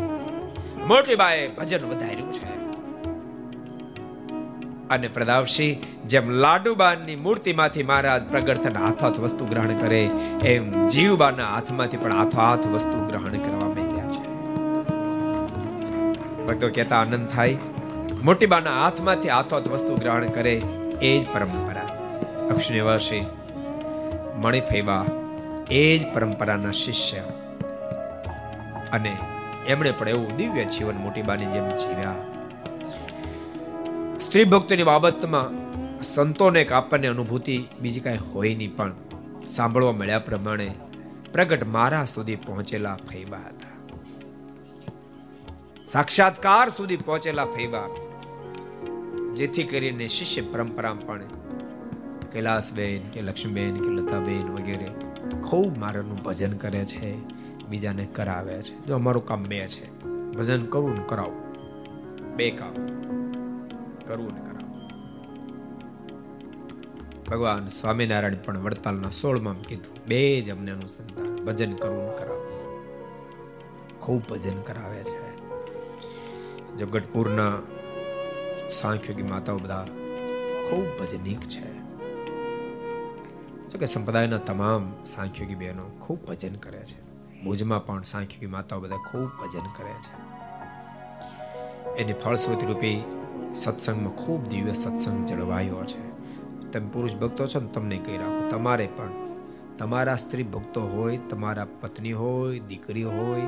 [0.86, 2.57] મોટી બાએ ભજન વધાર્યું છે.
[4.90, 10.06] અને પ્રદાવશી, જેમ લાડુબાની મૂર્તિમાંથી મહારાજ પ્રગટ થઈને હાથોહાથ વસ્તુ ગ્રહણ કરે,
[10.44, 14.28] એમ જીવબાના હાથમાંથી પણ હાથોહાથ વસ્તુ ગ્રહણ કરવા માંડ્યા છે.
[16.46, 17.58] ભક્તો કહેતા આનંદ થાય,
[18.24, 20.62] મોટીબાના હાથમાંથી હાથોહાથ વસ્તુ ગ્રહણ કરે,
[21.02, 21.88] એ જ પરંપરા.
[22.50, 23.26] અક્ષનિવાસી
[24.36, 25.06] મણિફેવા
[25.72, 27.18] એ જ પરંપરાના શિષ્ય.
[28.94, 29.18] અને
[29.68, 32.37] એમણે પણ એવું દિવ્ય જીવન મોટીબાની જેમ જીવ્યા.
[34.38, 35.54] સ્ત્રી ભક્તોની બાબતમાં
[36.08, 38.92] સંતોને એક આપણને અનુભૂતિ બીજી કાંઈ હોય નહીં, પણ
[39.54, 40.68] સાંભળવા મળ્યા પ્રમાણે
[41.34, 43.76] પ્રગટ મારા સુધી પહોંચેલા ફૈબા હતા.
[45.94, 47.88] સાક્ષાત્કાર સુધી પહોંચેલા ફૈબા
[49.40, 51.24] જેથી કરીને શિષ્ય પરંપરા પણ
[52.34, 54.92] કૈલાસબેન કે લક્ષ્મીબેન કે લતાબેન વગેરે
[55.48, 57.16] ખૂબ મારાનું ભજન કરે છે,
[57.70, 58.78] બીજાને કરાવે છે.
[58.86, 59.90] જો અમારું કામ બે છે,
[60.38, 61.44] ભજન કરવું ને કરાવવું
[62.38, 62.97] બે કામ.
[64.08, 64.68] કરવું ને કરાવવું
[67.24, 72.48] ભગવાન સ્વામિનારાયણ પણ વડતાલના સોળમાં કીધું, બે જ અમને અનુસંધાન, ભજન કરવું કરાવવું
[74.00, 75.38] ખૂબ ભજન કરાવે છે.
[76.78, 77.54] જગતપુરના
[78.72, 79.88] સાંખ્યોગી માતાઓ બધા
[80.70, 81.78] ખૂબ ભજનિક છે.
[83.70, 87.08] જો કે સંપ્રદાયના તમામ સાંખ્યોગી બહેનો ખૂબ ભજન કરે છે.
[87.44, 90.28] ભુજમાં પણ સાંખ્યોગી માતાઓ બધા ખૂબ ભજન કરે છે.
[92.02, 93.04] એની ફળશ્રુતિ રૂપી
[93.58, 96.18] સત્સંગમાં ખૂબ દિવ્ય સત્સંગ જળવાયો છે.
[96.72, 99.12] તમે પુરુષ ભક્તો છો ને તમને કહી રાખો, તમારે પણ.
[99.78, 103.42] તમારા સ્ત્રી ભક્તો હોય, તમારા પત્ની હોય દીકરી હોય,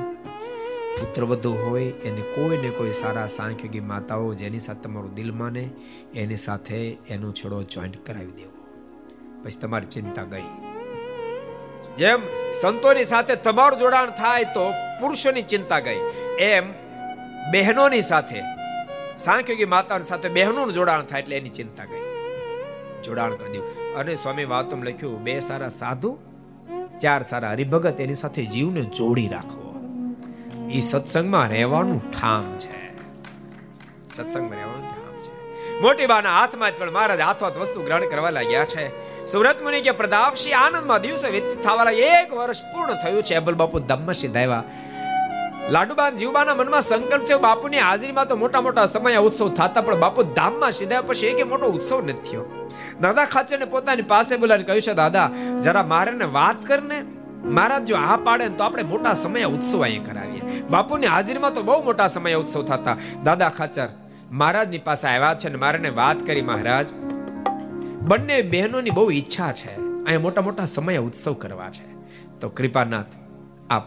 [1.00, 5.70] પુત્રવધુ હોય, એને કોઈ ને કોઈ સારા સાંખ્યોગી માતાઓ જેની સાથે તમારું દિલ માને,
[6.14, 8.60] એની સાથે એનો છોડો જોઈન્ટ કરાવી દેવો.
[9.44, 10.44] પછી તમારી ચિંતા ગઈ.
[11.98, 12.20] જેમ
[12.52, 14.70] સંતોની સાથે તમારું જોડાણ થાય તો
[15.00, 15.98] પુરુષોની ચિંતા ગઈ.
[16.38, 16.72] એમ
[17.52, 18.59] બહેનોની સાથે
[19.20, 22.00] સાંખ્યોગી માતાની સાથે બહેનોનું જોડાણ થાય એટલે એની ચિંતા ગઈ.
[23.02, 23.94] જોડાણ કરી દીધું.
[23.94, 26.18] અને સ્વામી વાતમ લખ્યું, બે સારા સાધુ,
[27.00, 29.70] ચાર સારા હરિભગત એની સાથે જીવને જોડી રાખવો.
[30.70, 32.96] એ સત્સંગમાં રહેવાનું ઠામ છે.
[34.16, 35.80] સત્સંગમાં રહેવાનું ઠામ છે.
[35.80, 39.10] મોટી બાના હાથમાં પણ મહારાજ હાથોહાથ વસ્તુ ગ્રહણ કરવા લાગ્યા છે.
[39.26, 43.34] સુરત મુનિ કે પ્રતાપસિંહ આનંદમાં દિવસે વ્યતીત થવા એક વર્ષ પૂર્ણ થયું છે.
[43.34, 44.64] અબલ બાપુ ધમ્મ સીધાવ્યા
[45.68, 47.38] લાડુબા જીવબાના મનમાં સંકલ્પ થયો.
[47.38, 51.66] બાપુની હાજરીમાં તો મોટા મોટા સમય ઉત્સવ થતા, પણ બાપુ ધામમાં સીધા પછી એક મોટો
[51.66, 52.44] ઉત્સવ નથી થયો.
[53.00, 55.30] દાદા ખાચરને પોતાની પાસે બોલાવીને કહ્યું છે, દાદા,
[55.62, 57.02] જરા મારે ને વાત કરને.
[57.44, 60.62] મહારાજ જો આ પાડે તો આપણે મોટા સમય ઉત્સવ અહીં કરાવીએ.
[60.70, 62.96] બાપુની હાજરીમાં તો બહુ મોટા સમય ઉત્સવ થતા.
[63.24, 63.88] દાદા ખાચર,
[64.30, 66.92] મહારાજની પાસે આવ્યા છે ને મારે વાત કરી, મહારાજ.
[68.02, 69.76] બંને બહેનોની બહુ ઈચ્છા છે.
[69.76, 71.94] અહીંયા મોટા મોટા સમય ઉત્સવ કરવા છે.
[72.40, 73.06] તો કૃપાનાથ,
[73.70, 73.82] આપ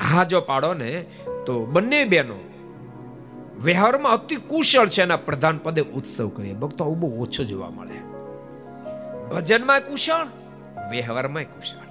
[0.00, 1.04] હા જો પાડો ને
[1.46, 2.36] તો બંને બહેનો
[3.62, 6.52] વ્યવહારમાં અતિ કુશળ છે એના પ્રધાન પદે ઉત્સવ કરીએ.
[6.52, 7.98] ભક્તો, આવું બહુ ઓછો જોવા મળે.
[9.28, 10.26] ભજનમાં કુશળ,
[10.90, 11.86] વ્યવહારમાં કુશળ.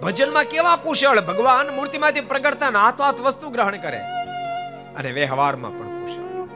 [0.00, 1.20] ભજનમાં કેવા કુશળ?
[1.20, 3.98] ભગવાન મૂર્તિમાંથી પ્રગટતા થાય હાથ હાથ વસ્તુ ગ્રહણ કરે.
[4.96, 6.46] અને વ્યવહારમાં પણ કુશળ.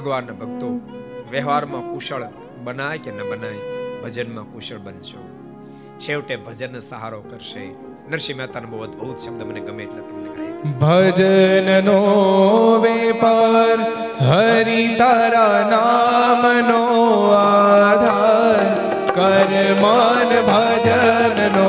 [0.00, 0.80] ભગવાનના ભક્તો,
[1.30, 2.22] વ્યવહારમાં કુશળ
[2.64, 3.56] બનાય કે ન બનાય,
[4.02, 5.28] ભજનમાં કુશળ બનશો.
[5.98, 7.89] છેવટે ભજન સહારો કરશે.
[8.10, 10.30] નરસિંહ મહેતાનો બહુ અદભુત શબ્દ મને ગમે એટલે તમને
[10.76, 11.98] ભજન નો
[12.80, 13.78] વેપાર
[14.22, 16.80] હરિ તારા નામનો
[17.36, 18.66] આધાર
[19.12, 21.68] કર્મન ભજન ભજનનો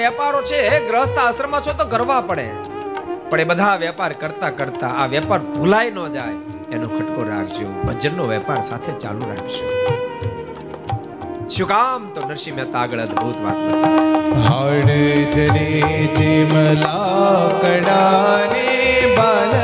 [0.00, 0.58] વેપારો છે
[0.88, 2.46] ગ્રસ્ત આશ્રમમાં છો તો કરવા પડે.
[3.30, 6.36] પણ એ બધા વેપાર કરતા કરતા આ વેપાર ભૂલાઈ ન જાય.
[6.72, 9.66] એનો ખટકો રાખજો, ભજનનો વેપાર સાથે ચાલુ રાખજો.
[11.48, 14.42] શું કામ તો નરસિંહ મહેતા આગળ અદભુત વાત બતાવે.
[14.48, 14.90] હાડ
[15.36, 15.68] જલે
[16.18, 16.52] જેમ
[16.82, 18.66] લાકડાને
[19.18, 19.54] બાલ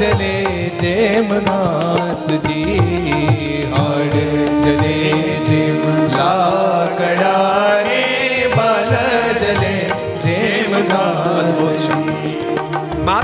[0.00, 0.34] જલે
[0.82, 2.78] જેમ ઘાસજી.
[3.76, 4.14] હાડ
[4.64, 4.96] જલે
[5.50, 5.82] જેમ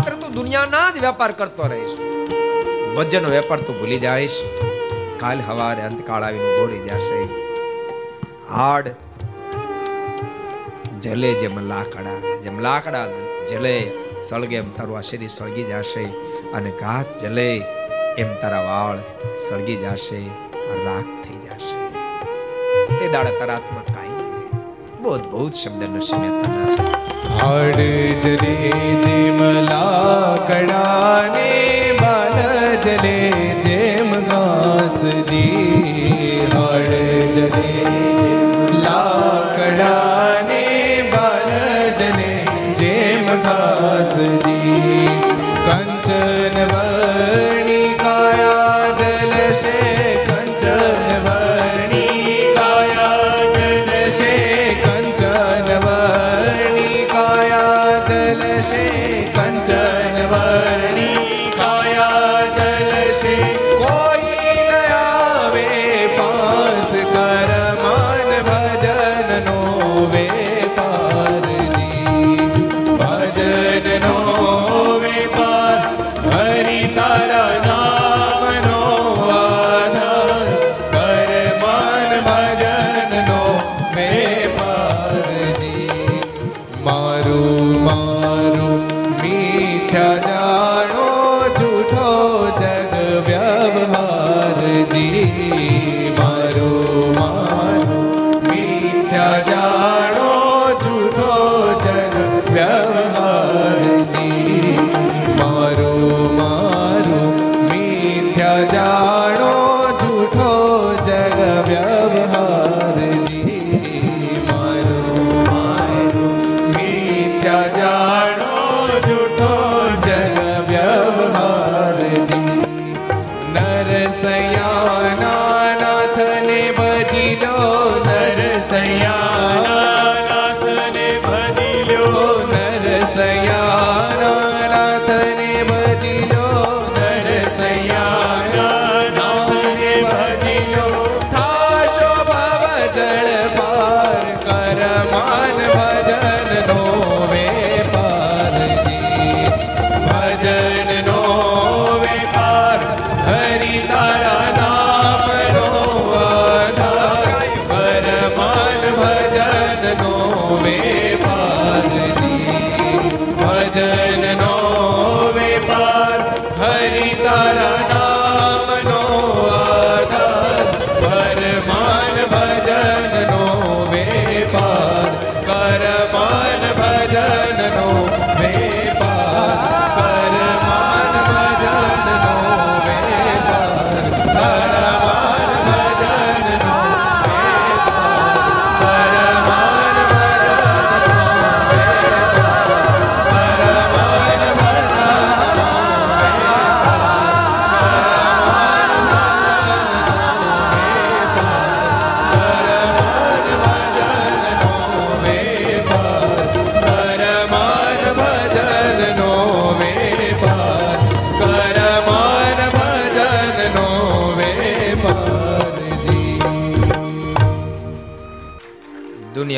[0.00, 1.90] માત્ર તું દુનિયાના જ વેપાર કરતો રહીશ.
[2.96, 4.42] ભજનનો વેપાર તું ભૂલી જઈશ.
[5.16, 7.28] કાલ હવારે અંતકાળ આવીને બોરી જશે.
[8.54, 8.88] હાડ
[11.00, 13.06] જલે જેમ લાકડા જેમ લાકડા
[13.50, 13.90] જલે,
[14.22, 16.04] સળગે એમ તારું આ શરીર સળગી જશે.
[16.52, 17.62] અને ઘાસ જલે
[18.18, 18.98] એમ તારા વાળ
[19.48, 20.26] સળગી જશે.
[20.84, 21.88] રાખ થઈ જશે.
[22.98, 23.99] તે દાડે તારા રહે.
[25.02, 26.24] બહુ અદભુત શબ્દ નરસિંહ
[26.70, 26.82] છે.
[27.36, 27.78] હાડ
[28.24, 28.54] જલે
[29.04, 31.48] જેમ લાકડાને
[32.00, 32.36] બાલ
[32.84, 33.14] જલે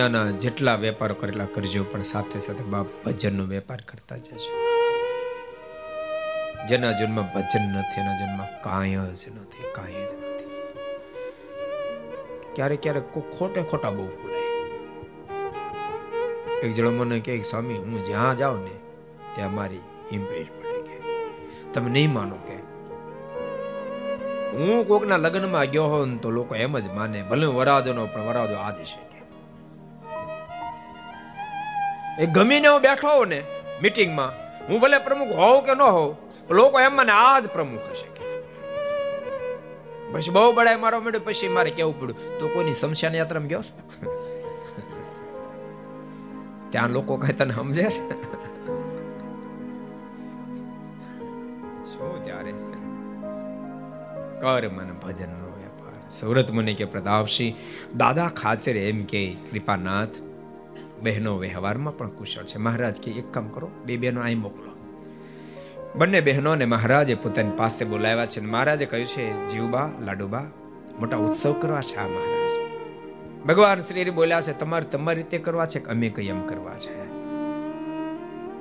[0.02, 4.50] દુનિયાના જેટલા વેપારો કરેલા કરજો, પણ સાથે સાથે બાપ ભજનનો વેપાર કરતા જજો.
[6.68, 10.50] જેના જન્મ ભજન નથી એના જન્મ કાંઈ જ નથી કાંઈ જ નથી
[12.54, 13.04] ક્યારેક ક્યારેક
[13.38, 14.40] ખોટે ખોટા બહુ બોલે.
[16.62, 18.76] એક જણો મને કહે, સ્વામી, હું જ્યાં જાઉં ને,
[19.34, 19.80] ત્યાં મારી
[20.12, 20.96] ઇમ્પ્રેસ પડે કે
[21.72, 22.56] તમે નહીં માનો કે?
[24.52, 28.54] હું કોકના લગ્નમાં ગયો હોઉં તો લોકો એમ જ માને, ભલે હું વરાજોનો પણ વરાજો
[28.54, 29.11] આજ છે.
[32.20, 33.42] એ ગમીને હું બેઠો હોઉં ને
[33.82, 34.32] મીટિંગમાં,
[34.68, 36.16] હું ભલે પ્રમુખ હોઉં કે ન હોઉં
[36.50, 38.12] લોકો એમ મને આ જ પ્રમુખ હશે
[40.12, 42.38] પછી બહુ બડાય મારો મળ્યો પછી મારે કેવું પડ્યું?
[42.38, 43.62] તો કોઈની શમશાન યાત્રામાં ગયો
[46.70, 48.02] ત્યાં લોકો કઈ તને સમજે છે?
[51.84, 52.52] શું ત્યારે?
[54.40, 56.10] કર મને ભજનનો વેપાર.
[56.10, 57.54] સુરત મુનિ કે પ્રતાપસિંહ,
[57.96, 60.08] દાદા ખાચર એમ કે, કૃપાનાથ
[61.02, 62.58] બહેનો વ્યવહારમાં પણ કુશળ છે.
[62.58, 64.72] મહારાજ કે એક કામ કરો, બે બહેનો અહીં મોકલો.
[65.98, 70.46] બંને બહેનોને મહારાજે પોતાની પાસે બોલાવ્યા છે મહારાજે કહ્યું છે, જીવબા, લાડુબા,
[70.98, 72.72] મોટા ઉત્સવ કરવા છે આ મહારાજ.
[73.46, 77.04] ભગવાન શ્રી બોલ્યા છે, તમારે તમારી રીતે કરવા છે કે અમે કઈ એમ કરવા છે?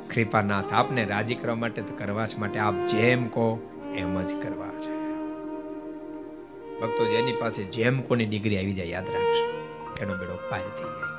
[0.10, 3.60] કૃપાનાથ, આપને રાજી કરવા માટે તો કરવા જ માટે આપ જેમ કહો
[3.96, 5.12] એમ જ કરવા છે.
[6.82, 9.68] ભક્તો, જેની પાસે જેમ કોની ડિગ્રી આવી જાય, યાદ રાખજો.
[10.02, 11.11] એનો બેડો પાર થઈ જાય.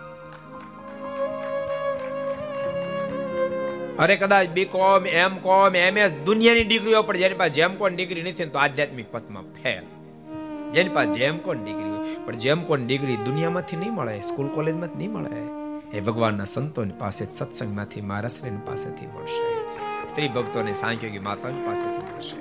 [3.99, 8.23] અરે કદાચ બી કોમ એમ કોમ એમએસ દુનિયાની ડિગ્રીઓ પણ જેની પાસે જેમ કોણ ડિગ્રી
[8.23, 9.85] નથી તો આધ્યાત્મિક પથમાં ફેલ.
[10.73, 14.97] જેની પાસે જેમ કોણ ડિગ્રી હોય, પણ જેમ કોણ ડિગ્રી દુનિયામાંથી નહીં મળે, સ્કૂલ કોલેજમાંથી
[14.97, 15.43] નહીં મળે,
[15.93, 19.43] એ ભગવાનના સંતોની પાસે, સત્સંગમાંથી મહારાષ્ટ્રની પાસેથી મળશે.
[20.09, 22.37] સ્ત્રી ભક્તોને સાંખ્યોગી માતાની પાસેથી મળશે.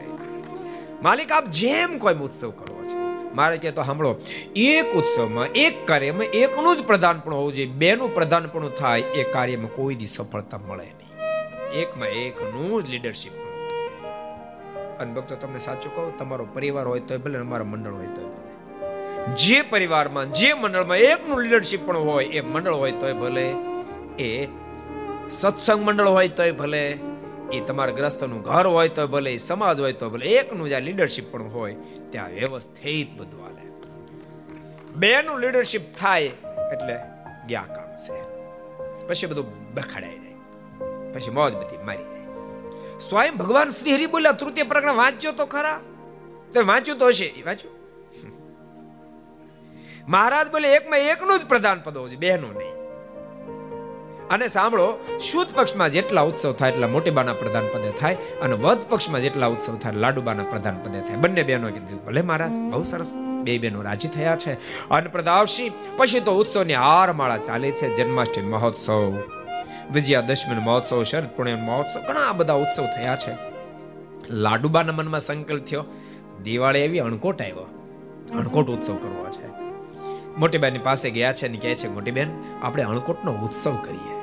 [1.01, 2.97] માલિક, આપ જેમ કોઈ ઉત્સવ કરવો છે,
[3.35, 4.15] મારે કે તો સાંભળો,
[4.55, 9.95] એક ઉત્સવમાં, એક કાર્યમાં એકનું જ પ્રધાનપણું હોવું જોઈએ, બેનું પ્રધાનપણું થાય, એ કાર્યમાં કોઈ
[9.95, 11.00] દી સફળતા મળે નહીં.
[11.73, 13.31] એકમાં એકનું જ લીડરશિપ
[14.99, 18.51] અને ભક્તો, તમને સાચું કહું, તમારો પરિવાર હોય તોય ભલે અમારા મંડળ હોય તોય ભલે.
[19.35, 23.53] જે પરિવારમાં, જે મંડળમાં એકનું લીડરશિપ પણ હોય, એ મંડળ હોય તોય ભલે,
[24.19, 24.47] એ
[25.29, 26.99] સત્સંગ મંડળ હોય તોય ભલે,
[27.53, 31.43] એ તમારા ગ્રસ્તનું ઘર હોય તો ભલે સમાજ હોય તો ભલે, એકનું જ્યાં લીડરશિપ પણ
[31.43, 31.75] હોય,
[32.11, 33.71] ત્યાં વ્યવસ્થિત બધું હાલે.
[34.95, 36.23] બેનું લીડરશિપ થાય
[36.71, 36.99] એટલે
[37.47, 38.41] ગયા કામ છે.
[39.07, 40.20] પછી બધું બખાડાઈ જાય
[41.13, 42.21] પછી મોજ બધી મારી જાય.
[42.99, 45.81] સ્વયં ભગવાન શ્રી હરિ બોલ્યા, તૃતીય પ્રકરણ વાંચ્યો તો ખરા?
[46.53, 47.33] તો વાંચ્યું તો હશે.
[47.45, 47.81] વાંચ્યું?
[50.07, 52.71] મહારાજ બોલે, એકમાં એકનું જ પ્રધાન પદ હોવું બેનું નહીં.
[54.29, 59.21] અને સાંભળો, શુદ્ધ પક્ષમાં જેટલા ઉત્સવ થાય, એટલા મોટીબાના પ્રધાન પદે થાય અને વધ પક્ષમાં
[59.21, 61.15] જેટલા ઉત્સવ થાય, લાડુબાના પ્રધાન પદે થાય.
[61.15, 63.11] બંને બહેનો કીધું ભલે મહારાજ, બહુ સરસ.
[63.43, 64.53] બે બહેનો રાજી થયા છે.
[64.89, 69.13] અન્નપ્રદાવશી, પછી તો ઉત્સવની હાર માળા ચાલે છે, જન્માષ્ટમી મહોત્સવ.
[69.93, 72.01] વિજયાદશમી મહોત્સવ શરદ પૂર્ણિમા મહોત્સવ.
[72.01, 73.37] ઘણા બધા ઉત્સવ થયા છે.
[74.29, 75.85] લાડુબાના મનમાં સંકલ્પ થયો.
[76.43, 77.67] દિવાળી આવી અણકોટ આવ્યો.
[78.33, 79.47] અણકોટ ઉત્સવ કરવો છે.
[80.37, 82.31] મોટી બેનની પાસે ગયા છે અને કહે છે મોટી બેન
[82.61, 84.21] આપણે અણકોટનો ઉત્સવ કરીએ.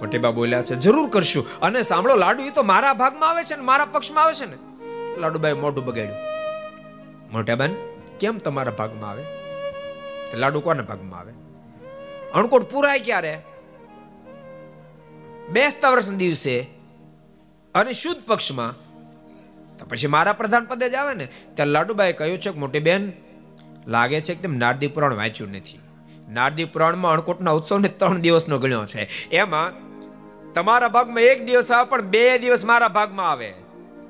[0.00, 1.60] મોટીબા બોલ્યા છે, જરૂર કરશું.
[1.60, 4.56] અને સાંભળો, લાડુ એ તો મારા ભાગમાં આવે છે ને મારા પક્ષમાં આવે છે ને.
[5.20, 6.16] લાડુબાઈ મોઢું બગાડ્યું.
[7.32, 7.74] મોટા બેન
[8.20, 9.24] કેમ તમારા ભાગમાં આવે?
[10.34, 11.32] લાડુ કોના ભાગમાં આવે?
[12.34, 13.42] અણકોટ પૂરાય ક્યારે?
[15.50, 16.66] બેસતા વર્ષના દિવસે
[17.74, 18.72] અને શુદ્ધ પક્ષમાં,
[19.78, 23.12] તો પછી મારા પ્રધાન પદે જ આવે ને ત્યાં લાડુબાઈ કહ્યું છે કે, મોટી બેન,
[23.86, 25.80] લાગે છે કે તેમ નારદી પુરાણ વાંચ્યું નથી.
[26.28, 29.08] નારદી પુરાણમાં અણકોટના ઉત્સવને ત્રણ દિવસનો ગણ્યો છે.
[29.30, 29.72] એમાં
[30.54, 33.54] તમારા ભાગમાં એક દિવસ આવે, પણ બે દિવસ મારા ભાગમાં આવે.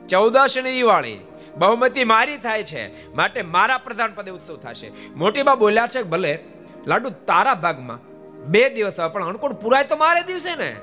[0.09, 1.21] ચૌદશ અને દિવાળી,
[1.57, 3.15] બહુમતી મારી થાય છે.
[3.15, 4.93] માટે મારા પ્રધાન પદે ઉત્સવ થશે.
[5.17, 6.39] મોટી બા બોલ્યા છે ભલે,
[6.87, 7.99] લાડુ તારા ભાગમાં
[8.47, 10.77] બે દિવસ આવે, પણ અણકોટ પુરાય તો મારે દિવસે ને.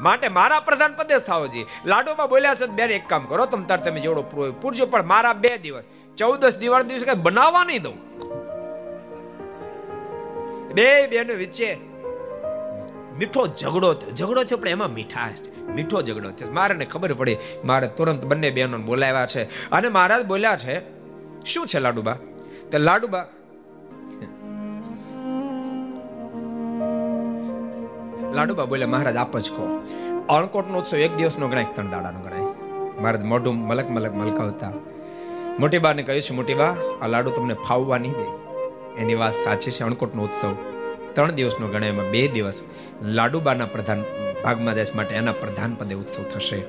[0.00, 3.64] માટે મારા પ્રધાન પદે જ થાવો જોઈએ લાડુબા બોલ્યા છે, બેન, એક કામ કરો, તમે
[3.64, 4.22] તાર તમે જેવડો
[4.60, 5.84] પૂરજો, પણ મારા બે દિવસ,
[6.16, 7.96] ચૌદસ દિવાળી દિવસે કઈ બનાવવા નહીં દઉં.
[10.74, 11.78] બે બેનો વચ્ચે
[13.18, 15.38] મીઠો ઝઘડો ઝઘડો થયો, પણ એમાં મીઠાશ
[15.74, 16.50] મીઠો ઝઘડો થયો.
[16.50, 19.70] મારે ખબર પડી, મારે તુરંત બંને બહેનોને બોલાવ્યા છે.
[19.70, 20.80] અને મહારાજ બોલ્યા છે,
[21.44, 22.16] શું છે લાડુબા?
[22.70, 23.26] તે લાડુબા
[28.34, 29.64] લાડુબા બોલે, મહારાજ, આપ જ કહો.
[30.28, 32.50] અણકોટનો ઉત્સવ એક દિવસનો ગણાય ત્રણ દાડાનો ગણાય.
[33.00, 34.72] મહારાજ મોઢું મલક મલક મલકાવતા.
[35.60, 38.26] મોટી બાને કહ્યું છે, મોટી બા, આ લાડુ તમને ફાવવા નહીં દે.
[38.98, 40.52] એની વાત સાચી છે, અણકોટનો ઉત્સવ
[41.14, 42.62] ત્રણ દિવસનો ગણાય, એમાં બે દિવસ
[43.02, 44.00] લાડુબાના પ્રધાન
[44.44, 46.60] ભાગમાં જાય માટે એના પ્રધાન પદે ઉત્સવ થશે.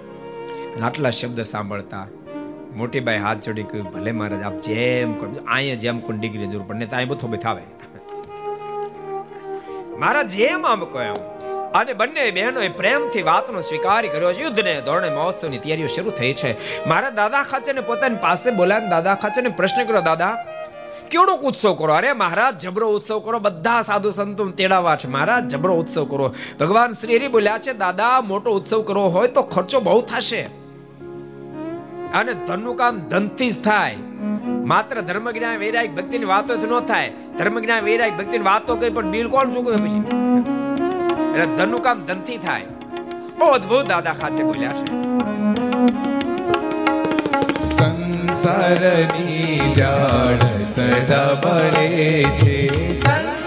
[0.76, 2.06] અને આટલા શબ્દ સાંભળતા
[2.76, 6.86] મોટીબાઈ હાથ જોડી કહ્યું, ભલે મહારાજ, આપ જેમ કરો અહીંયા જેમ કોઈ ડિગ્રી જરૂર પડે
[6.86, 7.64] તો અહીં બધો બેઠાવે
[10.00, 11.16] મારા જેમ આમ કહો એમ
[11.76, 14.42] અને બંને બહેનોએ પ્રેમથી વાતનો સ્વીકાર કર્યો છે.
[14.42, 16.86] યુદ્ધને ધોરણે મહોત્સવની તૈયારીઓ શરૂ થઈ છે.
[16.88, 20.46] મારા દાદા ખાચરને પોતાની પાસે બોલાવીને દાદા ખાચરને પ્રશ્ન કર્યો, દાદા
[21.12, 21.94] કેવડોક ઉત્સવ કરો?
[21.94, 23.40] અરે મહારાજ, જબરો ઉત્સવ કરો.
[23.40, 25.08] બધા સાધુ સંતો તેડાવા છે.
[25.08, 26.34] મહારાજ, જબરો ઉત્સવ કરો.
[26.60, 30.42] ભગવાન શ્રી હરિ બોલ્યા છે, દાદા, મોટો ઉત્સવ કરવો હોય તો ખર્ચો બહુ થશે.
[32.14, 33.96] અને ધનનું કામ ધનથી જ થાય.
[34.66, 37.12] માત્ર ધર્મ જ્ઞાન વૈરાગ ભક્તિની વાતો જ ન થાય.
[37.38, 40.65] ધર્મ જ્ઞાન વૈરાગ ભક્તિની વાતો કરી પણ બિલ કોણ કહે પછી?
[41.36, 42.62] એટલે ધનનું કામ ધનથી થાય.
[43.38, 44.84] બહુ અદભુત દાદા ખાચે બોલ્યા છે.
[47.62, 52.94] સંસારની જાળ સદા બળે છે.
[52.94, 53.45] સંસારની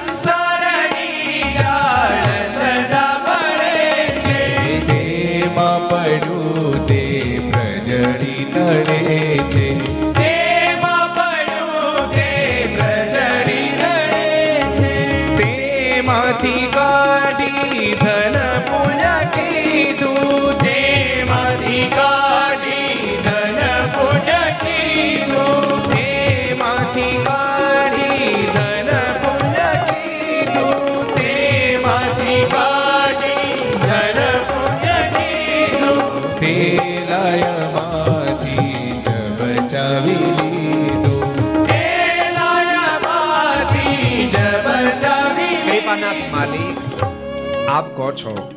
[47.79, 48.51] આપ કહો છો,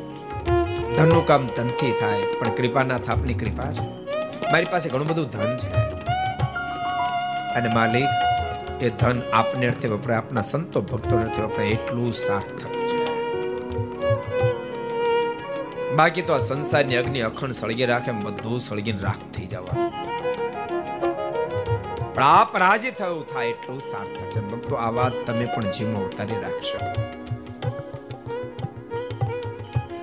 [0.96, 3.84] ધનનું કામ ધનથી થાય, પણ કૃપાનાથ આપની કૃપા છે.
[4.52, 5.72] મારી પાસે ઘણું બધું ધન છે.
[7.54, 8.08] અને માલિક,
[8.82, 13.02] એ ધન આપને અર્થે વપરાય, આપના સંતો ભક્તો અર્થે વપરાય, એટલું સાર્થક છે.
[15.94, 19.90] બાકી તો આ સંસારની અગ્નિ અખંડ સળગી રાખે બધું સળગીને રાખ થઈ જવા.
[22.14, 24.40] પણ આપ રાજી થયું થાય, એટલું સાર્થક છે.
[24.40, 27.21] ભક્તો, આ વાત તમે પણ જીવમાં ઉતારી રાખશો.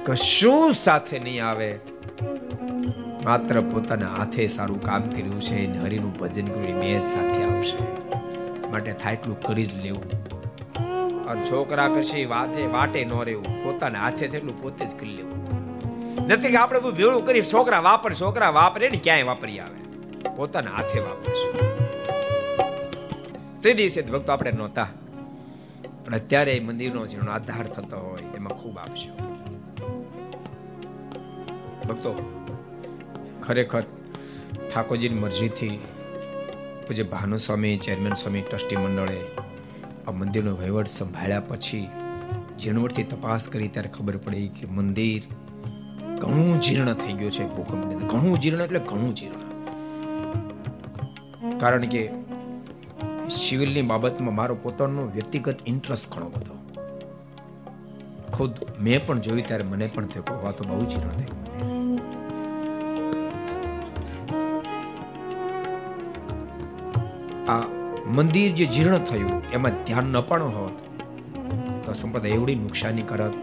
[0.10, 1.80] કશું સાથે નહીં આવે.
[3.23, 7.77] માત્ર પોતાના હાથે સારું કામ કર્યું છે અને હરિનું ભજન કર્યું બે જ સાથે આવશે.
[8.68, 10.11] માટે થાય એટલું કરી જ લેવું.
[11.26, 13.45] અને છોકરા કરશે વાતે વાટે ન રહેવું.
[13.45, 15.48] પોતાના હાથે થયેલું પોતે જ કરી લેવું.
[16.27, 20.07] નથી કે આપણે ભેળું કરી છોકરા વાપર, છોકરા વાપરે ને ક્યાંય વાપરી આવે.
[20.36, 21.60] પોતાના હાથે વાપરશું.
[23.61, 24.88] તે દિવસે ભક્તો આપણે નહોતા.
[26.06, 29.39] પણ અત્યારે એ મંદિરનો જેનો આધાર થતો હોય, એમાં ખૂબ આપશો.
[31.90, 32.11] ભક્તો,
[33.44, 33.84] ખરેખર
[34.70, 35.78] ઠાકોરજીની મરજીથી
[36.86, 39.20] પૂજ્ય ભાનુ સ્વામી ચેરમેન સ્વામી, ટ્રસ્ટી મંડળે
[40.07, 41.88] આ મંદિરનો વહીવટ સંભાળ્યા પછી
[42.60, 45.22] ઝીણવટથી તપાસ કરી, ત્યારે ખબર પડી કે મંદિર
[46.22, 49.44] ઘણું જીર્ણ થઈ ગયું છે ભૂકંપને ઘણું જીર્ણ એટલે ઘણું જીર્ણ
[51.60, 52.02] કારણ કે
[53.38, 56.56] સિવિલની બાબતમાં મારો પોતાનો વ્યક્તિગત ઇન્ટરેસ્ટ ઘણો બધો.
[58.34, 61.78] ખુદ મેં પણ જોયું, ત્યારે મને પણ થયું કે તો બહુ જીર્ણ થયું મંદિર.
[67.49, 67.63] આ
[68.07, 70.71] મંદિર જે જીર્ણ થયું, એમાં ધ્યાન ન પણ હોત,
[71.85, 73.34] તો સંપ્રદાય એવડી નુકસાની કરત,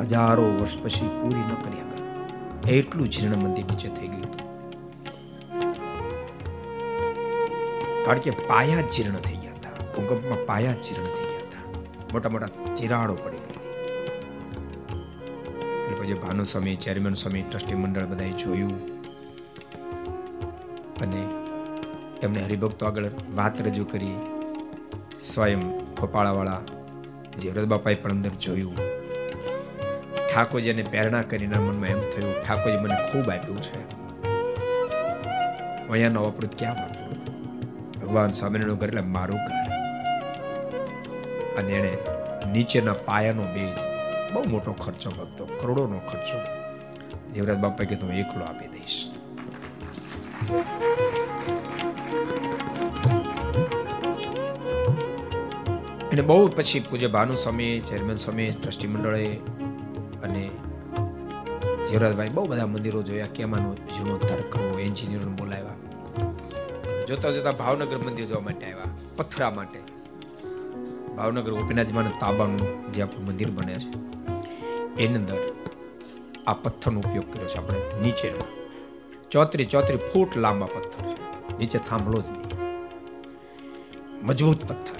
[0.00, 4.50] હજારો વર્ષ પછી પૂરી ન કરી આગળ એટલું જીર્ણ મંદિર નીચે થઈ ગયું હતું.
[8.04, 9.70] કારણ કે પાયા જીર્ણ થઈ ગયા હતા.
[9.70, 11.82] ભૂકંપમાં પાયા જીર્ણ થઈ ગયા હતા.
[12.12, 15.94] મોટા મોટા તિરાડો પડી ગઈ હતી.
[15.94, 18.80] પછી ભાનુ સ્વામી ચેરમેન સ્વામી ટ્રસ્ટી મંડળ બધાએ જોયું.
[21.00, 21.39] અને
[22.22, 24.16] એમણે હરિભક્તો આગળ વાત રજૂ કરી.
[25.20, 26.60] સ્વયં ખોપાળાવાળા
[27.38, 28.76] જે વ્રતબાપાએ પણ અંદર જોયું.
[30.34, 34.00] ઠાકોરજીને પ્રેરણા કરીને મનમાં એમ થયું, ઠાકોરજી, મને ખૂબ આપ્યું છે.
[35.88, 37.10] અહીંયા નવો વાપરું ક્યાં વાપરું?
[38.00, 39.70] ભગવાન સ્વામિનારાયણ ઘર એટલે મારું ઘર.
[41.58, 41.98] અને એણે
[42.52, 43.78] નીચેના પાયાનો બેજ
[44.32, 46.38] બહુ મોટો ખર્ચો ભક્તો કરોડોનો ખર્ચો
[47.30, 49.10] જીવરાજ બાપા કે હું એકલો આપી દઈશ.
[56.20, 57.34] એને બહુ પછી પૂજ્ય ભાનુ
[57.86, 59.28] ચેરમેન સ્વામી ટ્રસ્ટી મંડળે
[60.22, 60.50] અને
[61.88, 65.76] જીવરાજભાઈ બહુ બધા મંદિરો જોયા, કેમાંનો જીર્ણોદ્ધાર કરવો, એન્જિનિયરોને બોલાવ્યા.
[67.08, 69.80] જોતા જોતા ભાવનગર મંદિર જોવા માટે આવ્યા, પથરા માટે.
[71.16, 73.90] ભાવનગર ગોપીનાથજીમાના તાબાનું જે આપણું મંદિર બને છે,
[75.02, 75.40] એની અંદર
[76.46, 78.46] આ પથ્થરનો ઉપયોગ કર્યો છે આપણે નીચેનો.
[79.30, 81.18] ચોત્રી ચોત્રી ફૂટ લાંબા પથ્થર છે,
[81.58, 82.48] નીચે થાંભલો જ નહીં.
[84.26, 84.99] મજબૂત પથ્થર.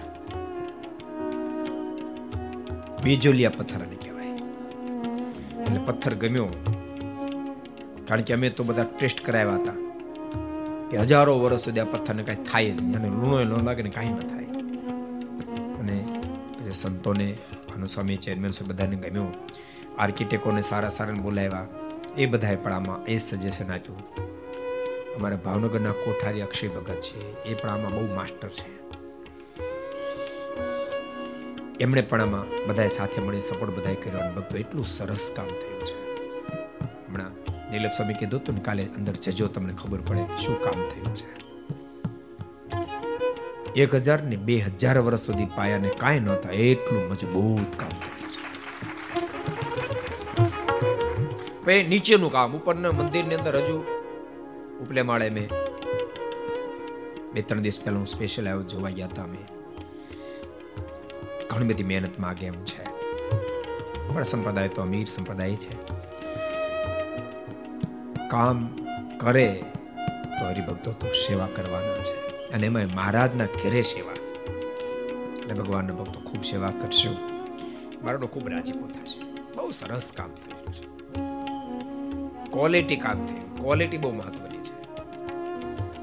[3.05, 4.27] બેજોલિયા પથ્થર એને કહેવાય.
[5.62, 6.48] એટલે પથ્થર ગમ્યો.
[8.09, 9.72] કારણ કે અમે તો બધા ટેસ્ટ કરાવ્યા હતા
[10.90, 12.97] કે હજારો વર્ષ સુધી આ પથ્થરને કાંઈ થાય જ નહીં.
[12.97, 14.44] અને લૂણો ન લાગે ને કાંઈ ન થાય.
[15.78, 16.06] અને
[16.59, 17.36] પછી સંતોને
[17.68, 19.35] ભાનુસ્વામી ચેરમેન છે બધાને ગમ્યું.
[19.98, 21.66] આર્કિટેક્ટોને સારા સારાને બોલાવ્યા.
[22.18, 23.98] એ બધાએ પણ આમાં એ સજેશન આપ્યું.
[25.16, 27.43] અમારા ભાવનગરના કોઠારી અક્ષય ભગત છે.
[27.43, 28.80] એ પણ આમાં બહુ માસ્ટર છે.
[31.85, 35.82] એમણે પણ આમાં બધાએ સાથે મળી સપોર્ટ બધાએ કર્યો અને ભક્તો એટલું સરસ કામ થયું
[35.89, 35.94] છે.
[37.07, 37.32] હમણાં
[37.70, 41.27] નીલપ સ્વામી કીધું હતું ને, કાલે અંદર જજો, તમને ખબર પડે શું કામ થયું છે.
[43.82, 48.28] એક હજાર ને બે હજાર વર્ષ સુધી પાયાને કાંઈ ન થાય, એટલું મજબૂત કામ થયું
[51.65, 51.77] છે.
[51.89, 53.77] નીચેનું કામ, ઉપરના મંદિરની અંદર હજુ
[54.82, 55.48] ઉપલે માળે મેં
[57.32, 59.60] બે ત્રણ દિવસ પહેલા હું સ્પેશિયલ આવ્યો જોવા ગયા હતા અમે.
[61.51, 62.85] ઘણી બધી મહેનત માગે એમ છે.
[64.14, 65.85] પણ સંપ્રદાય તો અમીર સંપ્રદાય છે.
[68.28, 68.78] કામ
[69.20, 69.64] કરે
[70.40, 72.16] તો હરિભક્તો તો સેવા કરવાના છે.
[72.52, 74.12] અને એમાં મહારાજના ઘેરે સેવા.
[75.39, 77.16] એટલે ભગવાનના ભક્તો ખૂબ સેવા કરશું.
[78.05, 79.52] મારાનો ખૂબ રાજીપો થશે.
[79.55, 81.01] બહુ સરસ કામ થયું છે.
[82.51, 83.59] ક્વોલિટી કામ થયું.
[83.59, 84.97] ક્વોલિટી બહુ મહત્વની છે.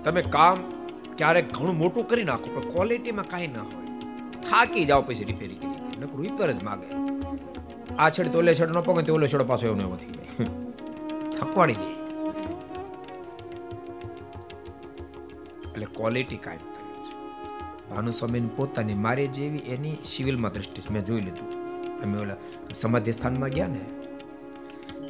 [0.03, 0.69] તમે કામ
[1.17, 3.86] ક્યારેક ઘણું મોટું કરી નાખો, પણ ક્વોલિટીમાં કાંઈ ના હોય.
[4.49, 6.87] થાકી જાઓ પછી રિપેરિંગ કરી નકરું રિપેર જ માગે.
[7.97, 10.13] આ છેડ તો ઓલે ન પગે તો ઓલે છેડો પાછો એવો નથી
[11.37, 11.89] થકવાડી દે
[15.67, 16.65] એટલે ક્વોલિટી કાયમ
[17.89, 21.49] ભાનુસ્વામીની પોતાની મારે જેવી એની સિવિલમાં દ્રષ્ટિ મેં જોઈ લીધું.
[22.03, 22.39] અમે ઓલા
[22.75, 23.81] સમાધિ સ્થાનમાં ગયા ને,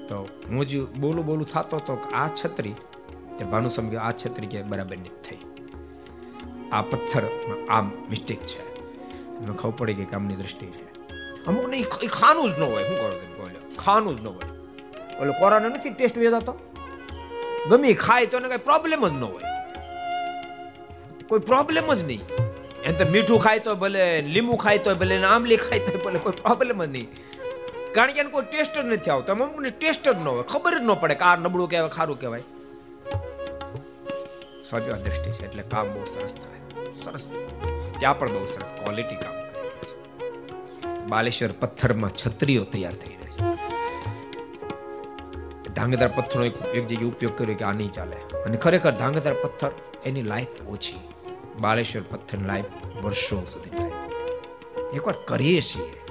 [0.09, 0.17] તો
[0.51, 2.75] હું જ બોલું બોલું થતો તો આ છત્રી,
[3.37, 5.41] તે ભાનુસ્વામી આ છત્રી કે બરાબર નથી થઈ.
[6.71, 7.23] આ પથ્થર
[7.69, 8.66] આમ મિસ્ટેક છે.
[9.41, 10.85] મને ખબર પડે કે આમની દ્રષ્ટિ છે.
[11.47, 14.49] અમુક ને ઈ ખાનું જ ન હોય, શું કરો તમે બોલો ખાનું જ ન હોય.
[15.21, 16.53] ઓલો કોરોના નથી ટેસ્ટ વેચાતો
[17.69, 19.53] ગમે ખાય તો એને કઈ પ્રોબ્લેમ જ ન હોય.
[21.27, 22.21] કોઈ પ્રોબ્લેમ જ નહીં.
[22.83, 26.31] એમ તો મીઠું ખાય તો ભલે, લીંબુ ખાય તો ભલે આમલી ખાય તો ભલે, કોઈ
[26.31, 27.07] પ્રોબ્લેમ જ નહીં.
[27.95, 29.31] કારણ કે એને કોઈ ટેસ્ટ જ નથી આવતો.
[29.33, 30.43] અમુકને ટેસ્ટ જ ન હોય.
[30.43, 32.43] ખબર જ ન પડે કે આ નબળું કહેવાય, ખારું કહેવાય.
[34.69, 36.61] સજવા દ્રષ્ટિ છે, એટલે કામ બહુ સરસ થાય.
[37.03, 37.31] સરસ.
[37.99, 39.47] ત્યાં પણ બહુ સરસ ક્વોલિટી કામ
[41.09, 43.57] બાલેશ્વર પથ્થરમાં છત્રીઓ તૈયાર થઈ રહી છે.
[45.73, 48.15] ધાંગધ્રા પથ્થરનો એક જગ્યાએ ઉપયોગ કર્યો કે આ નહીં ચાલે.
[48.15, 49.71] અને ખરેખર ધાંગધ્રા પથ્થર
[50.05, 50.99] એની લાઈફ ઓછી.
[51.61, 52.65] બાલેશ્વર પથ્થરની લાઈફ
[53.03, 53.91] વર્ષો સુધી થાય.
[54.93, 56.01] એકવાર કરીએ છીએ.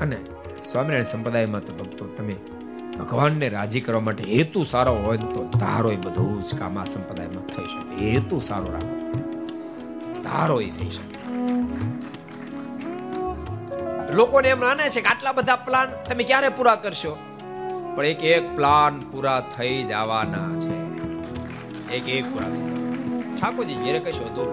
[0.00, 0.24] અને
[0.72, 2.36] સ્વામિનારાયણ સંપ્રદાયમાં તો ભક્તો તમે
[2.98, 7.46] ભગવાનને રાજી કરવા માટે હેતુ સારો હોય તો ધારો એ બધું જ કામ આ સંપ્રદાયમાં
[7.46, 8.10] થઈ શકે.
[8.10, 8.93] હેતુ સારો રાખવો
[10.24, 11.18] ધારો એ થઈ શકે.
[14.14, 17.14] લોકોને એમ માને છે કે આટલા બધા પ્લાન તમે ક્યારે પૂરા કરશો?
[17.96, 20.74] પણ એક એક પ્લાન પૂરા થઈ જવાના છે.
[21.96, 22.50] એક એક પૂરા.
[23.40, 24.50] ઠાકોરજી, ઘેરે કશો દૂર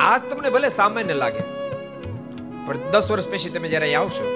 [0.00, 1.42] આજ તમને ભલે સામાન્ય લાગે,
[2.66, 4.26] પણ દસ વર્ષ પછી તમે જ્યારે આવશો,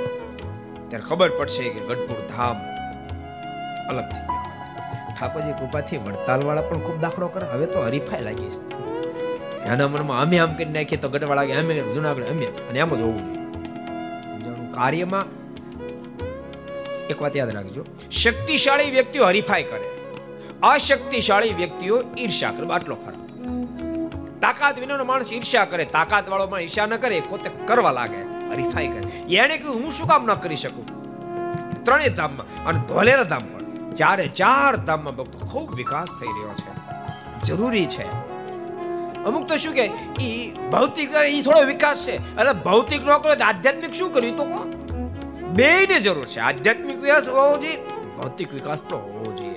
[0.89, 2.57] ત્યારે ખબર પડશે કે ગઢપુર ધામ
[3.89, 4.44] અલગ થઈ ગયું.
[5.25, 7.47] ઠાકોરજી કૃપાથી વડતાલવાળા પણ ખૂબ દાખલો કરે.
[7.47, 8.75] હવે તો હરીફાઈ લાગી છે.
[9.65, 12.47] એના મનમાં અમે આમ કરી નાખીએ તો ગઢવાળા અમે જુનાગઢ, અમે.
[12.47, 13.45] અને એમ જ હોવું.
[14.73, 15.25] કાર્યમાં
[17.07, 17.85] એક વાત યાદ રાખજો.
[18.11, 19.91] શક્તિશાળી વ્યક્તિઓ હરીફાઈ કરે.
[20.63, 22.67] અશક્તિશાળી વ્યક્તિઓ ઈર્ષા કરે.
[22.67, 23.15] આટલો ફરક
[24.41, 25.85] તાકાત વિનાનો માણસ ઈર્ષા કરે.
[25.85, 27.23] તાકાત વાળો માણસ ઈર્ષા ન કરે.
[27.31, 28.23] પોતે કરવા લાગે.
[28.55, 29.35] હરીફાઈ કરે.
[29.37, 31.05] એને કહ્યું, હું શું કામ ન કરી શકું?
[31.85, 32.65] ત્રણેય ધામમાં.
[32.65, 33.54] અને ધોલેરા ધામ પણ
[33.97, 36.75] ચારે ચાર ધામમાં ભક્તો ખૂબ વિકાસ થઈ રહ્યો છે.
[37.43, 38.03] જરૂરી છે.
[39.25, 39.91] અમુક તો શું કે
[40.21, 42.17] એ ભૌતિક એ થોડો વિકાસ છે.
[42.17, 44.65] એટલે ભૌતિક નો કરો તો આધ્યાત્મિક શું કર્યું તો કો
[45.49, 46.41] બેયને જરૂર છે.
[46.41, 47.77] આધ્યાત્મિક વિકાસ હોવો જોઈએ.
[48.17, 49.55] ભૌતિક વિકાસ પણ હોવો જોઈએ.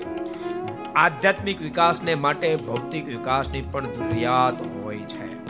[0.96, 5.44] આધ્યાત્મિક વિકાસને માટે ભૌતિક વિકાસની પણ જરૂરિયાત હોય છે.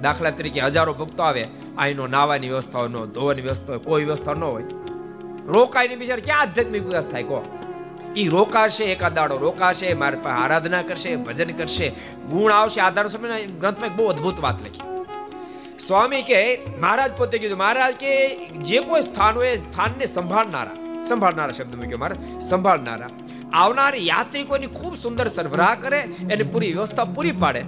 [0.00, 1.46] દાખલા તરીકે હજારો ભક્તો આવે
[1.78, 4.62] અહીંનો નાવાની વ્યવસ્થા ન ધોવાની વ્યવસ્થા હોય કોઈ વ્યવસ્થા ન હોય.
[5.46, 7.56] રોકાઈને બિચાર ક્યાં આધ્યાત્મિક વિકાસ થાય, કહો?
[8.16, 11.88] ઈ રોકાશે, એકાદ દાડો રોકાશે, મારા પાસે આરાધના કરશે, ભજન કરશે,
[12.30, 12.80] ગુણ આવશે.
[12.80, 14.80] આધાર સમય ગ્રંથમાં એક બહુ અદ્ભુત વાત લખી.
[15.78, 21.04] સ્વામી કે મહારાજ પોતે કીધું, મહારાજ કે જે કોઈ સ્થાન હોય સ્થાનને સંભાળનારા.
[21.08, 23.08] સંભાળનારા શબ્દ મૂક્યો મહારાજ સંભાળનારા.
[23.52, 26.00] આવનાર યાત્રિકોની ખૂબ સુંદર સરભરા કરે,
[26.30, 27.64] એને પૂરી વ્યવસ્થા પૂરી પાડે.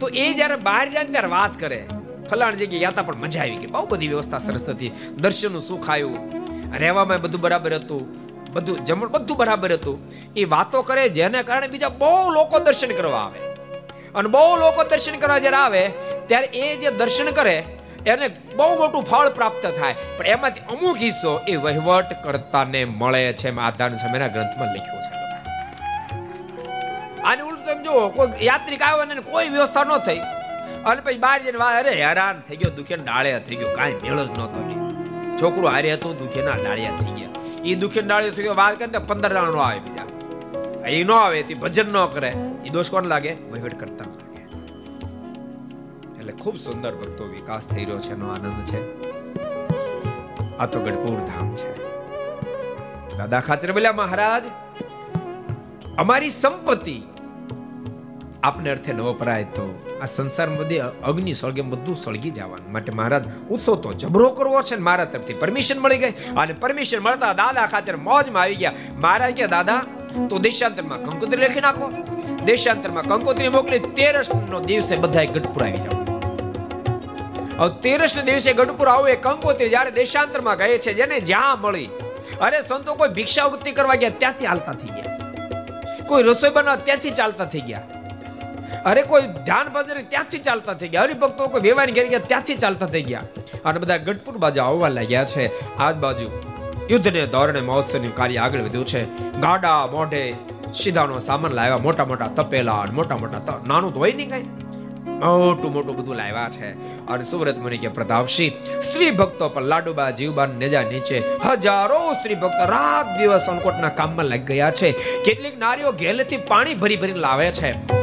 [0.00, 1.86] તો એ જ્યારે બહાર જાય ત્યારે વાત કરે.
[2.30, 3.66] ફલાણ જગ્યાએ યાતા પણ મજા આવી ગઈ.
[3.66, 4.92] બહુ બધી વ્યવસ્થા સરસ હતી.
[5.16, 6.16] દર્શનનું સુખ આવ્યું.
[6.78, 8.35] રહેવામાં બધું બરાબર હતું.
[8.56, 9.96] બધું જમણ બધું બરાબર હતું.
[10.36, 13.40] એ વાતો કરે જેને કારણે બીજા બહુ લોકો દર્શન કરવા આવે.
[14.14, 15.82] અને બહુ લોકો દર્શન કરવા જ્યારે આવે,
[16.26, 17.56] ત્યારે એ જે દર્શન કરે,
[18.06, 19.94] એને બહુ મોટું ફળ પ્રાપ્ત થાય.
[20.16, 25.12] પણ એમાંથી અમુક હિસ્સો એ વહીવટ કરતાને મળે છે એમ આધાર સમયના ગ્રંથમાં લખ્યું છે.
[27.22, 30.22] આને ઉલટું તમે જુઓ, કોઈ યાત્રિક આવ્યો અને કોઈ વ્યવસ્થા ન થઈ.
[30.86, 34.20] અને પછી બહાર જઈને વા અરે હેરાન થઈ ગયો, દુખે ડાળે થઈ ગયો, કાંઈ મેળ
[34.24, 34.76] જ નહોતો કે
[35.40, 37.35] છોકરું હારે હતું, દુખે ના ડાળિયા થઈ ગયા.
[37.66, 40.06] એ દુખી ડાળિયો થયો વાત કરે પંદર જણા આવે બીજા.
[40.88, 42.34] એ ન આવે તે ભજન ન કરે.
[42.64, 43.32] એ દોષ કોણ લાગે?
[43.32, 44.42] વહીવટ કરતા લાગે.
[46.18, 48.80] એટલે ખૂબ સુંદર ભક્તો વિકાસ થઈ રહ્યો છે, એનો આનંદ છે.
[50.56, 51.86] આ તો ગઢપુર ધામ છે.
[53.18, 54.44] દાદા ખાચર બોલ્યા, મહારાજ,
[55.98, 57.02] અમારી સંપત્તિ
[58.42, 62.72] આપને અર્થે ન વપરાય તો આ સંસારમાં બધી અગ્નિ સળગે, બધું સળગી જવાનું.
[62.72, 65.34] માટે મહારાજ, ઉત્સવ તો જબરો કરવો છે ને મારા તરફથી.
[65.34, 68.72] પરમિશન મળી ગઈ અને પરમિશન મળતા દાદા ખાતર મોજમાં આવી ગયા.
[68.96, 69.84] મહારાજ કે, દાદા,
[70.30, 71.90] તો દેશાંતરમાં કંકોત્રી લખી નાખો.
[72.44, 76.02] દેશાંતરમાં કંકોત્રી મોકલી, તેરસ નો દિવસે બધાય ગઢપુર આવી જાવ
[77.58, 81.88] હવે તેરસ દિવસે ગઢપુર આવું એ કંકોત્રી જ્યારે દેશાંતરમાં ગયે છે, જેને જ્યાં મળી.
[82.40, 85.18] અરે, સંતો કોઈ ભિક્ષાવૃત્તિ કરવા ગયા, ત્યાંથી હાલતા થઈ ગયા.
[86.06, 87.82] કોઈ રસોઈ બનાવવા ત્યાંથી ચાલતા થઈ ગયા.
[88.86, 91.02] અરે કોઈ ધ્યાન ભજન ત્યાંથી ચાલતા થઈ ગયા.
[91.02, 93.22] હરિભક્તો કોઈ વ્યવહાર ઘેર ગયા, ત્યાંથી ચાલતા થઈ ગયા.
[93.64, 95.76] અને બધા ગઢપુર બાજુ આવવા લાગ્યા છે.
[95.76, 96.30] આજ બાજુ
[96.90, 99.04] યુદ્ધને ધોરણે મહોત્સવનું કાર્ય આગળ વધ્યું છે.
[99.40, 100.34] ગાડા મોઢે
[100.74, 104.42] સીધાનો સામાન લાવ્યા, મોટા મોટા તપેલા મોટા મોટા નાનું તો હોય નહીં કઈ.
[105.16, 106.70] મોટું મોટું બધું લાવ્યા છે.
[107.06, 112.68] અને સુરત મુનિ કે પ્રતાપસિંહ, સ્ત્રી ભક્તો પર લાડુબા જીવબા નેજા નીચે હજારો સ્ત્રી ભક્તો
[112.68, 114.92] રાત દિવસ અનકોટના કામમાં લાગી ગયા છે.
[115.24, 117.96] કેટલીક નારીઓ ઘેલેથી પાણી ભરી ભરીને લાવે છે.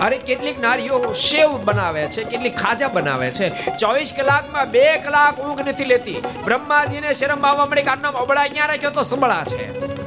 [0.00, 3.76] અરે કેટલીક નારીઓ શેવ બનાવે છે, કેટલીક ખાજા બનાવે છે.
[3.76, 6.22] ચોવીસ કલાકમાં બે કલાક ઊંઘ નથી લેતી.
[6.44, 10.03] બ્રહ્માજીને શરમ આવવા મળી કે આના અબળા ક્યાં રાખ્યો તો સંભળા છે.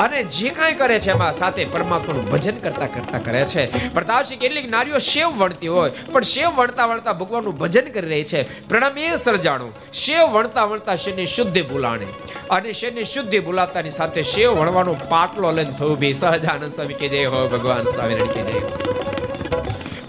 [0.00, 3.64] અને જે કાંઈ કરે છે એમાં સાથે પરમાત્માનું ભજન કરતા કરતા કરે છે.
[3.94, 8.68] પ્રતાપસિંહ કેટલીક નારીઓ શેવ વણતી હોય, પણ શેવ વણતા વણતા ભગવાનનું ભજન કરી રહી છે.
[8.68, 9.72] પ્રણામ એ સર્જાણું.
[9.92, 12.06] શેવ વણતા વણતા શેની શુદ્ધિ ભૂલાણે.
[12.50, 17.24] અને શેની શુદ્ધિ ભૂલાતાની સાથે શેવ વણવાનો પાટલો લઈને થયું બી સહજાનંદ સ્વામી કે જય
[17.24, 19.19] હો ભગવાન, સ્વામિનારાયણ કે જય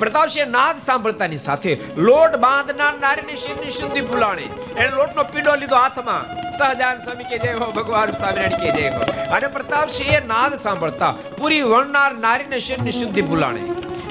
[0.02, 6.52] પ્રતાપસિંહ નાદ સાંભળતાની સાથે લોટ બાંધનાર નારીની શિવની શુદ્ધિ ભૂલાણી એને લોટનો પીડો લીધો હાથમાં.
[6.52, 9.02] સહજાન સ્વામી કે જય હો, ભગવાન સ્વામિનારાયણ કે જય હો.
[9.32, 13.62] અને પ્રતાપસિંહ નાદ સાંભળતા પૂરી વણનાર નારીને શિવની શુદ્ધિ ભૂલાણે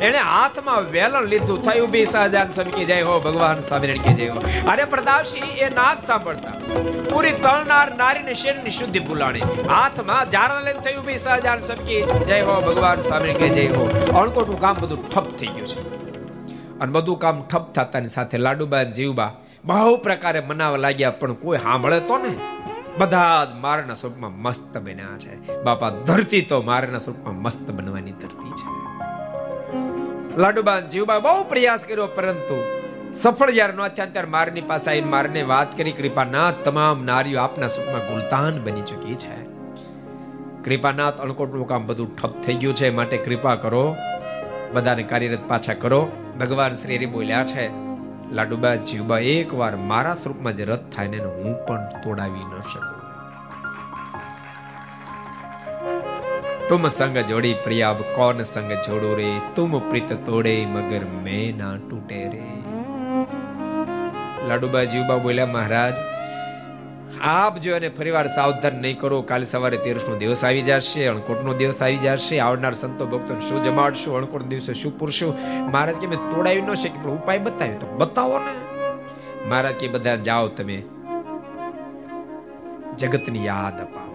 [0.00, 1.62] એને હાથમાં વેલણ લીધું.
[1.62, 4.40] થયું બી સહજાન સ્વામી જય હો, ભગવાન સ્વામિનારાયણ કે જય હો.
[4.68, 6.52] અરે પ્રતાપસિંહ એ નાદ સાંભળતા.
[7.10, 9.40] પૂરી તળનાર નારીને શરીરની શુદ્ધિ ભૂલાણી.
[9.68, 13.88] હાથમાં જારણ લઈને થયું બી સહજાન સ્વામી જય હો, ભગવાન સ્વામિનારાયણ કે જય હો.
[14.18, 16.00] અણકોટનું કામ બધું ઠપ થઈ ગયું છે.
[16.80, 19.32] અને બધું કામ ઠપ થતાની સાથે લાડુબા જીવબા
[19.64, 22.34] બહુ પ્રકારે મનાવા લાગ્યા, પણ કોઈ સાંભળે તો ને
[22.98, 25.62] બધા જ મારના સ્વરૂપમાં મસ્ત બન્યા છે.
[25.62, 28.79] બાપા ધરતી તો મારના સ્વરૂપમાં મસ્ત બનવાની ધરતી છે.
[30.40, 32.58] લાડુબા જીવબા બહુ પ્રયાસ કર્યો, પરંતુ
[33.14, 37.66] સફળ જ્યારે ન થયા ત્યારે મારની પાસે આવીને મારને વાત કરી, કૃપાનાથ, તમામ નારીઓ આપના
[37.66, 39.36] સુખમાં ગુલતાન બની ચૂકી છે.
[40.64, 43.96] કૃપાનાથ, અણકોટનું કામ બધું ઠપ થઈ ગયું છે માટે કૃપા કરો.
[44.72, 46.12] બધાને કાર્યરત પાછા કરો.
[46.40, 47.66] ભગવાન શ્રી બોલ્યા છે,
[48.32, 52.99] લાડુબા, જીવબા એકવાર મારા સ્વરૂપમાં જે રથ થાય ને હું પણ તોડાવી ન શકું.
[56.69, 61.71] तुम संग जोड़ी प्रिया अब कौन संग जोड़ो रे तुम प्रीत तोड़े मगर मैं ना
[61.89, 62.47] टूटे रे
[64.49, 65.95] લાડુબા જીવબા બોલ્યા મહારાજ
[67.25, 71.43] આપ જો એને ફરીવાર સાવધાન નહીં કરો કાલે સવારે તેરસ નો દિવસ આવી જશે અણકોટ
[71.43, 75.31] નો દિવસ આવી જશે આવનાર સંતો ભક્તો શું જમાડશું અણકોટ દિવસે શું પૂરશું
[75.67, 78.55] મહારાજ કે મેં તોડાવી ન શકે પણ ઉપાય બતાવ્યો તો બતાવો ને
[79.45, 80.77] મહારાજ કે બધા જાઓ તમે
[82.97, 84.08] જગતની યાદ અપાવો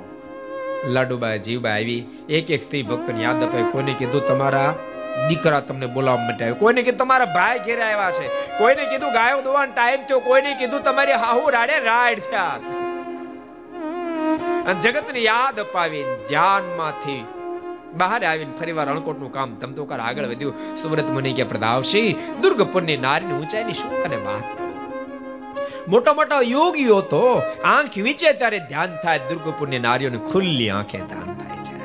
[0.87, 2.05] લાડુબા જીવબા આવી.
[2.29, 3.61] એક એક સ્ત્રી ભક્તોને યાદ અપાય.
[3.61, 4.75] કોઈને કીધું, તમારા
[5.29, 6.55] દીકરા તમને બોલાવવા માટે આવ્યો.
[6.55, 8.27] કોઈને કીધું, તમારા ભાઈ ઘેરે આવ્યા છે.
[8.57, 10.19] કોઈને કીધું, ગાયો દોવાનો ટાઈમ થયો.
[10.19, 12.59] કોઈને કીધું, તમારી હાહુ રાડે રાડ થયા
[14.65, 17.25] અને જગતને યાદ અપાવી ધ્યાનમાંથી
[17.93, 20.75] બહાર આવીને ફરીવાર અણકોટનું કામ ધમધોકાર આગળ વધ્યું.
[20.75, 24.64] સુરત મુનિ કે પ્રદાવશી દુર્ગપુરની નારીની ઊંચાઈની શું તને વાત
[25.87, 31.57] મોટા મોટો યોગીઓ તો આંખ વીચે ત્યારે ધ્યાન થાય દુર્ગપુરની નારીઓને ખુલ્લી આંખે ધ્યાન થાય
[31.57, 31.75] છે.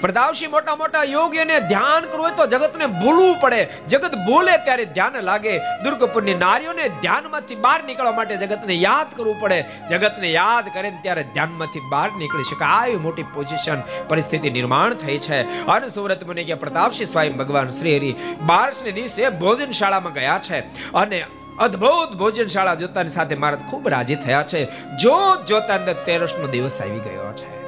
[0.00, 3.68] પ્રદાવશી મોટા મોટા યોગીઓને ધ્યાન કરવું હોય તો જગતને ભૂલવું પડે.
[3.88, 5.58] જગત ભૂલે ત્યારે ધ્યાન લાગે.
[5.58, 9.64] દુર્ગપુરની નારીઓને ધ્યાનમાંથી બહાર નીકળવા માટે જગતને યાદ કરવું પડે.
[9.90, 12.64] જગતને યાદ કરે ત્યારે ધ્યાનમાંથી બહાર નીકળી શકે.
[12.64, 15.66] આવી મોટી પોઝિશન પરિસ્થિતિ નિર્માણ થઈ છે.
[15.66, 18.14] અને સુરત મુનિ કે પ્રતાપસિંહ સ્વાય ભગવાન શ્રી હરિ
[18.46, 20.58] બારસને દિવસે ભોજન શાળામાં ગયા છે.
[20.92, 21.24] અને
[21.60, 24.64] અદ્ભુત ભોજનશાળા જોતાની સાથે મહારાજ ખૂબ રાજી થયા છે.
[24.96, 27.62] જોત જોતા અંદર તેરસનો દિવસ આવી ગયો છે.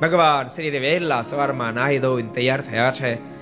[0.00, 3.38] ભગવાન શ્રી વહેલા સવારમાં નાહી ધોઈને તૈયાર થયા છે.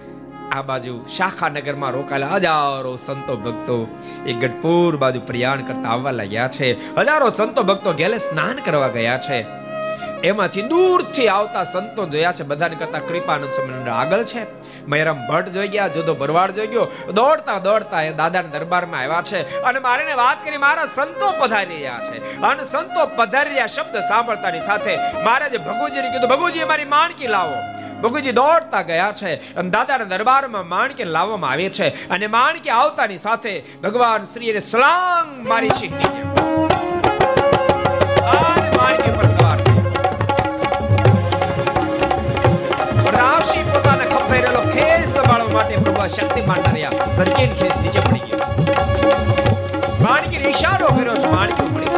[0.50, 6.48] આ બાજુ શાખા નગરમાં રોકાયેલા હજારો સંતો ભક્તો એ ગઢપુર બાજુ પ્રયાણ કરતા આવવા લાગ્યા
[6.48, 6.96] છે.
[6.96, 9.65] હજારો સંતો ભક્તો ગેલે સ્નાન કરવા ગયા છે.
[10.24, 12.42] એમાંથી દૂરથી આવતા સંતો જોયા છે.
[12.42, 14.46] બધાને કરતા કૃપાનંદ સ્વામી આગળ છે.
[14.86, 16.88] મયરામ ભટ્ટ જોઈ ગયા જોધો ભરવાડ જોઈ ગયો.
[17.12, 19.62] દોડતા દોડતા એ દાદાના દરબારમાં આવ્યા છે.
[19.62, 22.40] અને મારીને વાત કરી, મારા સંતો પધારી રહ્યા છે.
[22.40, 27.54] અને સંતો પધારી રહ્યા શબ્દ સાંભળતાની સાથે મહારાજે ભગુજીને કીધું, ભગુજી, મારી માણકી લાવો.
[28.02, 32.08] ભગુજી દોડતા ગયા છે અને દાદાના દરબારમાં માણકી લાવવામાં આવે છે.
[32.08, 35.88] અને માણકી આવતાની સાથે ભગવાન શ્રીએ સલાંગ મારી છે
[38.76, 39.35] માણકી પર
[43.48, 48.48] સવાર પોતાને રહેલો ખેસ સંભાળવા માટે પ્રભુ શક્તિમાન રહ્યા સરકીન ખેસ નીચે પડી ગયો.
[50.04, 51.92] માણકી ઈશારો કર્યો છે માણકી પડી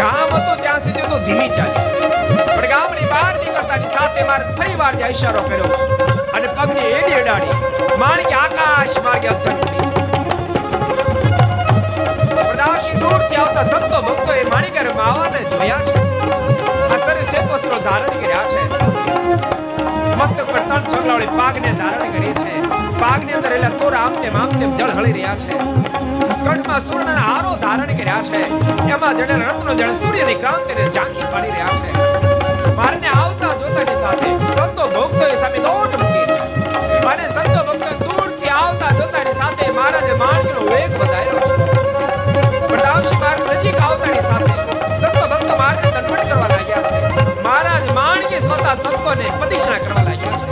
[0.00, 1.84] ગામ હતો, ત્યાં સુધી તો ધીમી ચાલી.
[2.56, 5.68] પણ ગામની બહાર નીકળતાની સાથે મારે ફરી વાર ત્યાં ઈશારો કર્યો.
[6.36, 7.54] અને પગની એડી અડાડી.
[8.04, 9.82] માણકી આકાશ માર્ગે અધરતી
[12.46, 15.94] પ્રદાશી દૂરથી આવતા સંતો ભક્તો એ માણિકર માવાને જોયા છે.
[16.92, 18.62] આ સરે શ્વેત વસ્ત્રો ધારણ કર્યા છે.
[20.20, 22.52] મસ્તક પર ત્રણ છગલાવાળી પાગને ધારણ કરી છે.
[23.00, 25.54] પાગની અંદર એટલે તોર આમ તેમ આમ તેમ જળ હળી રહ્યા છે.
[26.44, 28.40] કંઠમાં સૂર્યના હારો ધારણ કર્યા છે.
[28.94, 31.90] એમાં જડેલ રત્નો જળ સૂર્યની ક્રાંતિને ઝાંખી પાડી રહ્યા છે.
[32.80, 36.38] મારને આવતા જોતાની સાથે સંતો ભક્તો એ સામે દોટ મૂકી છે.
[37.12, 41.54] અને સંતો ભક્તો દૂરથી આવતા જોતાની સાથે મહારાજે માણકીનો વેગ વધાર્યો છે.
[42.68, 44.52] પ્રતાપસિંહ માર્ગ નજીક આવતાની સાથે
[44.96, 47.03] સંતો ભક્તો માર્ગને દંડવટ કરવા લાગ્યા છે.
[47.44, 50.46] મહારાજ માણકી સ્વતા સંતોને પ્રદક્ષિણા કરવા લાગ્યા છે.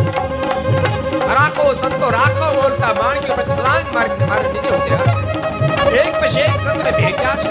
[1.35, 5.97] રાખો સંતો, રાખો બોલતા માણકી પર સ્લાંગ મારીને મારે નીચે ઉતર્યા છે.
[5.97, 7.51] એક પછી એક સંતને ભેટ્યા છે.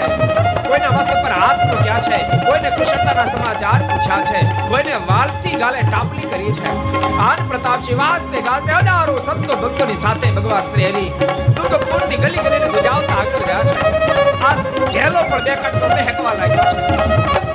[0.68, 2.18] કોઈના મસ્તક પર હાથ મૂક્યા છે.
[2.46, 4.68] કોઈને કુશળતાના સમાચાર પૂછ્યા છે.
[4.68, 6.66] કોઈને વાલથી ગાલે ટાપલી કરી છે.
[7.18, 11.08] આન પ્રતાપસિંહ વાજતે ગાતે હજારો સંતો ભક્તોની સાથે ભગવાન શ્રી હરિ
[11.54, 13.80] દુર્ગપુરની ગલી ગલીને ગુજાવતા આગળ ગયા છે.
[14.42, 14.54] આ
[14.92, 17.51] ઘેલો પણ દેખાડતો મહેકવા લાગ્યો છે.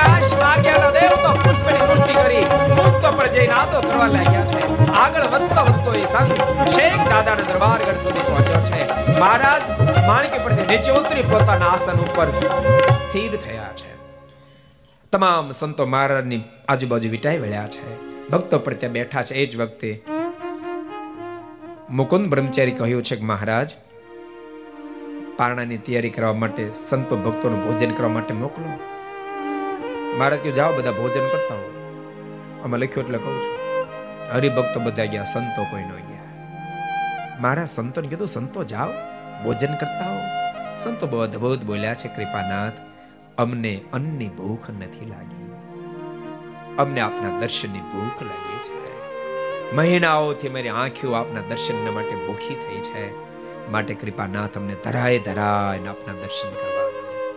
[0.00, 2.44] આકાશ માર્યાના દેવ તો પુષ્પની વૃષ્ટિ કરી
[2.78, 4.60] મુક્ત પર જઈને આદો કરવા લાગ્યા છે.
[4.92, 6.32] આગળ વધતો વધતો એ સંઘ
[6.68, 8.80] શેખ દાદાના દરબારગઢ સુધી પહોંચ્યો છે.
[9.18, 9.62] મહારાજ
[10.06, 13.90] માણકી પરથી નીચે ઉતરી પોતાના આસન ઉપર સ્થિર થયા છે.
[15.12, 17.94] તમામ સંતો મહારાજની આજુબાજુ વિટાઈ વળ્યા છે.
[18.28, 19.34] ભક્તો પર ત્યાં બેઠા છે.
[19.34, 20.02] એ જ વખતે
[21.90, 23.70] મુકુંદ બ્રહ્મચારી કહ્યું છે કે મહારાજ,
[25.36, 28.89] પારણાની તૈયારી કરવા માટે સંતો ભક્તોનું ભોજન કરવા માટે મોકલો.
[30.18, 31.66] મહારાજ કહ્યું જાઓ બધા ભોજન કરતા હો.
[32.64, 33.84] અમે લખ્યું એટલે કહું છું,
[34.36, 36.20] હરિભક્તો બધા ગયા, સંતો કોઈ ન ગયા.
[37.40, 38.88] મારા સંતોને કીધું, સંતો જાઓ,
[39.44, 40.20] ભોજન કરતા હો.
[40.76, 42.72] સંતો બહુ અદભુત બોલ્યા છે, કૃપાનાથ,
[43.38, 45.52] અમને અન્નની ભૂખ નથી લાગી.
[46.78, 48.90] અમને આપના દર્શનની ભૂખ લાગી છે.
[49.76, 53.30] મહિનાઓથી મારી આંખો આપના દર્શન માટે ભૂખી થઈ છે.
[53.72, 57.34] માટે કૃપાનાથ અમને ધરાય ધરાય આપના દર્શન કરવા દો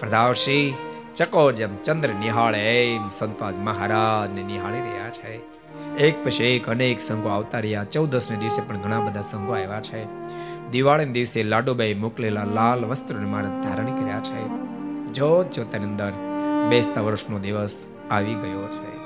[0.00, 0.74] પ્રદાવશી
[1.16, 5.60] ચકો જેમ ચંદ્ર નિહાળે એમ સંતપાદ મહારાજને નિહાળી રહ્યા છે.
[5.96, 7.84] એક પછી એક અનેક સંઘો આવતા રહ્યા.
[7.84, 10.06] ચૌદસ ને દિવસે પણ ઘણા બધા સંઘો આવ્યા છે.
[10.70, 14.48] દિવાળીના દિવસે લાડુબાઈ મોકલેલા લાલ વસ્ત્રોને માણસ ધારણ કર્યા છે.
[15.12, 16.12] જોત જોતાની અંદર
[16.68, 18.98] બેસતા વર્ષનો દિવસ આવી ગયો છે.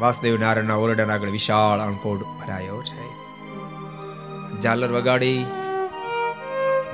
[0.00, 3.24] વાસુદેવ નારાયણના ઓરડાના આગળ વિશાળ અણકોડ ભરાયો છે.
[4.60, 5.46] ઝાલર વગાડી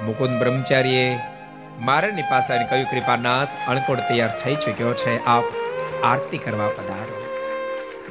[0.05, 1.19] મુકુંદ બ્રહ્મચારીએ
[1.81, 5.25] મારણની પાસે આવીને કહ્યું, કૃપાનાથ અણકોડ તૈયાર થઈ ચૂક્યો છે.
[5.25, 5.45] આપ
[6.05, 7.27] આરતી કરવા પધારો.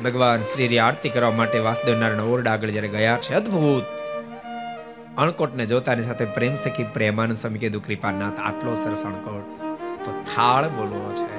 [0.04, 3.84] ભગવાન શ્રી આરતી કરવા માટે વાસુદેવ નારાયણ ઓરડા આગળ જ્યારે ગયા, છે અદ્ભુત!
[5.18, 9.62] અણકોટને જોતાની સાથે પ્રેમ સખી પ્રેમાનંદ સ્વામી કીધું, કૃપાનાથ, આટલો સરસ અણકોટ.
[10.06, 11.39] તો થાળ બોલવો છે.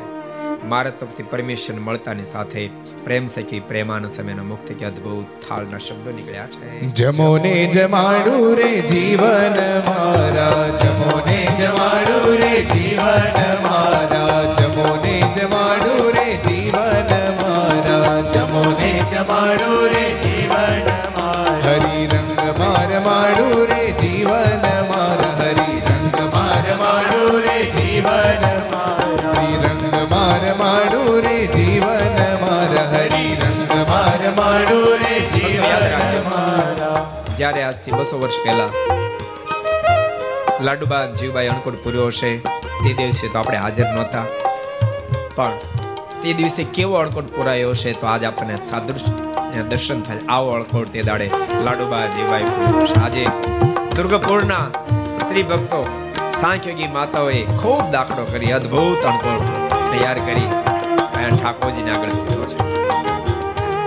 [0.69, 2.71] મારા તરફથી પરમિશન મળતાની સાથે
[3.05, 6.81] પ્રેમ સખી પ્રેમાનંદ સમયના મુક્ત કે અદ્ભુત થાળના શબ્દો નીકળ્યા છે.
[6.81, 18.21] જમોને જમાડું રે જીવન મારા, જમોને જમાડું રે જીવન મારા, જમોને જમાડું રે જીવન મારા,
[18.21, 20.30] જમોને જમાડું રે
[37.71, 38.71] આજથી બસો વર્ષ પહેલા
[40.67, 42.31] લાડુબા જીવભાઈ અણકોટ પૂર્યો હશે.
[42.83, 44.25] તે દિવસે તો આપણે હાજર નહોતા.
[45.37, 45.53] પણ
[46.23, 50.27] તે દિવસે કેવો અણકોટ પુરાયો હશે તો આજ આપણને સાદૃશ્ય દર્શન થાય.
[50.37, 51.27] આવો અણકોટ તે દાડે
[51.67, 52.99] લાડુબા જીવભાઈ પૂર્યો હશે.
[53.05, 53.25] આજે
[53.97, 54.67] દુર્ગપુરના
[55.25, 55.81] સ્ત્રી ભક્તો
[56.41, 59.45] સાંખ્યોગી માતાઓએ ખૂબ દાખલો કરી, અદ્ભુત અણકોટ
[59.93, 60.49] તૈયાર કરી
[61.33, 62.59] ઠાકોરજીને આગળ પૂર્યો છે.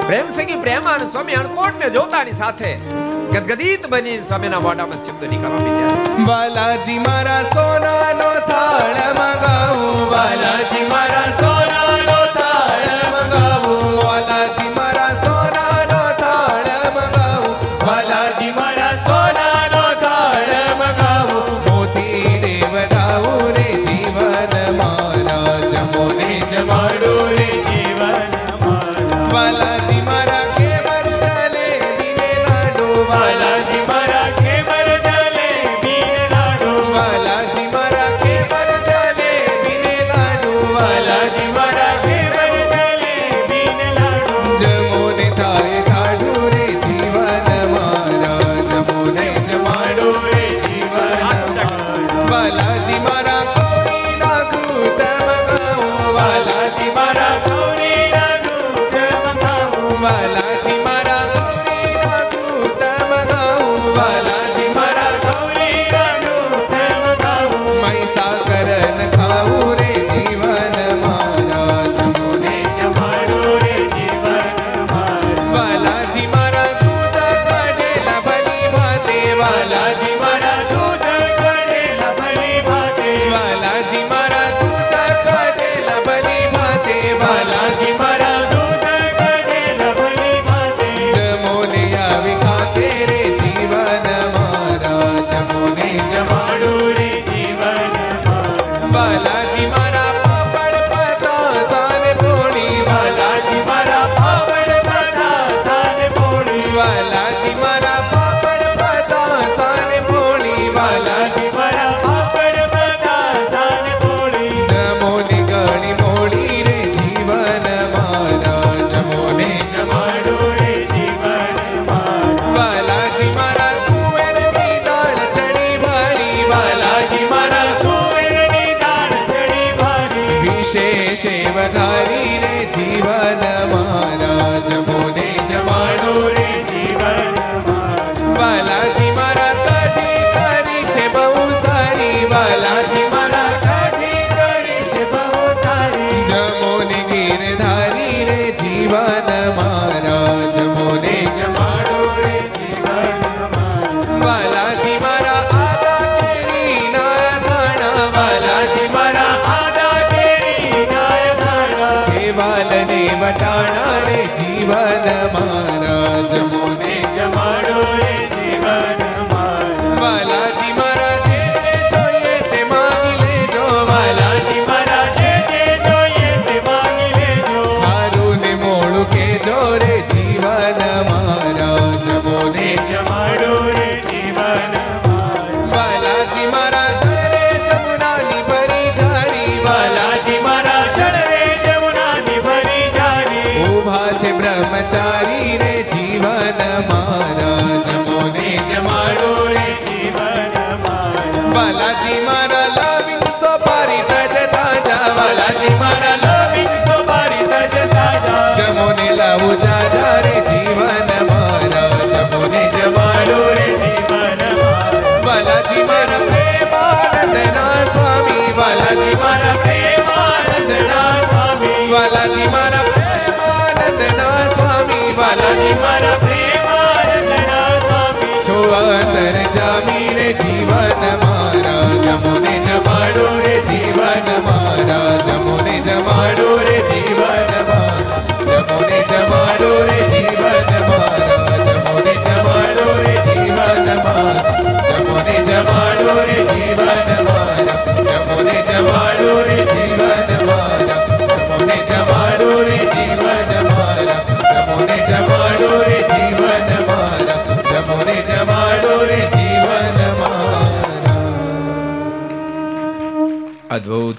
[0.07, 2.71] પ્રેમ સંગી પ્રેમાન સ્વામી અણકોટ ને જોતાની સાથે
[3.33, 10.82] ગદગદિત બની સ્વામીના મોઢામાં શબ્દ નીકળવા મીડ્યા બાલાજી મારા સોનાનો થાળ મગાવું બાલાજી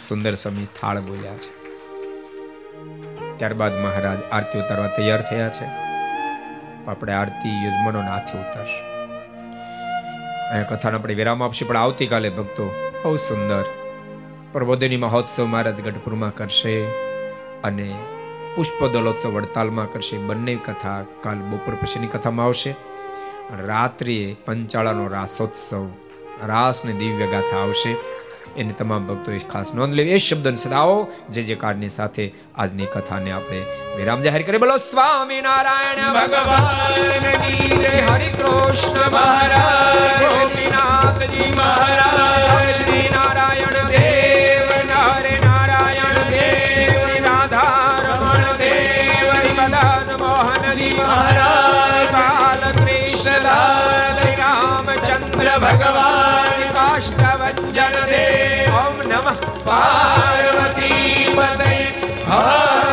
[0.08, 1.52] સુંદર સમી થાળ બોલ્યા છે.
[3.36, 5.66] ત્યારબાદ મહારાજ આરતી ઉતારવા તૈયાર થયા છે.
[6.86, 8.80] આપણે આરતી યજમાનો હાથે ઉતારશે.
[10.50, 12.66] અહીંયા કથાને આપણે વિરામ આપશે, પણ આવતીકાલે ભક્તો
[13.02, 13.64] બહુ સુંદર
[14.52, 16.74] પ્રબોધિની મહોત્સવ મહારાજ ગઢપુરમાં કરશે
[17.64, 17.88] અને
[18.56, 20.16] પુષ્પ દલોત્સવ વડતાલમાં કરશે.
[20.18, 22.74] બંને કથા કાલ બપોર પછીની કથામાં આવશે.
[23.66, 25.82] રાત્રિએ પંચાળાનો રાસોત્સવ,
[26.46, 27.92] રાસને દિવ્ય ગાથા આવશે.
[28.56, 30.10] એની તમામ ભક્તોએ ખાસ નોંધ લેવી.
[30.10, 33.60] એ શબ્દને સદાઓ જે જે કાર્ડની સાથે આજની કથાને આપણે
[33.96, 37.34] વિરામ જાહેર કરી બોલો, સ્વામી નારાયણ ભગવાન
[38.08, 43.43] હરિ કૃષ્ણ મહારાજ, ગોપીનાથજી મહારાજ, શ્રી નારાયણ
[59.66, 61.70] પાર્વતી પતય
[62.28, 62.83] હર